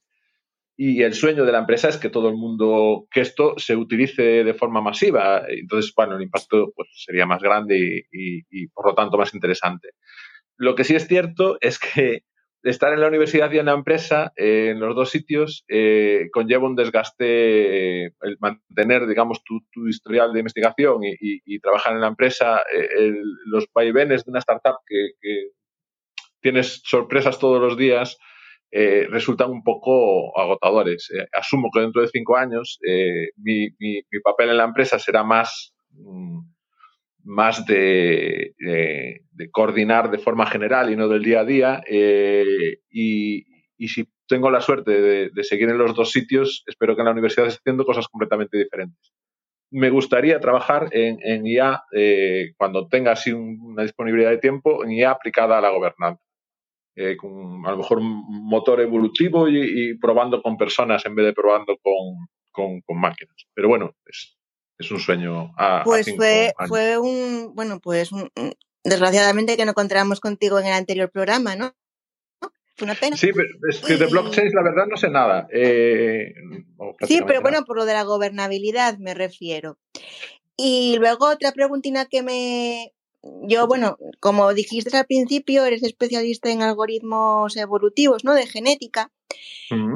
Y 0.77 1.03
el 1.03 1.13
sueño 1.13 1.45
de 1.45 1.51
la 1.51 1.59
empresa 1.59 1.89
es 1.89 1.97
que 1.97 2.09
todo 2.09 2.29
el 2.29 2.35
mundo, 2.35 3.07
que 3.11 3.21
esto 3.21 3.53
se 3.57 3.75
utilice 3.75 4.43
de 4.43 4.53
forma 4.53 4.81
masiva. 4.81 5.43
Entonces, 5.47 5.93
bueno, 5.95 6.15
el 6.15 6.23
impacto 6.23 6.71
pues, 6.75 6.89
sería 6.93 7.25
más 7.25 7.41
grande 7.41 8.07
y, 8.11 8.67
por 8.67 8.87
lo 8.87 8.95
tanto 8.95 9.17
más 9.17 9.33
interesante. 9.33 9.89
Lo 10.57 10.75
que 10.75 10.83
sí 10.83 10.95
es 10.95 11.07
cierto 11.07 11.57
es 11.61 11.77
que 11.77 12.23
estar 12.63 12.93
en 12.93 13.01
la 13.01 13.07
universidad 13.07 13.51
y 13.51 13.57
en 13.57 13.65
la 13.65 13.73
empresa, 13.73 14.33
eh, 14.35 14.69
en 14.71 14.79
los 14.79 14.95
dos 14.95 15.09
sitios, 15.09 15.65
eh, 15.67 16.29
conlleva 16.31 16.67
un 16.67 16.75
desgaste, 16.75 18.05
el 18.05 18.37
mantener, 18.39 19.07
digamos, 19.07 19.43
tu, 19.43 19.61
historial 19.87 20.31
de 20.31 20.39
investigación 20.39 21.01
y, 21.03 21.59
trabajar 21.59 21.93
en 21.93 22.01
la 22.01 22.07
empresa, 22.07 22.61
eh, 22.73 23.13
los 23.45 23.67
vaivenes 23.73 24.25
de 24.25 24.31
una 24.31 24.39
startup 24.39 24.77
que, 24.85 25.11
que, 25.19 25.49
tienes 26.41 26.81
sorpresas 26.85 27.37
todos 27.37 27.61
los 27.61 27.77
días, 27.77 28.17
eh, 28.73 29.05
resultan 29.09 29.51
un 29.51 29.63
poco 29.63 30.37
agotadores. 30.39 31.09
Eh, 31.11 31.27
asumo 31.33 31.69
que 31.73 31.81
dentro 31.81 32.01
de 32.01 32.07
cinco 32.07 32.37
años 32.37 32.79
eh, 32.87 33.31
mi, 33.35 33.69
papel 34.23 34.51
en 34.51 34.57
la 34.57 34.63
empresa 34.63 34.97
será 34.97 35.23
más, 35.25 35.73
mm, 35.89 36.39
más 37.25 37.65
de, 37.65 38.53
coordinar 39.51 40.09
de 40.09 40.19
forma 40.19 40.45
general 40.45 40.89
y 40.89 40.95
no 40.95 41.09
del 41.09 41.23
día 41.23 41.41
a 41.41 41.45
día. 41.45 41.83
Y, 42.89 43.45
si 43.87 44.07
tengo 44.27 44.49
la 44.49 44.61
suerte 44.61 45.29
de, 45.31 45.43
seguir 45.43 45.67
en 45.69 45.77
los 45.77 45.93
dos 45.93 46.11
sitios, 46.11 46.63
espero 46.65 46.95
que 46.95 47.01
en 47.01 47.05
la 47.05 47.11
universidad 47.11 47.47
esté 47.47 47.59
haciendo 47.59 47.83
cosas 47.83 48.07
completamente 48.07 48.57
diferentes. 48.57 49.11
Me 49.69 49.89
gustaría 49.89 50.39
trabajar 50.39 50.87
en, 50.91 51.17
en 51.23 51.45
IA 51.45 51.83
cuando 52.57 52.87
tenga 52.87 53.11
así 53.11 53.31
una 53.33 53.83
disponibilidad 53.83 54.29
de 54.29 54.37
tiempo, 54.37 54.85
en 54.85 54.91
IA 54.91 55.11
aplicada 55.11 55.57
a 55.57 55.61
la 55.61 55.71
gobernanza 55.71 56.30
eh, 56.95 57.15
con 57.15 57.65
a 57.65 57.71
lo 57.71 57.77
mejor 57.77 57.99
un 57.99 58.45
motor 58.45 58.81
evolutivo 58.81 59.47
y, 59.47 59.97
probando 59.97 60.41
con 60.41 60.57
personas 60.57 61.05
en 61.05 61.15
vez 61.15 61.27
de 61.27 61.33
probando 61.33 61.77
con, 61.81 62.99
máquinas. 62.99 63.35
Pero 63.53 63.69
bueno, 63.69 63.95
es, 64.05 64.37
es 64.77 64.91
un 64.91 64.99
sueño 64.99 65.53
a, 65.57 65.83
Pues 65.83 66.13
fue, 66.15 66.53
fue 66.67 66.97
un, 66.97 67.53
bueno, 67.55 67.79
pues 67.79 68.09
desgraciadamente 68.83 69.57
que 69.57 69.65
no 69.65 69.71
encontramos 69.71 70.19
contigo 70.19 70.59
en 70.59 70.67
el 70.67 70.73
anterior 70.73 71.09
programa, 71.09 71.55
¿no? 71.55 71.73
Fue 72.75 72.85
una 72.85 72.95
pena. 72.95 73.15
Sí, 73.15 73.31
pero 73.33 73.47
es 73.69 73.79
que 73.79 73.97
de 73.97 74.07
blockchain 74.07 74.51
la 74.53 74.63
verdad 74.63 74.87
no 74.89 74.97
sé 74.97 75.09
nada. 75.09 75.47
Eh, 75.51 76.33
sí, 77.07 77.21
pero 77.25 77.41
bueno, 77.41 77.63
por 77.63 77.77
lo 77.77 77.85
de 77.85 77.93
la 77.93 78.03
gobernabilidad 78.03 78.97
me 78.97 79.13
refiero. 79.13 79.77
Y 80.57 80.97
luego 80.99 81.27
otra 81.29 81.51
preguntina 81.51 82.05
que 82.05 82.23
me, 82.23 82.93
yo, 83.23 83.67
bueno, 83.67 83.97
como 84.19 84.53
dijiste 84.53 84.95
al 84.97 85.05
principio, 85.05 85.65
eres 85.65 85.83
especialista 85.83 86.49
en 86.51 86.61
algoritmos 86.61 87.55
evolutivos, 87.55 88.23
¿no? 88.23 88.33
De 88.33 88.47
genética. 88.47 89.11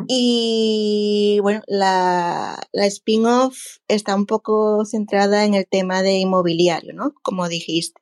Y 0.07 1.39
bueno, 1.41 1.61
la, 1.67 2.57
la 2.71 2.86
spin-off 2.86 3.80
está 3.89 4.15
un 4.15 4.26
poco 4.26 4.86
centrada 4.86 5.43
en 5.43 5.53
el 5.53 5.67
tema 5.67 6.01
de 6.01 6.13
inmobiliario, 6.19 6.93
¿no? 6.93 7.13
Como 7.21 7.49
dijiste. 7.49 8.01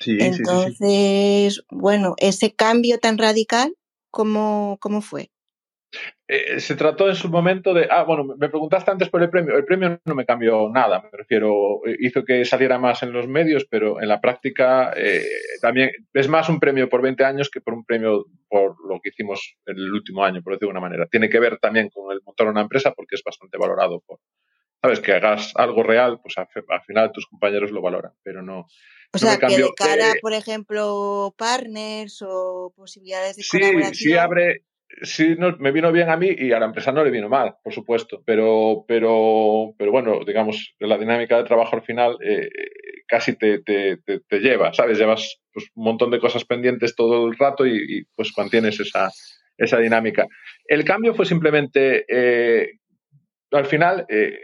Sí, 0.00 0.16
Entonces, 0.20 1.62
bueno, 1.70 2.14
ese 2.18 2.54
cambio 2.54 2.98
tan 2.98 3.18
radical, 3.18 3.76
¿cómo, 4.10 4.78
cómo 4.80 5.02
fue? 5.02 5.30
Eh, 6.26 6.58
se 6.58 6.74
trató 6.74 7.08
en 7.10 7.16
su 7.16 7.28
momento 7.28 7.74
de, 7.74 7.86
ah, 7.90 8.02
bueno, 8.02 8.24
me 8.24 8.48
preguntaste 8.48 8.90
antes 8.90 9.10
por 9.10 9.22
el 9.22 9.28
premio, 9.28 9.58
el 9.58 9.64
premio 9.66 10.00
no 10.06 10.14
me 10.14 10.24
cambió 10.24 10.70
nada, 10.70 11.02
me 11.02 11.18
refiero, 11.18 11.86
eh, 11.86 11.96
hizo 12.00 12.24
que 12.24 12.46
saliera 12.46 12.78
más 12.78 13.02
en 13.02 13.12
los 13.12 13.28
medios, 13.28 13.66
pero 13.68 14.00
en 14.00 14.08
la 14.08 14.22
práctica 14.22 14.94
eh, 14.96 15.22
también 15.60 15.90
es 16.14 16.28
más 16.28 16.48
un 16.48 16.58
premio 16.58 16.88
por 16.88 17.02
20 17.02 17.22
años 17.26 17.50
que 17.50 17.60
por 17.60 17.74
un 17.74 17.84
premio 17.84 18.24
por 18.48 18.74
lo 18.88 19.00
que 19.02 19.10
hicimos 19.10 19.56
en 19.66 19.76
el 19.76 19.92
último 19.92 20.24
año, 20.24 20.42
por 20.42 20.54
decirlo 20.54 20.68
de 20.68 20.78
una 20.78 20.88
manera. 20.88 21.06
Tiene 21.06 21.28
que 21.28 21.40
ver 21.40 21.58
también 21.58 21.90
con 21.90 22.10
el 22.10 22.22
motor 22.24 22.46
de 22.46 22.52
una 22.52 22.62
empresa 22.62 22.92
porque 22.92 23.16
es 23.16 23.22
bastante 23.22 23.58
valorado 23.58 24.00
por, 24.00 24.18
sabes, 24.80 25.00
que 25.00 25.12
hagas 25.12 25.52
algo 25.56 25.82
real, 25.82 26.20
pues 26.22 26.38
al, 26.38 26.48
final 26.86 27.12
tus 27.12 27.26
compañeros 27.26 27.70
lo 27.70 27.82
valoran, 27.82 28.12
pero 28.22 28.40
no. 28.40 28.66
O 29.12 29.18
sea, 29.18 29.36
que 29.36 29.58
de 29.58 29.68
cara, 29.76 30.14
por 30.22 30.32
ejemplo, 30.32 31.34
partners 31.36 32.22
o 32.26 32.72
posibilidades 32.74 33.36
de 33.36 33.42
sí, 33.42 33.58
colaboración. 33.58 33.94
Sí, 33.94 34.12
abre, 34.14 34.64
sí 35.02 35.36
me 35.58 35.72
vino 35.72 35.92
bien 35.92 36.10
a 36.10 36.16
mí 36.16 36.28
y 36.36 36.52
a 36.52 36.58
la 36.58 36.66
empresa 36.66 36.92
no 36.92 37.04
le 37.04 37.10
vino 37.10 37.28
mal, 37.28 37.56
por 37.62 37.72
supuesto, 37.72 38.22
pero, 38.24 38.84
pero, 38.86 39.74
pero 39.78 39.90
bueno, 39.90 40.20
digamos, 40.26 40.74
la 40.78 40.98
dinámica 40.98 41.36
de 41.36 41.44
trabajo 41.44 41.76
al 41.76 41.82
final 41.82 42.16
eh, 42.22 42.48
casi 43.06 43.36
te, 43.36 43.60
te, 43.62 43.98
te, 43.98 44.38
lleva, 44.40 44.72
¿sabes? 44.72 44.98
Llevas 44.98 45.40
pues, 45.52 45.66
un 45.74 45.84
montón 45.84 46.10
de 46.10 46.20
cosas 46.20 46.44
pendientes 46.44 46.94
todo 46.94 47.26
el 47.26 47.36
rato 47.36 47.66
y, 47.66 48.04
pues 48.14 48.32
mantienes 48.36 48.80
esa, 48.80 49.10
esa 49.56 49.78
dinámica. 49.78 50.26
El 50.66 50.84
cambio 50.84 51.14
fue 51.14 51.26
simplemente, 51.26 52.04
eh, 52.08 52.78
al 53.50 53.66
final, 53.66 54.06
eh, 54.08 54.38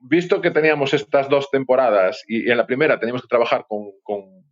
visto 0.00 0.40
que 0.40 0.50
teníamos 0.50 0.94
estas 0.94 1.28
dos 1.28 1.50
temporadas 1.50 2.22
y, 2.26 2.50
en 2.50 2.56
la 2.56 2.66
primera 2.66 2.98
teníamos 2.98 3.22
que 3.22 3.28
trabajar 3.28 3.64
con, 3.68 3.90
con, 4.02 4.42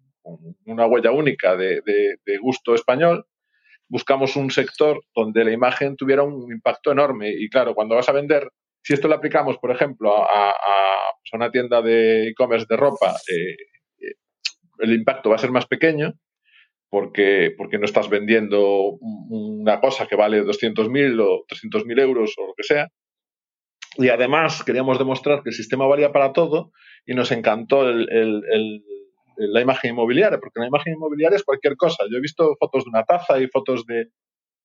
una 0.67 0.87
huella 0.87 1.11
única 1.11 1.57
de, 1.57 1.81
de 1.83 2.39
gusto 2.39 2.75
español, 2.75 3.27
buscamos 3.91 4.37
un 4.37 4.51
sector 4.51 5.03
donde 5.15 5.45
la 5.45 5.53
imagen 5.53 5.97
tuviera 5.97 6.23
un 6.23 6.51
impacto 6.51 6.93
enorme. 6.93 7.31
Y 7.31 7.51
claro, 7.51 7.75
cuando 7.75 7.97
vas 7.97 8.09
a 8.09 8.13
vender, 8.13 8.49
si 8.83 8.95
esto 8.95 9.09
lo 9.09 9.17
aplicamos, 9.17 9.59
por 9.59 9.73
ejemplo, 9.73 10.17
a, 10.17 10.55
pues 11.21 11.33
una 11.33 11.51
tienda 11.51 11.83
de 11.83 12.29
e-commerce 12.29 12.67
de 12.71 12.77
ropa, 12.77 13.17
eh, 13.29 13.57
eh, 13.99 14.15
el 14.79 14.95
impacto 14.95 15.29
va 15.29 15.37
a 15.37 15.41
ser 15.41 15.51
más 15.51 15.67
pequeño 15.67 16.15
porque, 16.89 17.53
porque 17.59 17.79
no 17.79 17.85
estás 17.85 18.09
vendiendo 18.09 18.97
una 19.01 19.81
cosa 19.81 20.07
que 20.07 20.17
vale 20.17 20.43
200.000 20.43 21.21
o 21.21 21.45
300.000 21.47 22.01
euros 22.01 22.35
o 22.39 22.47
lo 22.47 22.55
que 22.55 22.63
sea. 22.63 22.89
Y 23.97 24.09
además 24.09 24.63
queríamos 24.63 24.99
demostrar 24.99 25.43
que 25.43 25.51
el 25.51 25.55
sistema 25.55 25.87
valía 25.87 26.13
para 26.13 26.33
todo 26.33 26.71
y 27.05 27.15
nos 27.15 27.33
encantó 27.33 27.89
el 27.89 28.09
la 29.49 29.61
imagen 29.61 29.93
inmobiliaria, 29.93 30.39
porque 30.39 30.61
la 30.61 30.67
imagen 30.67 30.95
inmobiliaria 30.95 31.37
es 31.37 31.45
cualquier 31.45 31.77
cosa. 31.77 32.05
Yo 32.11 32.19
he 32.19 32.21
visto 32.21 32.57
fotos 32.59 32.85
de 32.85 32.91
una 32.91 33.05
taza 33.05 33.39
y 33.41 33.49
fotos 33.49 33.85
de, 33.87 34.11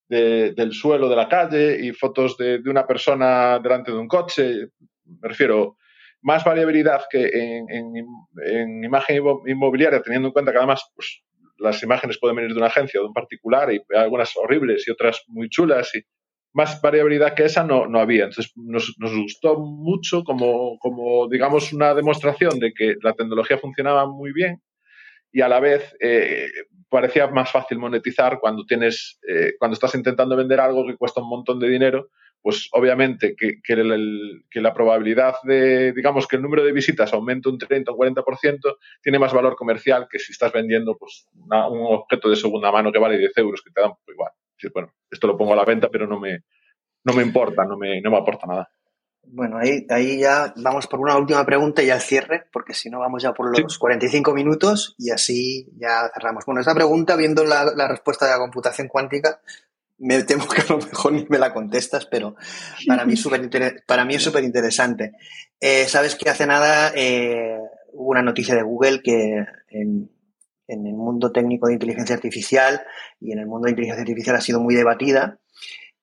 del 0.09 0.73
suelo 0.73 1.09
de 1.09 1.15
la 1.15 1.30
calle 1.30 1.86
y 1.86 1.91
fotos 1.93 2.38
de, 2.38 2.61
una 2.65 2.86
persona 2.86 3.59
delante 3.59 3.91
de 3.91 3.97
un 3.97 4.07
coche. 4.07 4.67
Me 5.05 5.30
refiero, 5.30 5.78
más 6.21 6.43
variabilidad 6.43 7.03
que 7.09 7.30
en, 7.30 8.84
imagen 8.84 9.23
inmobiliaria, 9.47 10.01
teniendo 10.01 10.30
en 10.30 10.34
cuenta 10.34 10.51
que 10.51 10.57
además 10.57 10.91
pues, 10.95 11.23
las 11.57 11.82
imágenes 11.84 12.19
pueden 12.19 12.36
venir 12.36 12.51
de 12.51 12.57
una 12.57 12.67
agencia 12.67 12.99
o 12.99 13.03
de 13.03 13.07
un 13.07 13.13
particular 13.13 13.71
y 13.71 13.82
algunas 13.95 14.36
horribles 14.36 14.88
y 14.88 14.91
otras 14.91 15.23
muy 15.28 15.49
chulas 15.49 15.93
y 15.95 16.03
más 16.56 16.80
variabilidad 16.82 17.36
que 17.36 17.43
esa 17.43 17.66
no, 17.66 17.86
no 17.86 17.99
había. 17.99 18.24
Entonces 18.24 18.53
nos, 18.56 18.95
gustó 18.97 19.60
mucho 19.60 20.24
como, 20.24 20.80
como, 20.80 21.28
digamos, 21.28 21.74
una 21.74 21.93
demostración 21.93 22.60
de 22.60 22.74
que 22.74 22.95
la 23.01 23.12
tecnología 23.12 23.58
funcionaba 23.58 24.08
muy 24.08 24.32
bien 24.32 24.62
y 25.34 25.41
a 25.41 25.49
la 25.49 25.60
vez 25.60 25.93
eh, 25.99 26.47
parecía 26.88 27.28
más 27.28 27.51
fácil 27.51 27.78
monetizar 27.78 28.39
cuando 28.39 28.66
tienes, 28.66 29.20
eh, 29.28 29.56
cuando 29.60 29.74
estás 29.74 29.95
intentando 29.95 30.38
vender 30.38 30.62
algo 30.62 30.88
que 30.88 30.95
cuesta 30.95 31.20
un 31.20 31.28
montón 31.28 31.60
de 31.60 31.68
dinero, 31.68 32.08
pues 32.41 32.70
obviamente 32.72 33.36
que, 33.36 33.60
que, 33.62 34.62
la 34.62 34.74
probabilidad 34.74 35.36
de, 35.43 35.91
digamos, 35.91 36.26
que 36.26 36.38
el 36.38 36.41
número 36.41 36.64
de 36.64 36.72
visitas 36.72 37.12
aumente 37.12 37.49
un 37.49 37.58
30 37.58 37.91
o 37.91 37.97
40%, 37.97 38.78
tiene 39.01 39.20
más 39.20 39.34
valor 39.34 39.58
comercial 39.58 40.08
que 40.10 40.20
si 40.20 40.32
estás 40.32 40.53
vendiendo 40.53 40.95
pues, 40.95 41.28
un 41.34 41.51
objeto 41.51 42.30
de 42.30 42.38
segunda 42.38 42.72
mano 42.72 42.93
que 42.93 42.99
vale 42.99 43.18
10 43.18 43.38
euros, 43.39 43.62
que 43.62 43.72
te 43.72 43.82
dan 43.82 43.91
pues, 44.06 44.16
igual. 44.60 44.86
bueno, 44.86 44.93
esto 45.10 45.28
lo 45.28 45.38
pongo 45.38 45.53
a 45.53 45.58
la 45.58 45.66
venta, 45.66 45.89
pero 45.89 46.08
no 46.08 46.20
me, 46.20 46.43
no 47.03 47.14
me 47.14 47.24
importa, 47.24 47.66
no 47.66 47.78
me, 47.78 48.01
no 48.01 48.12
me 48.12 48.18
aporta 48.18 48.47
nada. 48.47 48.70
Bueno, 49.28 49.58
ahí, 49.58 49.86
ahí 49.89 50.20
ya 50.20 50.53
vamos 50.58 50.88
por 50.88 50.99
una 50.99 51.18
última 51.18 51.45
pregunta 51.45 51.82
y 51.82 51.89
al 51.89 52.01
cierre, 52.01 52.45
porque 52.51 52.74
si 52.74 52.89
no 52.89 52.99
vamos 52.99 53.24
ya 53.24 53.34
por 53.34 53.58
los 53.58 53.78
45 53.78 54.34
minutos 54.34 54.95
y 54.97 55.10
así 55.12 55.68
ya 55.78 56.10
cerramos. 56.14 56.45
Bueno, 56.45 56.62
esta 56.62 56.76
pregunta, 56.76 57.16
viendo 57.16 57.43
la, 57.43 57.88
respuesta 57.88 58.26
de 58.26 58.32
la 58.32 58.38
computación 58.38 58.88
cuántica, 58.88 59.41
me 59.97 60.24
temo 60.24 60.47
que 60.47 60.62
a 60.62 60.66
lo 60.70 60.78
mejor 60.78 61.14
ni 61.14 61.26
me 61.28 61.39
la 61.39 61.53
contestas, 61.53 62.06
pero 62.06 62.36
para 62.88 63.06
mí, 63.06 63.16
super 63.16 63.49
para 63.88 64.06
mí 64.06 64.16
es 64.16 64.24
súper 64.24 64.43
interesante. 64.43 65.14
Eh, 65.60 65.86
Sabes 65.86 66.16
que 66.16 66.30
hace 66.30 66.45
nada 66.45 66.91
eh, 66.95 67.58
hubo 67.93 68.12
una 68.12 68.22
noticia 68.22 68.56
de 68.56 68.64
Google 68.64 69.01
que 69.01 69.45
en, 69.70 70.12
en, 70.68 70.86
el 70.88 70.93
mundo 70.93 71.32
técnico 71.32 71.68
de 71.68 71.74
inteligencia 71.74 72.16
artificial 72.16 72.82
y 73.20 73.32
en 73.32 73.39
el 73.39 73.47
mundo 73.47 73.66
de 73.66 73.72
inteligencia 73.72 74.01
artificial 74.01 74.36
ha 74.36 74.41
sido 74.41 74.59
muy 74.59 74.76
debatida 74.76 75.39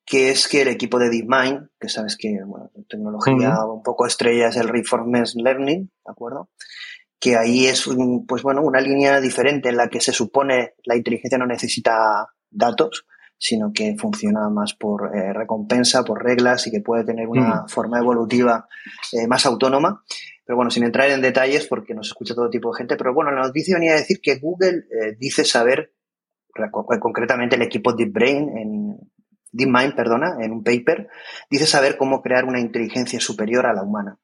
que 0.04 0.30
es 0.30 0.48
que 0.48 0.62
el 0.62 0.68
equipo 0.68 0.98
de 0.98 1.10
DeepMind, 1.10 1.68
que 1.78 1.88
sabes 1.88 2.16
que, 2.16 2.42
bueno, 2.44 2.70
tecnología 2.88 3.64
un 3.64 3.82
poco 3.82 4.06
estrella 4.06 4.48
es 4.48 4.56
el 4.56 4.68
Reinforcement 4.68 5.28
Learning, 5.36 5.84
¿de 5.84 6.10
acuerdo? 6.10 6.50
Que 7.20 7.36
ahí 7.36 7.66
es, 7.66 7.88
pues 8.26 8.42
bueno, 8.42 8.62
una 8.62 8.80
línea 8.80 9.20
diferente 9.20 9.68
en 9.68 9.76
la 9.76 9.88
que 9.88 10.00
se 10.00 10.12
supone 10.12 10.74
la 10.84 10.96
inteligencia 10.96 11.38
no 11.38 11.46
necesita 11.46 12.26
datos, 12.50 13.06
sino 13.38 13.72
que 13.72 13.96
funciona 13.96 14.48
más 14.50 14.74
por 14.74 15.16
eh, 15.16 15.32
recompensa, 15.32 16.04
por 16.04 16.22
reglas 16.22 16.66
y 16.66 16.70
que 16.70 16.80
puede 16.80 17.04
tener 17.04 17.28
una 17.28 17.66
forma 17.68 17.98
evolutiva 17.98 18.68
eh, 19.12 19.26
más 19.26 19.46
autónoma. 19.46 20.02
Pero 20.44 20.56
bueno, 20.56 20.70
sin 20.70 20.84
entrar 20.84 21.10
en 21.10 21.20
detalles 21.20 21.66
porque 21.66 21.94
nos 21.94 22.08
escucha 22.08 22.34
todo 22.34 22.50
tipo 22.50 22.72
de 22.72 22.78
gente, 22.78 22.96
pero 22.96 23.14
bueno, 23.14 23.30
la 23.30 23.42
noticia 23.42 23.76
venía 23.76 23.92
a 23.92 23.96
decir 23.96 24.20
que 24.20 24.38
Google 24.38 24.84
eh, 24.90 25.16
dice 25.18 25.44
saber, 25.44 25.92
concretamente 27.00 27.56
el 27.56 27.62
equipo 27.62 27.92
DeepBrain 27.92 28.58
en, 28.58 28.98
DeepMind, 29.52 29.94
perdona, 29.94 30.36
en 30.40 30.52
un 30.52 30.64
paper, 30.64 31.08
dice 31.50 31.66
saber 31.66 31.96
cómo 31.96 32.22
crear 32.22 32.44
una 32.44 32.58
inteligencia 32.58 33.20
superior 33.20 33.66
a 33.66 33.74
la 33.74 33.82
humana. 33.82 34.18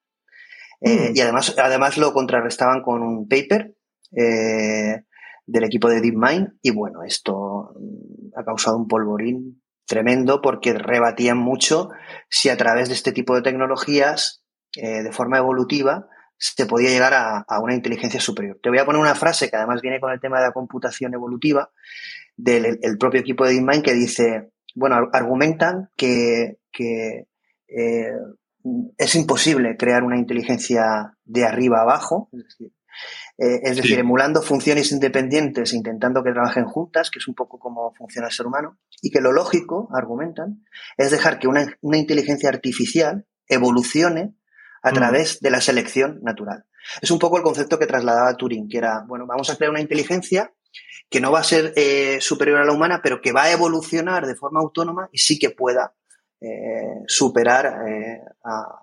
Eh, 0.80 1.10
mm. 1.10 1.16
Y 1.16 1.20
además, 1.20 1.54
además 1.58 1.98
lo 1.98 2.12
contrarrestaban 2.12 2.82
con 2.82 3.02
un 3.02 3.28
paper 3.28 3.76
eh, 4.16 5.04
del 5.46 5.64
equipo 5.64 5.88
de 5.88 6.00
DeepMind 6.00 6.58
y 6.62 6.70
bueno, 6.70 7.02
esto 7.02 7.74
mm, 7.78 8.38
ha 8.38 8.44
causado 8.44 8.76
un 8.76 8.88
polvorín 8.88 9.62
tremendo 9.86 10.40
porque 10.40 10.74
rebatían 10.74 11.38
mucho 11.38 11.90
si 12.28 12.48
a 12.48 12.56
través 12.56 12.88
de 12.88 12.94
este 12.94 13.12
tipo 13.12 13.34
de 13.34 13.42
tecnologías, 13.42 14.44
eh, 14.76 15.02
de 15.02 15.12
forma 15.12 15.38
evolutiva, 15.38 16.08
se 16.36 16.66
podía 16.66 16.90
llegar 16.90 17.14
a, 17.14 17.60
una 17.60 17.74
inteligencia 17.74 18.20
superior. 18.20 18.58
Te 18.62 18.68
voy 18.68 18.78
a 18.78 18.84
poner 18.84 19.00
una 19.00 19.14
frase 19.16 19.50
que 19.50 19.56
además 19.56 19.82
viene 19.82 19.98
con 20.00 20.12
el 20.12 20.20
tema 20.20 20.38
de 20.38 20.46
la 20.46 20.52
computación 20.52 21.12
evolutiva 21.14 21.70
del 22.36 22.78
propio 23.00 23.20
equipo 23.20 23.44
de 23.44 23.54
DeepMind 23.54 23.82
que 23.82 23.94
dice, 23.94 24.52
bueno, 24.76 24.96
argumentan 25.12 25.90
que, 25.96 26.58
eh, 26.78 28.12
es 28.98 29.14
imposible 29.14 29.76
crear 29.76 30.04
una 30.04 30.18
inteligencia 30.18 31.16
de 31.24 31.44
arriba 31.44 31.80
abajo, 31.80 32.28
es 32.32 32.44
decir, 32.44 32.72
eh, 33.38 33.60
es 33.62 33.76
decir, 33.76 33.98
emulando 33.98 34.42
funciones 34.42 34.90
independientes, 34.90 35.72
intentando 35.72 36.24
que 36.24 36.32
trabajen 36.32 36.64
juntas, 36.64 37.10
que 37.10 37.20
es 37.20 37.28
un 37.28 37.34
poco 37.34 37.58
como 37.58 37.94
funciona 37.94 38.26
el 38.26 38.32
ser 38.32 38.46
humano, 38.46 38.78
y 39.00 39.10
que 39.10 39.20
lo 39.20 39.32
lógico, 39.32 39.88
argumentan, 39.94 40.64
es 40.96 41.12
dejar 41.12 41.38
que 41.38 41.46
una, 41.46 41.66
inteligencia 41.82 42.48
artificial 42.48 43.26
evolucione 43.46 44.34
a 44.82 44.90
mm. 44.90 44.94
través 44.94 45.40
de 45.40 45.50
la 45.50 45.60
selección 45.60 46.20
natural. 46.22 46.64
Es 47.02 47.10
un 47.10 47.18
poco 47.18 47.36
el 47.36 47.42
concepto 47.42 47.78
que 47.78 47.86
trasladaba 47.86 48.36
Turing, 48.36 48.68
que 48.68 48.78
era, 48.78 49.04
bueno, 49.06 49.26
vamos 49.26 49.50
a 49.50 49.56
crear 49.56 49.70
una 49.70 49.80
inteligencia 49.80 50.52
que 51.10 51.20
no 51.20 51.32
va 51.32 51.40
a 51.40 51.44
ser 51.44 51.72
eh, 51.76 52.18
superior 52.20 52.60
a 52.60 52.64
la 52.64 52.72
humana, 52.72 53.00
pero 53.02 53.20
que 53.20 53.32
va 53.32 53.44
a 53.44 53.52
evolucionar 53.52 54.26
de 54.26 54.34
forma 54.34 54.60
autónoma 54.60 55.08
y 55.12 55.18
sí 55.18 55.38
que 55.38 55.50
pueda 55.50 55.94
eh, 56.40 57.02
superar 57.06 57.66
a, 58.44 58.82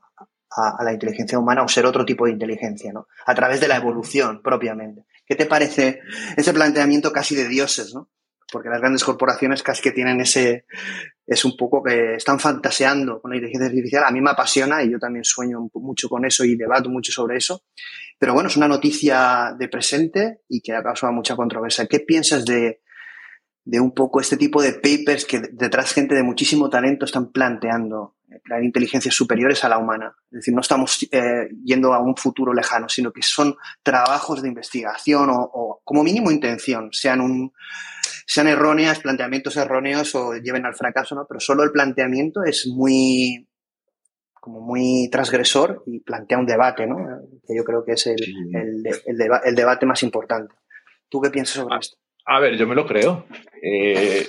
a, 0.55 0.83
la 0.83 0.93
inteligencia 0.93 1.37
humana 1.37 1.63
o 1.63 1.67
ser 1.67 1.85
otro 1.85 2.05
tipo 2.05 2.25
de 2.25 2.31
inteligencia, 2.31 2.91
¿no? 2.93 3.07
A 3.25 3.35
través 3.35 3.59
de 3.59 3.67
la 3.67 3.77
evolución 3.77 4.41
propiamente. 4.41 5.05
¿Qué 5.25 5.35
te 5.35 5.45
parece 5.45 6.01
ese 6.37 6.53
planteamiento 6.53 7.11
casi 7.11 7.35
de 7.35 7.47
dioses, 7.47 7.93
¿no? 7.93 8.09
Porque 8.55 8.69
las 8.69 8.79
grandes 8.79 9.03
corporaciones 9.03 9.61
casi 9.61 9.81
que 9.81 9.91
tienen 9.91 10.21
ese, 10.21 10.63
es 11.27 11.43
un 11.43 11.57
poco 11.57 11.83
que 11.83 12.13
están 12.15 12.39
fantaseando 12.39 13.19
con 13.19 13.31
la 13.31 13.35
inteligencia 13.35 13.67
artificial. 13.67 14.05
A 14.05 14.11
mí 14.11 14.21
me 14.21 14.29
apasiona 14.29 14.81
y 14.81 14.89
yo 14.89 14.97
también 14.97 15.25
sueño 15.25 15.59
mucho 15.73 16.07
con 16.07 16.23
eso 16.23 16.45
y 16.45 16.55
debato 16.55 16.89
mucho 16.89 17.11
sobre 17.11 17.35
eso. 17.35 17.63
Pero 18.17 18.33
bueno, 18.33 18.47
es 18.47 18.55
una 18.55 18.69
noticia 18.69 19.53
de 19.59 19.67
presente 19.67 20.39
y 20.47 20.61
que 20.61 20.71
ha 20.71 20.81
causado 20.81 21.11
mucha 21.11 21.35
controversia. 21.35 21.85
¿Qué 21.85 21.99
piensas 21.99 22.45
de, 22.45 22.79
de 23.65 23.79
un 23.81 23.93
poco 23.93 24.21
este 24.21 24.37
tipo 24.37 24.61
de 24.61 24.71
papers 24.71 25.25
que 25.25 25.41
detrás 25.51 25.91
gente 25.91 26.15
de 26.15 26.23
muchísimo 26.23 26.69
talento 26.69 27.03
están 27.03 27.33
planteando 27.33 28.15
crear 28.43 28.63
inteligencias 28.63 29.13
superiores 29.13 29.63
a 29.63 29.69
la 29.69 29.77
humana. 29.77 30.15
Es 30.31 30.39
decir, 30.39 30.53
no 30.53 30.61
estamos 30.61 31.07
eh, 31.11 31.49
yendo 31.63 31.93
a 31.93 31.99
un 31.99 32.15
futuro 32.15 32.53
lejano, 32.53 32.89
sino 32.89 33.11
que 33.11 33.21
son 33.21 33.55
trabajos 33.83 34.41
de 34.41 34.49
investigación 34.49 35.29
o, 35.31 35.81
como 35.83 36.03
mínimo 36.03 36.31
intención, 36.31 36.89
sean 36.91 37.21
un 37.21 37.53
sean 38.25 38.47
erróneas, 38.47 38.99
planteamientos 38.99 39.57
erróneos 39.57 40.15
o 40.15 40.33
lleven 40.35 40.65
al 40.65 40.75
fracaso, 40.75 41.15
¿no? 41.15 41.25
Pero 41.27 41.39
solo 41.39 41.63
el 41.63 41.71
planteamiento 41.71 42.43
es 42.43 42.67
muy 42.67 43.47
como 44.33 44.61
muy 44.61 45.09
transgresor 45.11 45.81
y 45.87 46.01
plantea 46.01 46.37
un 46.37 46.45
debate, 46.45 46.85
¿no? 46.85 46.97
Que 47.47 47.55
yo 47.55 47.63
creo 47.63 47.83
que 47.83 47.93
es 47.93 48.05
el, 48.07 48.17
el 49.03 49.55
debate 49.55 49.85
más 49.87 50.03
importante. 50.03 50.53
¿Tú 51.09 51.19
qué 51.19 51.29
piensas 51.29 51.55
sobre 51.55 51.75
ah, 51.75 51.79
esto? 51.79 51.97
A 52.25 52.39
ver, 52.39 52.57
yo 52.57 52.67
me 52.67 52.75
lo 52.75 52.87
creo. 52.87 53.25
Eh, 53.61 54.27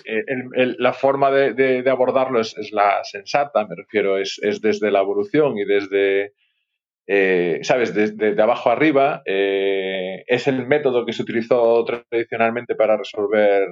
la 0.79 0.93
forma 0.93 1.31
de, 1.31 1.83
abordarlo 1.91 2.41
es, 2.41 2.55
la 2.73 3.03
sensata, 3.05 3.67
me 3.67 3.75
refiero, 3.75 4.19
es, 4.19 4.39
desde 4.61 4.91
la 4.91 5.01
evolución 5.01 5.57
y 5.57 5.65
desde, 5.65 6.35
eh, 7.07 7.61
¿sabes?, 7.63 7.95
desde 7.95 8.41
abajo 8.41 8.71
arriba. 8.71 9.23
Eh, 9.25 10.25
es 10.27 10.47
el 10.49 10.67
método 10.67 11.07
que 11.07 11.13
se 11.13 11.23
utilizó 11.23 11.85
tradicionalmente 11.85 12.75
para 12.75 12.97
resolver 12.97 13.69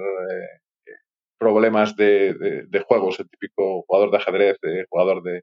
problemas 1.37 1.95
de, 1.95 2.83
juegos, 2.87 3.19
el 3.19 3.29
típico 3.29 3.83
jugador 3.83 4.11
de 4.11 4.17
ajedrez, 4.17 4.57
jugador 4.89 5.21
de... 5.23 5.41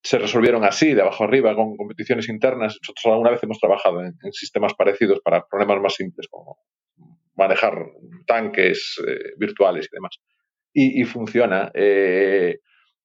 Se 0.00 0.16
resolvieron 0.16 0.64
así, 0.64 0.94
de 0.94 1.02
abajo 1.02 1.24
arriba, 1.24 1.56
con 1.56 1.76
competiciones 1.76 2.28
internas. 2.28 2.78
Nosotros 2.80 3.04
alguna 3.06 3.30
vez 3.30 3.42
hemos 3.42 3.58
trabajado 3.58 4.00
en 4.02 4.32
sistemas 4.32 4.74
parecidos 4.74 5.20
para 5.20 5.44
problemas 5.44 5.82
más 5.82 5.94
simples, 5.94 6.28
como 6.30 6.58
manejar 7.38 7.86
tanques 8.26 9.00
eh, 9.06 9.32
virtuales 9.38 9.88
y 9.90 9.96
demás. 9.96 10.18
Y, 10.74 11.04
funciona. 11.04 11.72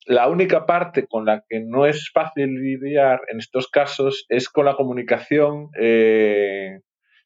Eh, 0.07 0.13
la 0.13 0.27
única 0.27 0.65
parte 0.65 1.07
con 1.07 1.25
la 1.25 1.43
que 1.47 1.61
no 1.61 1.85
es 1.85 2.09
fácil 2.11 2.55
lidiar 2.55 3.21
en 3.29 3.39
estos 3.39 3.67
casos 3.67 4.25
es 4.29 4.49
con 4.49 4.65
la 4.65 4.75
comunicación, 4.75 5.69
eh, 5.79 6.79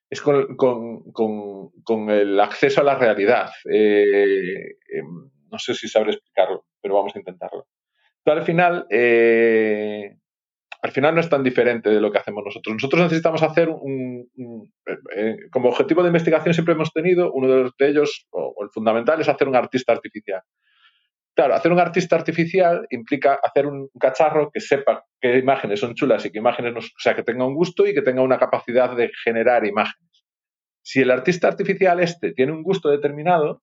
es 0.09 0.21
con, 0.21 2.09
el 2.09 2.39
acceso 2.39 2.81
a 2.81 2.83
la 2.83 2.95
realidad. 2.95 3.49
Em, 3.65 5.29
no 5.51 5.59
sé 5.59 5.73
si 5.73 5.87
sabré 5.87 6.11
explicarlo, 6.11 6.65
pero 6.81 6.95
vamos 6.95 7.15
a 7.15 7.19
intentarlo. 7.19 7.67
al 8.25 8.43
final, 8.43 8.85
al 10.81 10.91
final 10.91 11.15
no 11.15 11.21
es 11.21 11.29
tan 11.29 11.43
diferente 11.43 11.89
de 11.89 11.99
lo 11.99 12.11
que 12.11 12.19
hacemos 12.19 12.43
nosotros. 12.45 12.73
Nosotros 12.73 13.01
necesitamos 13.03 13.41
hacer 13.43 13.69
un, 13.69 14.29
eh, 14.85 14.97
eh, 15.15 15.35
como 15.51 15.69
objetivo 15.69 16.01
de 16.01 16.09
investigación 16.09 16.53
siempre 16.53 16.75
hemos 16.75 16.93
tenido, 16.93 17.31
uno 17.33 17.47
de, 17.77 17.87
ellos, 17.87 18.27
o, 18.31 18.53
el 18.63 18.69
fundamental, 18.69 19.19
es 19.19 19.29
hacer 19.29 19.47
un 19.47 19.55
artista 19.55 19.93
artificial. 19.93 20.41
Claro, 21.37 21.53
hacer 21.53 21.71
un 21.71 21.79
artista 21.79 22.15
artificial 22.15 22.87
implica 22.89 23.39
hacer 23.43 23.67
un 23.67 23.89
cacharro 23.99 24.49
que 24.51 24.59
sepa 24.59 25.05
qué 25.21 25.37
imágenes 25.37 25.79
son 25.79 25.93
chulas 25.93 26.25
y 26.25 26.31
qué 26.31 26.39
imágenes 26.39 26.73
no, 26.73 26.79
o 26.79 26.99
sea, 26.99 27.15
que 27.15 27.21
tenga 27.21 27.45
un 27.45 27.53
gusto 27.53 27.85
y 27.85 27.93
que 27.93 28.01
tenga 28.01 28.23
una 28.23 28.39
capacidad 28.39 28.95
de 28.97 29.11
generar 29.23 29.63
imágenes. 29.63 30.25
Si 30.81 30.99
el 30.99 31.11
artista 31.11 31.47
artificial 31.47 31.99
este 31.99 32.33
tiene 32.33 32.53
un 32.53 32.63
gusto 32.63 32.89
determinado, 32.89 33.61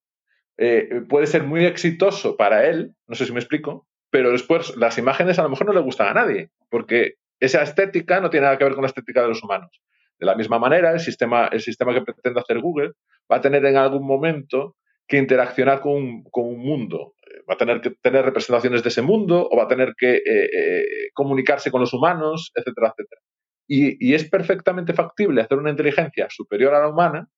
eh, 0.56 1.02
puede 1.08 1.26
ser 1.26 1.42
muy 1.42 1.64
exitoso 1.64 2.36
para 2.36 2.64
él, 2.64 2.92
no 3.08 3.16
sé 3.16 3.26
si 3.26 3.32
me 3.32 3.40
explico, 3.40 3.88
pero 4.08 4.30
después 4.30 4.76
las 4.76 4.96
imágenes 4.96 5.40
a 5.40 5.42
lo 5.42 5.48
mejor 5.48 5.66
no 5.66 5.72
le 5.72 5.80
gustan 5.80 6.06
a 6.06 6.14
nadie, 6.14 6.50
porque 6.70 7.14
esa 7.40 7.60
estética 7.60 8.20
no 8.20 8.30
tiene 8.30 8.44
nada 8.44 8.56
que 8.56 8.62
ver 8.62 8.74
con 8.74 8.82
la 8.82 8.88
estética 8.88 9.22
de 9.22 9.28
los 9.30 9.42
humanos. 9.42 9.82
De 10.20 10.26
la 10.26 10.36
misma 10.36 10.60
manera, 10.60 10.92
el 10.92 11.00
sistema, 11.00 11.48
el 11.48 11.60
sistema 11.60 11.92
que 11.92 12.02
pretende 12.02 12.38
hacer 12.38 12.60
Google 12.60 12.92
va 13.28 13.38
a 13.38 13.40
tener 13.40 13.66
en 13.66 13.76
algún 13.76 14.06
momento 14.06 14.76
que 15.06 15.18
interaccionar 15.18 15.80
con 15.80 16.24
un, 16.32 16.58
mundo. 16.58 17.14
Va 17.48 17.54
a 17.54 17.58
tener 17.58 17.80
que 17.80 17.90
tener 17.90 18.24
representaciones 18.24 18.82
de 18.82 18.88
ese 18.88 19.02
mundo 19.02 19.48
o 19.50 19.56
va 19.56 19.64
a 19.64 19.68
tener 19.68 19.94
que 19.96 20.16
eh, 20.16 20.22
eh, 20.24 20.84
comunicarse 21.12 21.70
con 21.70 21.80
los 21.80 21.92
humanos, 21.92 22.50
etcétera, 22.54 22.88
etcétera. 22.88 23.20
Y, 23.66 24.14
es 24.14 24.28
perfectamente 24.28 24.92
factible 24.92 25.40
hacer 25.40 25.58
una 25.58 25.70
inteligencia 25.70 26.26
superior 26.30 26.74
a 26.74 26.80
la 26.80 26.88
humana 26.88 27.28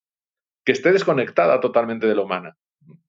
que 0.64 0.72
esté 0.72 0.92
desconectada 0.92 1.60
totalmente 1.60 2.06
de 2.06 2.16
la 2.16 2.22
humana, 2.22 2.56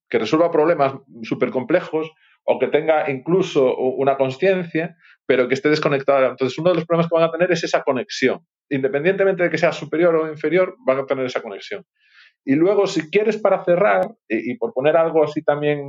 que 0.09 0.19
resuelva 0.19 0.51
problemas 0.51 0.93
súper 1.23 1.49
complejos 1.49 2.11
o 2.43 2.59
que 2.59 2.67
tenga 2.67 3.09
incluso 3.09 3.75
una 3.75 4.15
conciencia, 4.15 4.95
pero 5.25 5.47
que 5.47 5.55
esté 5.55 5.69
desconectada. 5.69 6.29
Entonces, 6.29 6.57
uno 6.59 6.69
de 6.69 6.75
los 6.75 6.85
problemas 6.85 7.09
que 7.09 7.15
van 7.15 7.27
a 7.27 7.31
tener 7.31 7.51
es 7.51 7.63
esa 7.63 7.81
conexión. 7.81 8.39
Independientemente 8.69 9.43
de 9.43 9.49
que 9.49 9.57
sea 9.57 9.71
superior 9.71 10.15
o 10.15 10.31
inferior, 10.31 10.75
van 10.85 10.99
a 10.99 11.05
tener 11.05 11.25
esa 11.25 11.41
conexión. 11.41 11.83
Y 12.45 12.55
luego, 12.55 12.87
si 12.87 13.09
quieres 13.09 13.37
para 13.37 13.65
cerrar, 13.65 14.07
y, 14.29 14.55
por 14.55 14.73
poner 14.73 14.95
algo 14.95 15.23
así 15.23 15.41
también 15.41 15.81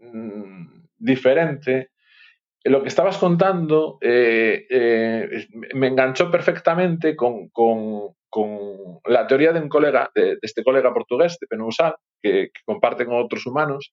mm, 0.00 0.84
diferente, 0.98 1.90
lo 2.64 2.82
que 2.82 2.88
estabas 2.88 3.16
contando 3.18 3.98
eh, 4.00 4.66
eh, 4.68 5.46
me 5.74 5.86
enganchó 5.86 6.30
perfectamente 6.30 7.16
con, 7.16 7.50
la 9.06 9.26
teoría 9.26 9.52
de 9.52 9.60
un 9.60 9.68
colega, 9.68 10.10
de, 10.14 10.38
este 10.42 10.62
colega 10.62 10.92
portugués, 10.92 11.38
de 11.40 11.46
Penusal, 11.46 11.94
que, 12.22 12.50
que 12.52 12.60
comparte 12.64 13.06
con 13.06 13.14
otros 13.14 13.46
humanos, 13.46 13.92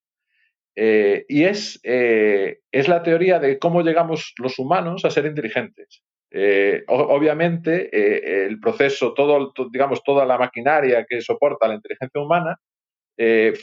eh, 0.80 1.26
y 1.28 1.44
es, 1.46 1.80
eh, 1.82 2.60
es 2.72 2.88
la 2.88 3.02
teoría 3.02 3.40
de 3.40 3.58
cómo 3.58 3.82
llegamos 3.82 4.36
los 4.38 4.60
humanos 4.60 5.06
a 5.06 5.10
ser 5.10 5.26
inteligentes. 5.26 6.04
Eh, 6.30 6.84
obviamente, 6.88 8.46
el 8.46 8.60
proceso, 8.60 9.16
todo, 9.16 9.54
digamos, 9.72 10.04
toda 10.04 10.24
la 10.28 10.38
maquinaria 10.38 11.04
que 11.10 11.20
soporta 11.22 11.68
la 11.68 11.74
inteligencia 11.74 12.22
humana 12.22 12.58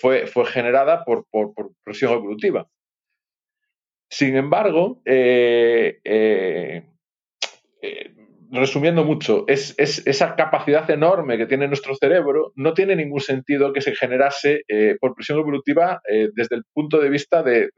fue, 0.01 0.27
fue 0.27 0.47
generada 0.47 1.05
por, 1.05 1.27
por, 1.31 1.53
presión 1.85 2.13
evolutiva. 2.13 2.69
Sin 4.11 4.37
embargo, 4.37 5.01
resumiendo 8.55 9.05
mucho, 9.05 9.45
es, 9.49 9.75
esa 9.79 10.37
capacidad 10.37 10.89
enorme 10.91 11.37
que 11.37 11.47
tiene 11.47 11.67
nuestro 11.67 11.95
cerebro, 11.97 12.53
no 12.55 12.73
tiene 12.73 12.95
ningún 12.95 13.21
sentido 13.21 13.73
que 13.73 13.81
se 13.81 13.95
generase 13.95 14.63
eh, 14.69 14.97
por 15.01 15.15
presión 15.15 15.39
evolutiva 15.39 16.01
eh, 16.09 16.29
desde 16.35 16.57
el 16.57 16.63
punto 16.73 17.01
de 17.01 17.09
vista 17.09 17.43
de, 17.43 17.71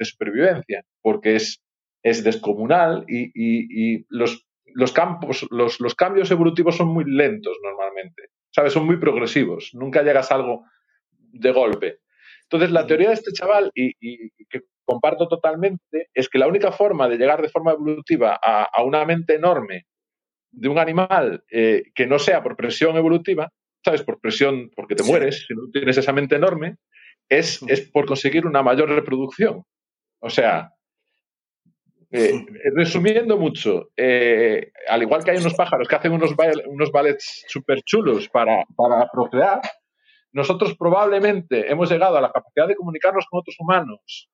supervivencia, 0.00 0.82
porque 1.00 1.36
es, 1.36 1.62
es 2.02 2.22
descomunal 2.22 3.04
y, 3.08 4.04
los, 4.10 4.46
los, 4.74 4.92
campos, 4.92 5.46
los, 5.50 5.80
los, 5.80 5.94
cambios 5.94 6.30
evolutivos 6.30 6.76
son 6.76 6.88
muy 6.88 7.04
lentos 7.06 7.56
normalmente, 7.62 8.24
¿sabes? 8.50 8.74
Son 8.74 8.84
muy 8.84 8.98
progresivos, 8.98 9.70
nunca 9.72 10.02
llegas 10.02 10.30
a 10.30 10.34
algo 10.34 10.64
de 11.38 11.52
golpe. 11.52 11.98
Entonces, 12.42 12.70
la 12.70 12.86
teoría 12.86 13.08
de 13.08 13.14
este 13.14 13.32
chaval, 13.32 13.70
y, 13.74 13.92
que 14.48 14.60
comparto 14.84 15.26
totalmente, 15.26 16.08
es 16.14 16.28
que 16.28 16.38
la 16.38 16.46
única 16.46 16.70
forma 16.70 17.08
de 17.08 17.16
llegar 17.16 17.42
de 17.42 17.48
forma 17.48 17.72
evolutiva 17.72 18.38
a, 18.40 18.82
una 18.84 19.04
mente 19.04 19.34
enorme 19.34 19.86
de 20.52 20.68
un 20.68 20.78
animal 20.78 21.44
eh, 21.50 21.84
que 21.94 22.06
no 22.06 22.18
sea 22.18 22.42
por 22.42 22.56
presión 22.56 22.96
evolutiva, 22.96 23.50
¿sabes? 23.84 24.02
Por 24.02 24.20
presión, 24.20 24.70
porque 24.74 24.94
te 24.94 25.02
mueres, 25.02 25.44
si 25.46 25.54
no 25.54 25.68
tienes 25.72 25.98
esa 25.98 26.12
mente 26.12 26.36
enorme, 26.36 26.76
es, 27.28 27.60
es 27.66 27.90
por 27.90 28.06
conseguir 28.06 28.46
una 28.46 28.62
mayor 28.62 28.88
reproducción. 28.90 29.64
O 30.20 30.30
sea, 30.30 30.70
eh, 32.12 32.46
resumiendo 32.74 33.36
mucho, 33.36 33.90
eh, 33.96 34.70
al 34.88 35.02
igual 35.02 35.24
que 35.24 35.32
hay 35.32 35.38
unos 35.38 35.54
pájaros 35.54 35.88
que 35.88 35.96
hacen 35.96 36.12
unos, 36.12 36.34
unos 36.66 36.92
ballets 36.92 37.44
súper 37.48 37.82
chulos 37.82 38.28
para, 38.28 38.64
para 38.76 39.08
procrear, 39.12 39.60
nosotros 40.36 40.76
probablemente 40.76 41.70
hemos 41.70 41.90
llegado 41.90 42.16
a 42.16 42.20
la 42.20 42.30
capacidad 42.30 42.68
de 42.68 42.76
comunicarnos 42.76 43.26
con 43.26 43.40
otros 43.40 43.56
humanos 43.58 44.28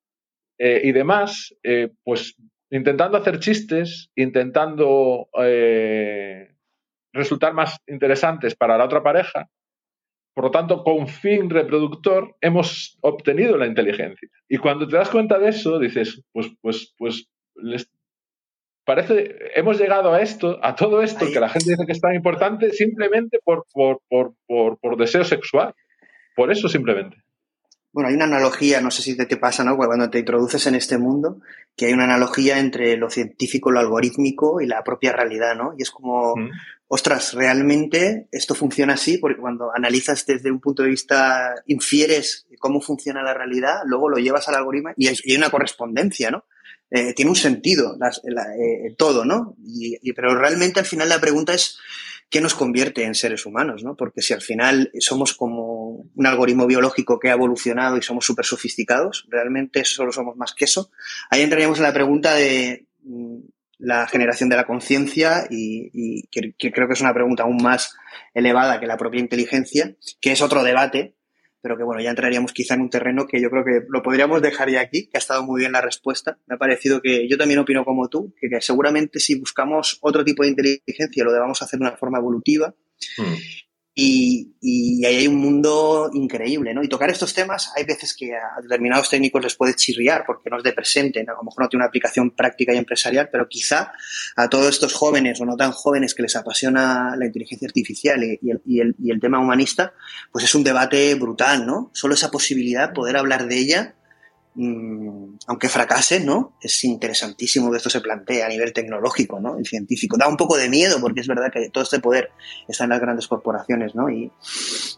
eh, 0.59 0.81
y 0.83 0.91
demás, 0.91 1.55
pues 2.03 2.35
intentando 2.69 3.17
hacer 3.17 3.39
chistes, 3.39 4.11
intentando 4.15 5.29
resultar 7.13 7.53
más 7.53 7.77
interesantes 7.87 8.55
para 8.55 8.77
la 8.77 8.85
otra 8.85 9.01
pareja. 9.01 9.47
Por 10.33 10.45
lo 10.45 10.51
tanto, 10.51 10.83
con 10.83 11.07
fin 11.07 11.49
reproductor 11.49 12.35
hemos 12.41 12.97
obtenido 13.01 13.55
la 13.55 13.67
inteligencia. 13.67 14.27
Y 14.49 14.57
cuando 14.57 14.87
te 14.87 14.97
das 14.97 15.09
cuenta 15.09 15.37
de 15.37 15.49
eso, 15.49 15.79
dices, 15.79 16.23
pues, 16.33 16.51
pues, 16.59 16.93
pues 16.97 17.29
les 17.55 17.87
parece, 18.83 19.35
hemos 19.55 19.79
llegado 19.79 20.11
a 20.11 20.21
esto, 20.21 20.59
a 20.63 20.75
todo 20.75 21.03
esto 21.03 21.27
que 21.31 21.39
la 21.39 21.49
gente 21.49 21.71
dice 21.71 21.85
que 21.85 21.91
es 21.91 22.01
tan 22.01 22.15
importante 22.15 22.71
simplemente 22.71 23.39
por, 23.43 23.65
por, 23.71 24.01
por, 24.09 24.33
por, 24.79 24.97
deseo 24.97 25.23
sexual. 25.23 25.73
Por 26.35 26.51
eso 26.51 26.67
simplemente. 26.67 27.17
Bueno, 27.91 28.09
hay 28.09 28.15
una 28.15 28.25
analogía, 28.25 28.81
no 28.81 28.89
sé 28.89 29.03
si 29.03 29.15
te, 29.15 29.27
te 29.27 29.37
pasa, 29.37 29.63
¿no? 29.63 29.77
Cuando 29.77 30.09
te 30.09 30.19
introduces 30.19 30.65
en 30.65 30.73
este 30.73 30.97
mundo, 30.97 31.41
que 31.75 31.85
hay 31.85 31.93
una 31.93 32.05
analogía 32.05 32.59
entre 32.59 32.97
lo 32.97 33.09
científico, 33.11 33.69
lo 33.71 33.79
algorítmico 33.79 34.61
y 34.61 34.65
la 34.65 34.83
propia 34.83 35.13
realidad, 35.13 35.55
¿no? 35.55 35.75
Y 35.77 35.83
es 35.83 35.91
como, 35.91 36.35
mm. 36.35 36.49
ostras, 36.87 37.33
realmente 37.33 38.27
esto 38.31 38.55
funciona 38.55 38.93
así, 38.93 39.19
porque 39.19 39.39
cuando 39.39 39.71
analizas 39.75 40.25
desde 40.25 40.49
un 40.49 40.59
punto 40.59 40.81
de 40.81 40.89
vista, 40.89 41.53
infieres 41.67 42.47
cómo 42.57 42.81
funciona 42.81 43.21
la 43.21 43.35
realidad, 43.35 43.81
luego 43.85 44.09
lo 44.09 44.17
llevas 44.17 44.47
al 44.47 44.55
algoritmo 44.55 44.89
y 44.97 45.07
hay 45.07 45.35
una 45.37 45.51
correspondencia, 45.51 46.31
¿no? 46.31 46.45
Eh, 46.95 47.13
tiene 47.15 47.31
un 47.31 47.35
sentido 47.35 47.97
eh, 47.97 48.93
todo, 48.95 49.25
¿no? 49.25 49.55
Y, 49.65 50.13
pero 50.13 50.37
realmente 50.37 50.79
al 50.79 50.85
final 50.85 51.09
la 51.09 51.19
pregunta 51.19 51.53
es 51.53 51.79
qué 52.33 52.41
nos 52.41 52.55
convierte 52.55 53.03
en 53.03 53.13
seres 53.13 53.45
humanos, 53.45 53.83
¿no? 53.83 53.95
Porque 53.95 54.23
si 54.23 54.33
al 54.33 54.41
final 54.41 54.89
somos 54.97 55.35
como 55.35 56.03
un 56.15 56.25
algoritmo 56.25 56.65
biológico 56.65 57.19
que 57.19 57.29
ha 57.29 57.33
evolucionado 57.33 57.95
y 57.95 58.01
somos 58.01 58.25
súper 58.25 58.43
sofisticados, 58.43 59.27
realmente 59.29 59.85
solo 59.85 60.11
somos 60.11 60.35
más 60.35 60.55
que 60.55 60.65
eso. 60.65 60.89
Ahí 61.29 61.43
entraríamos 61.43 61.77
en 61.77 61.83
la 61.83 61.93
pregunta 61.93 62.33
de 62.33 62.87
mm, 63.03 63.37
la 63.77 64.07
generación 64.07 64.49
de 64.49 64.55
la 64.55 64.65
conciencia 64.65 65.45
y, 65.47 66.23
que, 66.31 66.71
creo 66.71 66.87
que 66.87 66.93
es 66.93 67.01
una 67.01 67.13
pregunta 67.13 67.43
aún 67.43 67.57
más 67.61 67.95
elevada 68.33 68.79
que 68.79 68.87
la 68.87 68.97
propia 68.97 69.19
inteligencia, 69.19 69.95
que 70.19 70.31
es 70.31 70.41
otro 70.41 70.63
debate, 70.63 71.13
pero 71.63 71.77
que 71.77 71.83
bueno, 71.83 72.01
ya 72.01 72.09
entraríamos 72.09 72.51
quizá 72.51 72.73
en 72.73 72.81
un 72.81 72.89
terreno 72.89 73.25
que 73.25 73.41
yo 73.41 73.49
creo 73.49 73.63
que 73.63 73.85
lo 73.87 74.03
podríamos 74.03 74.41
dejar 74.41 74.69
ya 74.69 74.81
aquí, 74.81 75.07
que 75.07 75.15
ha 75.15 75.17
estado 75.17 75.43
muy 75.43 75.61
bien 75.61 75.71
la 75.71 75.79
respuesta. 75.79 76.37
Me 76.45 76.55
ha 76.55 76.57
parecido 76.57 77.01
que 77.01 77.25
yo 77.29 77.37
también 77.37 77.57
opino 77.57 77.85
como 77.85 78.09
tú, 78.09 78.35
que, 78.37 78.49
seguramente 78.59 79.21
si 79.21 79.39
buscamos 79.39 79.97
otro 80.01 80.25
tipo 80.25 80.43
de 80.43 80.49
inteligencia 80.49 81.23
lo 81.23 81.31
debamos 81.31 81.61
hacer 81.61 81.79
de 81.79 81.85
una 81.85 81.95
forma 81.95 82.17
evolutiva. 82.17 82.75
Mm. 83.17 83.33
Y, 83.95 84.49
ahí 85.05 85.17
hay 85.17 85.27
un 85.27 85.35
mundo 85.35 86.09
increíble, 86.13 86.73
¿no? 86.73 86.83
Y 86.83 86.89
tocar 86.89 87.11
estos 87.11 87.33
temas, 87.33 87.71
hay 87.75 87.83
veces 87.83 88.15
que 88.15 88.33
a 88.33 88.61
determinados 88.61 89.09
técnicos 89.09 89.43
les 89.43 89.55
puede 89.55 89.75
chirriar 89.75 90.23
porque 90.25 90.49
no 90.49 90.57
es 90.57 90.63
de 90.63 90.73
presente, 90.73 91.19
a 91.19 91.33
lo 91.33 91.43
mejor 91.43 91.63
no 91.63 91.69
tiene 91.69 91.83
una 91.83 91.89
aplicación 91.89 92.31
práctica 92.31 92.73
y 92.73 92.77
empresarial, 92.77 93.29
pero 93.31 93.47
quizá 93.47 93.93
a 94.35 94.49
todos 94.49 94.69
estos 94.69 94.93
jóvenes 94.93 95.39
o 95.41 95.45
no 95.45 95.55
tan 95.55 95.71
jóvenes 95.71 96.15
que 96.15 96.23
les 96.23 96.35
apasiona 96.35 97.15
la 97.15 97.25
inteligencia 97.25 97.67
artificial 97.67 98.23
y, 98.23 98.49
el, 98.49 98.95
y 98.97 99.11
el 99.11 99.19
tema 99.19 99.39
humanista, 99.39 99.93
pues 100.31 100.45
es 100.45 100.55
un 100.55 100.63
debate 100.63 101.13
brutal, 101.15 101.67
¿no? 101.67 101.91
Solo 101.93 102.15
esa 102.15 102.31
posibilidad, 102.31 102.93
poder 102.93 103.17
hablar 103.17 103.47
de 103.47 103.57
ella, 103.57 103.95
Mm, 104.55 105.37
aunque 105.47 105.67
fracase, 105.67 106.19
¿no? 106.23 106.55
Es 106.61 106.83
interesantísimo 106.83 107.71
que 107.71 107.77
esto 107.77 107.89
se 107.89 108.01
plantee 108.01 108.43
a 108.43 108.47
nivel 108.47 108.71
tecnológico, 108.71 109.39
¿no? 109.39 109.59
Y 109.59 109.65
científico. 109.65 110.15
Da 110.17 110.27
un 110.27 110.37
poco 110.37 110.57
de 110.57 110.69
miedo 110.69 110.99
porque 111.01 111.21
es 111.21 111.27
verdad 111.27 111.51
que 111.51 111.69
todo 111.69 111.83
este 111.83 111.99
poder 111.99 112.29
está 112.67 112.83
en 112.83 112.91
las 112.91 113.01
grandes 113.01 113.27
corporaciones, 113.27 113.95
¿no? 113.95 114.09
Y 114.09 114.31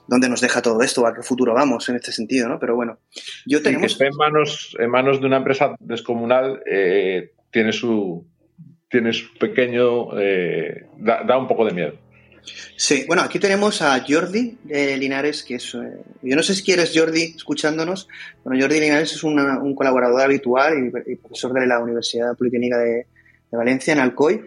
dónde 0.07 0.27
nos 0.27 0.41
deja 0.41 0.61
todo 0.61 0.81
esto, 0.81 1.07
a 1.07 1.13
qué 1.13 1.23
futuro 1.23 1.53
vamos 1.53 1.87
en 1.87 1.95
este 1.95 2.11
sentido, 2.11 2.49
¿no? 2.49 2.59
Pero 2.59 2.75
bueno, 2.75 2.99
yo 3.45 3.61
tengo... 3.61 3.79
que 3.79 3.85
esté 3.85 4.07
en 4.07 4.17
manos, 4.17 4.75
en 4.77 4.89
manos 4.89 5.21
de 5.21 5.27
una 5.27 5.37
empresa 5.37 5.75
descomunal 5.79 6.61
eh, 6.69 7.31
tiene 7.51 7.71
su 7.71 8.25
tiene 8.89 9.11
su 9.13 9.33
pequeño... 9.37 10.17
Eh, 10.19 10.87
da 10.99 11.37
un 11.37 11.47
poco 11.47 11.65
de 11.65 11.73
miedo. 11.73 12.04
Sí, 12.75 13.05
bueno, 13.07 13.21
aquí 13.21 13.39
tenemos 13.39 13.81
a 13.81 14.03
Jordi 14.07 14.57
Linares, 14.65 15.43
que 15.43 15.55
es, 15.55 15.73
eh, 15.75 16.01
yo 16.21 16.35
no 16.35 16.43
sé 16.43 16.55
si 16.55 16.63
quieres 16.63 16.91
Jordi 16.93 17.33
escuchándonos, 17.35 18.07
bueno, 18.43 18.61
Jordi 18.61 18.79
Linares 18.79 19.13
es 19.13 19.23
un 19.23 19.75
colaborador 19.75 20.21
habitual 20.21 20.91
y, 21.07 21.15
profesor 21.15 21.53
de 21.53 21.67
la 21.67 21.79
Universidad 21.79 22.35
Politécnica 22.37 22.77
de, 22.77 23.07
Valencia, 23.51 23.93
en 23.93 23.99
Alcoy. 23.99 24.41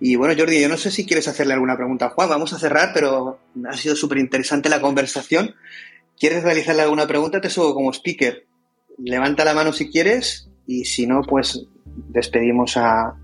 Y 0.00 0.16
bueno, 0.16 0.34
Jordi, 0.36 0.60
yo 0.60 0.68
no 0.68 0.76
sé 0.76 0.90
si 0.90 1.06
quieres 1.06 1.28
hacerle 1.28 1.54
alguna 1.54 1.76
pregunta 1.76 2.06
a 2.06 2.10
Juan, 2.10 2.28
vamos 2.28 2.52
a 2.52 2.58
cerrar, 2.58 2.90
pero 2.92 3.38
ha 3.68 3.76
sido 3.76 3.94
súper 3.94 4.18
interesante 4.18 4.68
la 4.68 4.80
conversación. 4.80 5.54
¿Quieres 6.18 6.42
realizarle 6.42 6.82
alguna 6.82 7.06
pregunta? 7.06 7.40
Te 7.40 7.50
subo 7.50 7.72
como 7.72 7.92
speaker. 7.92 8.46
Levanta 8.98 9.44
la 9.44 9.54
mano 9.54 9.72
si 9.72 9.90
quieres 9.90 10.50
y 10.66 10.84
si 10.86 11.06
no, 11.06 11.22
pues 11.22 11.66
despedimos 11.84 12.76
a... 12.76 13.14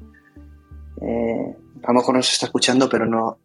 Eh, 1.03 1.57
a 1.85 1.93
lo 1.93 1.99
mejor 1.99 2.17
nos 2.17 2.33
está 2.33 2.47
escuchando, 2.47 2.89
pero 2.89 3.05
no, 3.05 3.41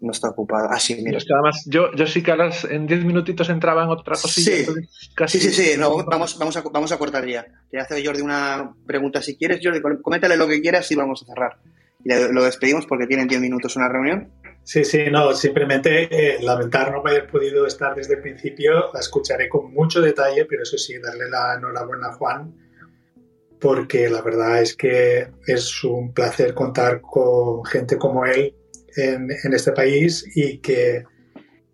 no, 0.00 0.10
está 0.10 0.30
ocupado. 0.30 0.68
Ah, 0.70 0.80
sí, 0.80 1.00
mira. 1.02 1.18
Es 1.18 1.24
que 1.24 1.32
además, 1.32 1.64
yo, 1.66 1.92
yo 1.94 2.06
sí 2.06 2.22
que 2.22 2.34
en 2.70 2.86
10 2.86 3.04
minutitos 3.04 3.48
entraba 3.50 3.84
en 3.84 3.90
otra 3.90 4.16
cosilla. 4.20 4.52
Sí, 4.52 4.66
casi... 5.14 5.38
sí, 5.38 5.50
sí, 5.50 5.62
sí. 5.62 5.78
vamos, 5.78 6.38
vamos, 6.38 6.56
a, 6.56 6.62
vamos 6.62 6.92
a 6.92 6.98
cortar 6.98 7.26
ya. 7.26 7.46
Te 7.70 7.78
hace 7.78 8.04
Jordi 8.04 8.22
una 8.22 8.74
pregunta 8.86 9.22
si 9.22 9.36
quieres. 9.36 9.60
Jordi, 9.62 9.80
coméntale 10.02 10.36
lo 10.36 10.48
que 10.48 10.60
quieras 10.60 10.90
y 10.90 10.96
vamos 10.96 11.22
a 11.22 11.26
cerrar. 11.26 11.58
Y 12.04 12.32
lo 12.32 12.42
despedimos 12.42 12.86
porque 12.86 13.06
tienen 13.06 13.28
10 13.28 13.40
minutos 13.40 13.76
una 13.76 13.88
reunión. 13.88 14.30
Sí, 14.64 14.84
sí, 14.84 15.04
no, 15.10 15.32
simplemente 15.32 16.08
eh, 16.10 16.42
lamentar 16.42 16.92
no 16.92 17.00
haber 17.00 17.26
podido 17.26 17.66
estar 17.66 17.94
desde 17.94 18.14
el 18.14 18.20
principio. 18.20 18.92
La 18.92 19.00
escucharé 19.00 19.48
con 19.48 19.72
mucho 19.72 20.00
detalle, 20.00 20.44
pero 20.44 20.62
eso 20.62 20.76
sí, 20.76 20.98
darle 20.98 21.30
la 21.30 21.54
enhorabuena 21.54 22.08
a 22.08 22.12
Juan 22.14 22.67
porque 23.60 24.08
la 24.08 24.22
verdad 24.22 24.62
es 24.62 24.76
que 24.76 25.28
es 25.46 25.84
un 25.84 26.12
placer 26.12 26.54
contar 26.54 27.00
con 27.00 27.64
gente 27.64 27.96
como 27.98 28.24
él 28.24 28.54
en, 28.96 29.30
este 29.30 29.72
país 29.72 30.24
y 30.34 30.58
que 30.58 31.04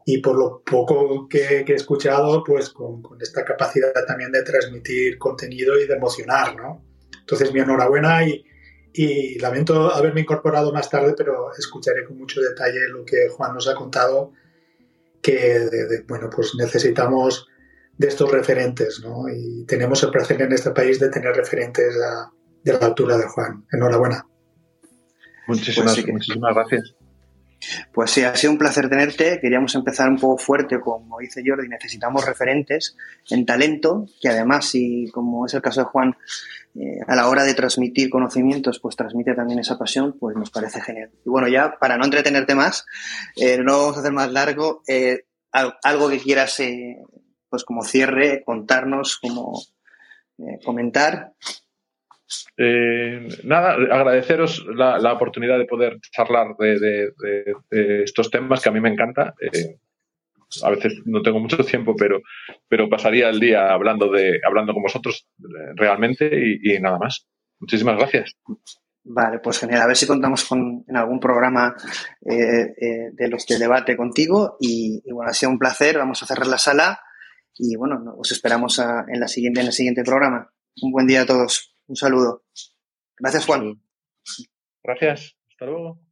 y 0.06 0.18
por 0.18 0.36
lo 0.36 0.62
poco 0.62 1.26
que, 1.28 1.64
he 1.66 1.72
escuchado, 1.72 2.44
pues 2.44 2.68
con, 2.70 3.02
esta 3.20 3.44
capacidad 3.44 3.92
también 4.06 4.30
de 4.32 4.42
transmitir 4.42 5.16
contenido 5.18 5.80
y 5.80 5.86
de 5.86 5.94
emocionar, 5.94 6.54
¿no? 6.56 6.84
Entonces 7.20 7.54
mi 7.54 7.60
enhorabuena 7.60 8.28
y, 8.28 8.44
y 8.92 9.38
lamento 9.38 9.90
haberme 9.90 10.20
incorporado 10.20 10.72
más 10.74 10.90
tarde, 10.90 11.14
pero 11.16 11.50
escucharé 11.56 12.04
con 12.04 12.18
mucho 12.18 12.42
detalle 12.42 12.80
lo 12.90 13.04
que 13.04 13.28
Juan 13.30 13.54
nos 13.54 13.66
ha 13.66 13.74
contado, 13.74 14.32
que 15.22 16.04
bueno, 16.06 16.28
pues 16.28 16.52
necesitamos 16.58 17.48
de 17.96 18.08
estos 18.08 18.30
referentes, 18.30 19.00
¿no? 19.04 19.28
Y 19.28 19.64
tenemos 19.66 20.02
el 20.02 20.10
placer 20.10 20.42
en 20.42 20.52
este 20.52 20.70
país 20.70 20.98
de 20.98 21.10
tener 21.10 21.34
referentes 21.34 21.94
de 22.62 22.72
la 22.72 22.86
altura 22.86 23.16
de 23.16 23.26
Juan. 23.26 23.64
Enhorabuena. 23.72 24.26
Muchísimas, 25.46 25.94
pues 25.94 26.08
muchísimas 26.08 26.54
gracias. 26.54 26.94
Pues 27.92 28.10
sí, 28.10 28.22
ha 28.22 28.36
sido 28.36 28.52
un 28.52 28.58
placer 28.58 28.88
tenerte. 28.88 29.38
Queríamos 29.40 29.74
empezar 29.74 30.08
un 30.08 30.18
poco 30.18 30.38
fuerte, 30.38 30.80
como 30.80 31.18
dice 31.18 31.42
Jordi, 31.46 31.68
necesitamos 31.68 32.26
referentes 32.26 32.96
en 33.30 33.46
talento, 33.46 34.06
que 34.20 34.28
además, 34.28 34.66
si 34.66 35.10
como 35.12 35.46
es 35.46 35.54
el 35.54 35.62
caso 35.62 35.80
de 35.80 35.86
Juan, 35.86 36.16
eh, 36.74 36.98
a 37.06 37.14
la 37.14 37.28
hora 37.28 37.44
de 37.44 37.54
transmitir 37.54 38.10
conocimientos, 38.10 38.80
pues 38.80 38.96
transmite 38.96 39.34
también 39.34 39.60
esa 39.60 39.78
pasión, 39.78 40.16
pues 40.18 40.36
nos 40.36 40.50
parece 40.50 40.80
genial. 40.80 41.10
Y 41.24 41.30
bueno, 41.30 41.48
ya 41.48 41.76
para 41.78 41.96
no 41.96 42.04
entretenerte 42.04 42.54
más, 42.54 42.84
eh, 43.36 43.58
no 43.58 43.78
vamos 43.78 43.96
a 43.96 44.00
hacer 44.00 44.12
más 44.12 44.30
largo, 44.32 44.82
eh, 44.88 45.24
algo 45.52 46.10
que 46.10 46.18
quieras 46.18 46.58
pues 47.54 47.62
como 47.62 47.84
cierre, 47.84 48.42
contarnos, 48.44 49.16
como 49.16 49.62
eh, 50.38 50.58
comentar. 50.64 51.34
Eh, 52.56 53.28
nada, 53.44 53.74
agradeceros 53.74 54.66
la, 54.74 55.12
oportunidad 55.12 55.56
de 55.56 55.66
poder 55.66 56.00
charlar 56.10 56.56
de, 56.58 57.12
estos 58.02 58.28
temas 58.28 58.60
que 58.60 58.70
a 58.70 58.72
mí 58.72 58.80
me 58.80 58.88
encanta. 58.88 59.34
Eh, 59.40 59.76
a 60.64 60.70
veces 60.70 60.94
no 61.04 61.22
tengo 61.22 61.38
mucho 61.38 61.58
tiempo, 61.58 61.94
pero, 61.96 62.22
pero 62.66 62.88
pasaría 62.88 63.28
el 63.28 63.38
día 63.38 63.72
hablando 63.72 64.10
de 64.10 64.40
hablando 64.44 64.72
con 64.72 64.82
vosotros 64.82 65.28
realmente 65.76 66.28
y, 66.60 66.76
nada 66.80 66.98
más. 66.98 67.28
Muchísimas 67.60 67.96
gracias. 67.96 68.34
Vale, 69.04 69.38
pues 69.38 69.60
genial. 69.60 69.82
A 69.82 69.86
ver 69.86 69.96
si 69.96 70.08
contamos 70.08 70.42
con 70.42 70.84
en 70.88 70.96
algún 70.96 71.20
programa 71.20 71.76
de 72.20 73.28
los 73.28 73.46
de 73.46 73.60
debate 73.60 73.96
contigo. 73.96 74.56
Y, 74.58 75.02
y, 75.04 75.12
bueno, 75.12 75.30
ha 75.30 75.34
sido 75.34 75.52
un 75.52 75.58
placer. 75.60 75.98
Vamos 75.98 76.20
a 76.20 76.26
cerrar 76.26 76.48
la 76.48 76.58
sala 76.58 76.98
Y 77.56 77.76
bueno, 77.76 78.14
os 78.18 78.32
esperamos 78.32 78.78
en, 78.78 79.20
la 79.20 79.28
siguiente, 79.28 79.60
en 79.60 79.66
el 79.66 79.72
siguiente 79.72 80.02
programa. 80.02 80.52
Un 80.82 80.92
buen 80.92 81.06
día 81.06 81.22
a 81.22 81.26
todos. 81.26 81.76
Un 81.86 81.96
saludo. 81.96 82.44
Gracias, 83.18 83.46
Juan. 83.46 83.80
Gracias. 84.82 85.36
Hasta 85.50 85.66
luego. 85.66 86.03